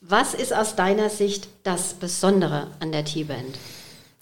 Was 0.00 0.34
ist 0.34 0.54
aus 0.54 0.76
deiner 0.76 1.10
Sicht 1.10 1.48
das 1.64 1.94
Besondere 1.94 2.68
an 2.78 2.92
der 2.92 3.04
T-Band? 3.04 3.58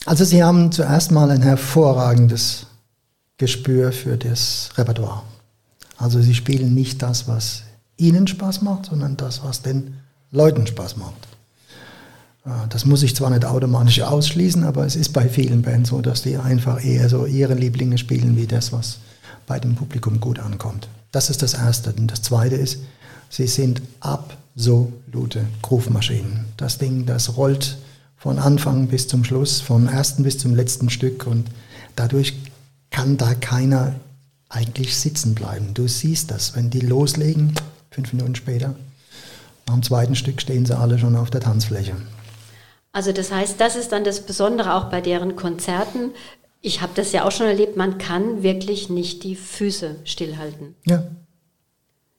Also 0.07 0.25
Sie 0.25 0.43
haben 0.43 0.73
zuerst 0.73 1.11
mal 1.11 1.31
ein 1.31 1.43
hervorragendes 1.43 2.67
Gespür 3.37 3.93
für 3.93 4.17
das 4.17 4.71
Repertoire. 4.77 5.23
Also 5.99 6.21
Sie 6.23 6.35
spielen 6.35 6.75
nicht 6.75 7.03
das, 7.03 7.29
was 7.29 7.65
Ihnen 7.97 8.27
Spaß 8.27 8.63
macht, 8.63 8.87
sondern 8.87 9.17
das, 9.17 9.45
was 9.45 9.63
den 9.63 9.99
Leuten 10.31 10.67
Spaß 10.67 10.97
macht. 10.97 11.29
Äh, 12.45 12.51
das 12.69 12.85
muss 12.85 13.03
ich 13.03 13.17
zwar 13.17 13.31
nicht 13.31 13.45
automatisch 13.45 14.01
ausschließen, 14.01 14.65
aber 14.65 14.87
es 14.87 14.97
ist 14.97 15.13
bei 15.13 15.29
vielen 15.29 15.63
Bands 15.63 15.91
so, 15.91 16.01
dass 16.01 16.23
die 16.23 16.37
einfach 16.37 16.85
eher 16.85 17.09
so 17.09 17.27
ihre 17.27 17.55
Lieblinge 17.55 17.99
spielen, 17.99 18.37
wie 18.37 18.47
das, 18.47 18.73
was 18.73 18.99
bei 19.47 19.59
dem 19.59 19.75
Publikum 19.75 20.21
gut 20.21 20.39
ankommt. 20.39 20.89
Das 21.11 21.31
ist 21.31 21.43
das 21.43 21.55
Erste. 21.55 21.93
Und 21.93 22.11
das 22.11 22.23
Zweite 22.23 22.57
ist, 22.57 22.79
sie 23.29 23.47
sind 23.47 23.83
ab 24.01 24.37
absolute 24.55 25.47
Groove-Maschinen. 25.63 26.45
Das 26.57 26.79
Ding, 26.79 27.07
das 27.07 27.37
rollt 27.37 27.79
von 28.17 28.39
Anfang 28.39 28.89
bis 28.89 29.09
zum 29.09 29.25
Schluss, 29.25 29.61
vom 29.61 29.89
ersten 29.89 30.23
bis 30.23 30.39
zum 30.39 30.55
letzten 30.55 30.91
Stück 30.91 31.27
und 31.27 31.49
dadurch 31.97 32.35
kann 32.91 33.17
da 33.17 33.35
keiner 33.35 33.95
eigentlich 34.49 34.97
sitzen 34.97 35.35
bleiben. 35.35 35.73
Du 35.73 35.89
siehst 35.89 36.31
das, 36.31 36.55
wenn 36.55 36.71
die 36.71 36.81
loslegen, 36.81 37.55
fünf 37.91 38.13
Minuten 38.13 38.35
später, 38.35 38.75
dem 39.69 39.83
zweiten 39.83 40.15
Stück 40.15 40.43
stehen 40.43 40.67
sie 40.67 40.77
alle 40.77 40.99
schon 40.99 41.17
auf 41.17 41.31
der 41.31 41.41
Tanzfläche. 41.41 41.97
Also 42.93 43.13
das 43.13 43.33
heißt, 43.33 43.61
das 43.61 43.77
ist 43.77 43.93
dann 43.93 44.05
das 44.05 44.21
Besondere 44.21 44.75
auch 44.75 44.85
bei 44.85 45.01
deren 45.01 45.35
Konzerten. 45.35 46.11
Ich 46.61 46.81
habe 46.81 46.93
das 46.95 47.13
ja 47.13 47.25
auch 47.25 47.33
schon 47.33 47.47
erlebt, 47.47 47.77
man 47.77 47.99
kann 47.99 48.43
wirklich 48.43 48.91
nicht 48.91 49.25
die 49.25 49.35
Füße 49.35 49.97
stillhalten. 50.05 50.77
Ja, 50.87 51.03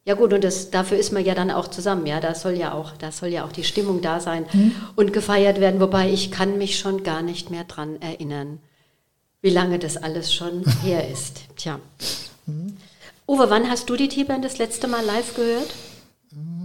ja 0.06 0.16
gut, 0.16 0.34
und 0.34 0.44
das, 0.44 0.70
dafür 0.70 0.98
ist 0.98 1.14
man 1.14 1.24
ja 1.24 1.34
dann 1.34 1.50
auch 1.50 1.70
zusammen, 1.70 2.06
ja. 2.06 2.20
Da 2.20 2.36
soll 2.36 2.54
ja 2.54 2.74
auch, 2.74 2.92
da 2.98 3.12
soll 3.12 3.30
ja 3.30 3.46
auch 3.46 3.54
die 3.54 3.64
Stimmung 3.64 4.02
da 4.02 4.20
sein 4.20 4.46
mhm. 4.52 4.76
und 4.96 5.14
gefeiert 5.14 5.62
werden, 5.62 5.80
wobei 5.80 6.10
ich 6.10 6.30
kann 6.30 6.58
mich 6.58 6.78
schon 6.78 7.04
gar 7.04 7.22
nicht 7.22 7.52
mehr 7.52 7.64
dran 7.64 8.02
erinnern, 8.02 8.60
wie 9.42 9.50
lange 9.50 9.80
das 9.80 9.96
alles 9.96 10.34
schon 10.34 10.66
her 10.84 11.10
ist. 11.10 11.44
Tja. 11.56 11.80
Mhm. 12.46 12.78
Uwe, 13.28 13.50
wann 13.50 13.70
hast 13.70 13.90
du 13.90 13.96
die 13.96 14.10
T-Band 14.10 14.44
das 14.44 14.58
letzte 14.58 14.90
Mal 14.90 15.06
live 15.06 15.36
gehört? 15.36 15.74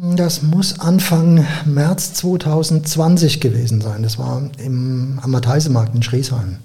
Das 0.00 0.42
muss 0.42 0.78
Anfang 0.78 1.44
März 1.64 2.14
2020 2.14 3.40
gewesen 3.40 3.80
sein. 3.80 4.02
Das 4.02 4.18
war 4.18 4.50
im, 4.58 5.18
am 5.22 5.30
Matheisemarkt 5.30 5.94
in 5.94 6.02
Schriesheim, 6.02 6.58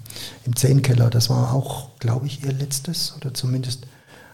im 0.44 0.54
Zehnkeller. 0.54 1.10
Das 1.10 1.30
war 1.30 1.52
auch, 1.52 1.88
glaube 1.98 2.26
ich, 2.26 2.44
ihr 2.44 2.52
letztes 2.52 3.14
oder 3.16 3.34
zumindest 3.34 3.86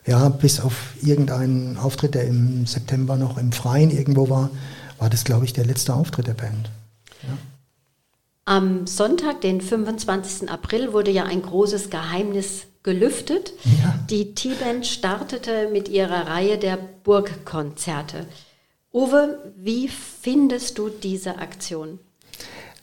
ja, 0.06 0.28
bis 0.28 0.60
auf 0.60 0.94
irgendeinen 1.02 1.76
Auftritt, 1.76 2.14
der 2.14 2.26
im 2.26 2.66
September 2.66 3.16
noch 3.16 3.38
im 3.38 3.52
Freien 3.52 3.90
irgendwo 3.90 4.28
war, 4.28 4.50
war 4.98 5.10
das, 5.10 5.24
glaube 5.24 5.44
ich, 5.44 5.52
der 5.52 5.66
letzte 5.66 5.94
Auftritt 5.94 6.26
der 6.26 6.34
Band. 6.34 6.70
Ja. 7.22 7.36
Am 8.46 8.86
Sonntag, 8.86 9.40
den 9.42 9.60
25. 9.60 10.50
April, 10.50 10.92
wurde 10.92 11.10
ja 11.10 11.24
ein 11.24 11.42
großes 11.42 11.90
Geheimnis 11.90 12.66
gelüftet. 12.82 13.52
Ja. 13.64 13.94
Die 14.08 14.34
T-Band 14.34 14.86
startete 14.86 15.68
mit 15.72 15.88
ihrer 15.88 16.26
Reihe 16.26 16.58
der 16.58 16.78
Burgkonzerte. 17.04 18.26
Uwe, 18.92 19.38
wie 19.56 19.88
findest 19.88 20.78
du 20.78 20.88
diese 20.88 21.38
Aktion? 21.38 22.00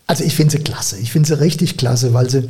Also 0.06 0.24
ich 0.24 0.36
finde 0.36 0.54
sie 0.54 0.64
klasse. 0.64 0.98
Ich 0.98 1.12
finde 1.12 1.28
sie 1.28 1.40
richtig 1.40 1.78
klasse, 1.78 2.14
weil 2.14 2.30
sie 2.30 2.50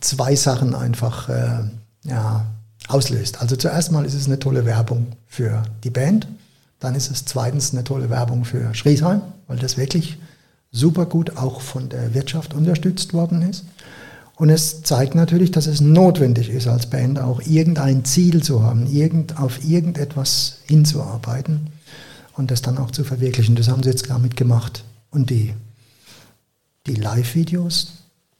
zwei 0.00 0.34
Sachen 0.36 0.74
einfach 0.74 1.28
äh, 1.28 1.64
ja, 2.04 2.46
auslöst. 2.88 3.42
Also 3.42 3.56
zuerst 3.56 3.92
mal 3.92 4.06
ist 4.06 4.14
es 4.14 4.26
eine 4.26 4.38
tolle 4.38 4.64
Werbung 4.64 5.08
für 5.26 5.62
die 5.84 5.90
Band, 5.90 6.26
dann 6.80 6.94
ist 6.94 7.10
es 7.10 7.26
zweitens 7.26 7.72
eine 7.72 7.84
tolle 7.84 8.08
Werbung 8.08 8.44
für 8.44 8.74
Schriesheim, 8.74 9.20
weil 9.48 9.58
das 9.58 9.76
wirklich 9.76 10.18
super 10.70 11.04
gut 11.04 11.36
auch 11.36 11.60
von 11.60 11.90
der 11.90 12.14
Wirtschaft 12.14 12.54
unterstützt 12.54 13.12
worden 13.12 13.42
ist. 13.42 13.64
Und 14.36 14.48
es 14.48 14.82
zeigt 14.82 15.14
natürlich, 15.14 15.50
dass 15.50 15.66
es 15.66 15.80
notwendig 15.80 16.48
ist, 16.48 16.66
als 16.66 16.86
Band 16.86 17.20
auch 17.20 17.40
irgendein 17.42 18.04
Ziel 18.04 18.42
zu 18.42 18.62
haben, 18.62 18.86
irgend, 18.86 19.38
auf 19.38 19.62
irgendetwas 19.62 20.58
hinzuarbeiten 20.66 21.73
und 22.36 22.50
das 22.50 22.62
dann 22.62 22.78
auch 22.78 22.90
zu 22.90 23.04
verwirklichen. 23.04 23.56
Das 23.56 23.68
haben 23.68 23.82
sie 23.82 23.90
jetzt 23.90 24.10
damit 24.10 24.36
gemacht. 24.36 24.84
Und 25.10 25.30
die, 25.30 25.54
die 26.86 26.96
Live-Videos, 26.96 27.92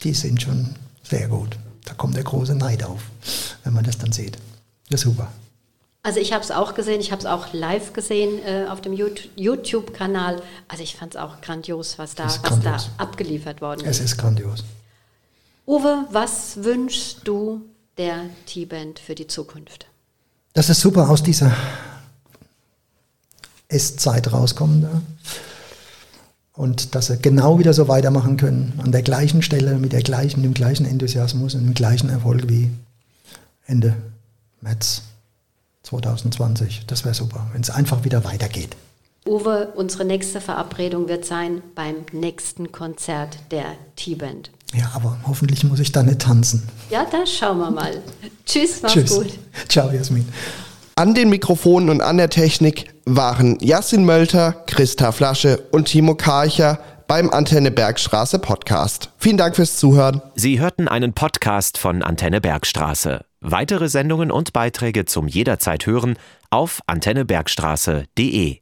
die 0.03 0.15
sind 0.15 0.43
schon 0.43 0.75
sehr 1.03 1.29
gut. 1.29 1.57
Da 1.85 1.95
kommt 1.95 2.17
der 2.17 2.25
große 2.25 2.55
Neid 2.55 2.83
auf, 2.85 3.03
wenn 3.63 3.73
man 3.75 3.85
das 3.85 3.99
dann 3.99 4.13
sieht. 4.13 4.39
Das 4.91 5.01
ist 5.01 5.07
super. 5.07 5.29
Also 6.03 6.21
ich 6.21 6.35
habe 6.35 6.45
es 6.45 6.51
auch 6.51 6.75
gesehen, 6.75 7.01
ich 7.01 7.13
habe 7.13 7.21
es 7.21 7.27
auch 7.27 7.55
live 7.55 7.95
gesehen 7.95 8.39
äh, 8.45 8.67
auf 8.69 8.83
dem 8.83 8.93
YouTube-Kanal. 8.93 10.43
Also 10.69 10.83
ich 10.83 10.97
fand 10.97 11.15
es 11.15 11.21
auch 11.21 11.41
grandios, 11.41 11.99
was 11.99 12.15
da, 12.15 12.27
was 12.27 12.61
da 12.61 12.77
abgeliefert 12.99 13.63
worden 13.63 13.81
ist. 13.81 14.01
Es 14.01 14.13
ist 14.13 14.19
grandios. 14.19 14.65
Uwe, 15.67 16.05
was 16.11 16.63
wünschst 16.63 17.21
du 17.25 17.63
der 17.97 18.27
T-Band 18.45 18.99
für 18.99 19.15
die 19.15 19.27
Zukunft? 19.27 19.87
Dass 20.53 20.69
es 20.69 20.79
super 20.79 21.09
aus 21.09 21.23
dieser 21.23 21.53
S-Zeit 23.69 24.33
rauskommen 24.33 24.83
da. 24.83 25.03
Und 26.53 26.95
dass 26.95 27.07
sie 27.07 27.19
genau 27.19 27.59
wieder 27.59 27.75
so 27.75 27.89
weitermachen 27.89 28.37
können, 28.37 28.79
an 28.83 28.93
der 28.93 29.03
gleichen 29.03 29.43
Stelle, 29.43 29.77
mit, 29.77 29.93
der 29.93 30.03
gleichen, 30.03 30.41
mit 30.41 30.51
dem 30.51 30.55
gleichen 30.55 30.87
Enthusiasmus 30.87 31.55
und 31.55 31.65
dem 31.65 31.75
gleichen 31.75 32.09
Erfolg 32.11 32.49
wie 32.49 32.71
Ende 33.67 33.97
März 34.61 35.03
2020. 35.83 36.85
Das 36.87 37.05
wäre 37.05 37.15
super, 37.15 37.49
wenn 37.53 37.63
es 37.63 37.71
einfach 37.71 38.05
wieder 38.05 38.25
weitergeht. 38.25 38.77
Uwe, 39.27 39.73
unsere 39.75 40.05
nächste 40.05 40.41
Verabredung 40.41 41.09
wird 41.09 41.25
sein 41.25 41.63
beim 41.75 41.97
nächsten 42.13 42.73
Konzert 42.73 43.39
der 43.51 43.65
T-Band. 43.97 44.51
Ja, 44.75 44.91
aber 44.95 45.19
hoffentlich 45.27 45.65
muss 45.65 45.81
ich 45.81 45.93
da 45.93 46.03
nicht 46.03 46.21
tanzen. 46.21 46.63
Ja, 46.91 47.07
da 47.11 47.27
schauen 47.27 47.59
wir 47.59 47.71
mal. 47.71 48.03
Tschüss, 48.45 48.83
mach's 48.83 48.93
Tschüss. 48.93 49.15
gut. 49.15 49.39
Ciao, 49.69 49.91
Jasmin. 49.91 50.29
An 50.97 51.13
den 51.13 51.29
Mikrofonen 51.29 51.91
und 51.91 52.01
an 52.01 52.19
der 52.19 52.31
Technik 52.31 52.95
waren 53.05 53.59
Jasmin 53.61 54.05
Mölter, 54.05 54.63
Christa 54.69 55.11
Flasche 55.11 55.67
und 55.73 55.87
Timo 55.87 56.15
Karcher 56.15 56.79
beim 57.09 57.31
Antenne 57.31 57.73
Bergstraße 57.73 58.39
Podcast. 58.39 59.11
Vielen 59.19 59.37
Dank 59.37 59.57
fürs 59.57 59.77
Zuhören. 59.77 60.23
Sie 60.37 60.61
hörten 60.61 60.87
einen 60.87 61.13
Podcast 61.13 61.79
von 61.79 62.05
Antenne 62.05 62.41
Bergstraße. 62.41 63.25
Weitere 63.41 63.89
Sendungen 63.89 64.31
und 64.31 64.53
Beiträge 64.53 65.05
zum 65.05 65.27
jederzeit 65.27 65.85
hören 65.85 66.17
auf 66.51 66.81
antennebergstraße.de. 66.87 68.59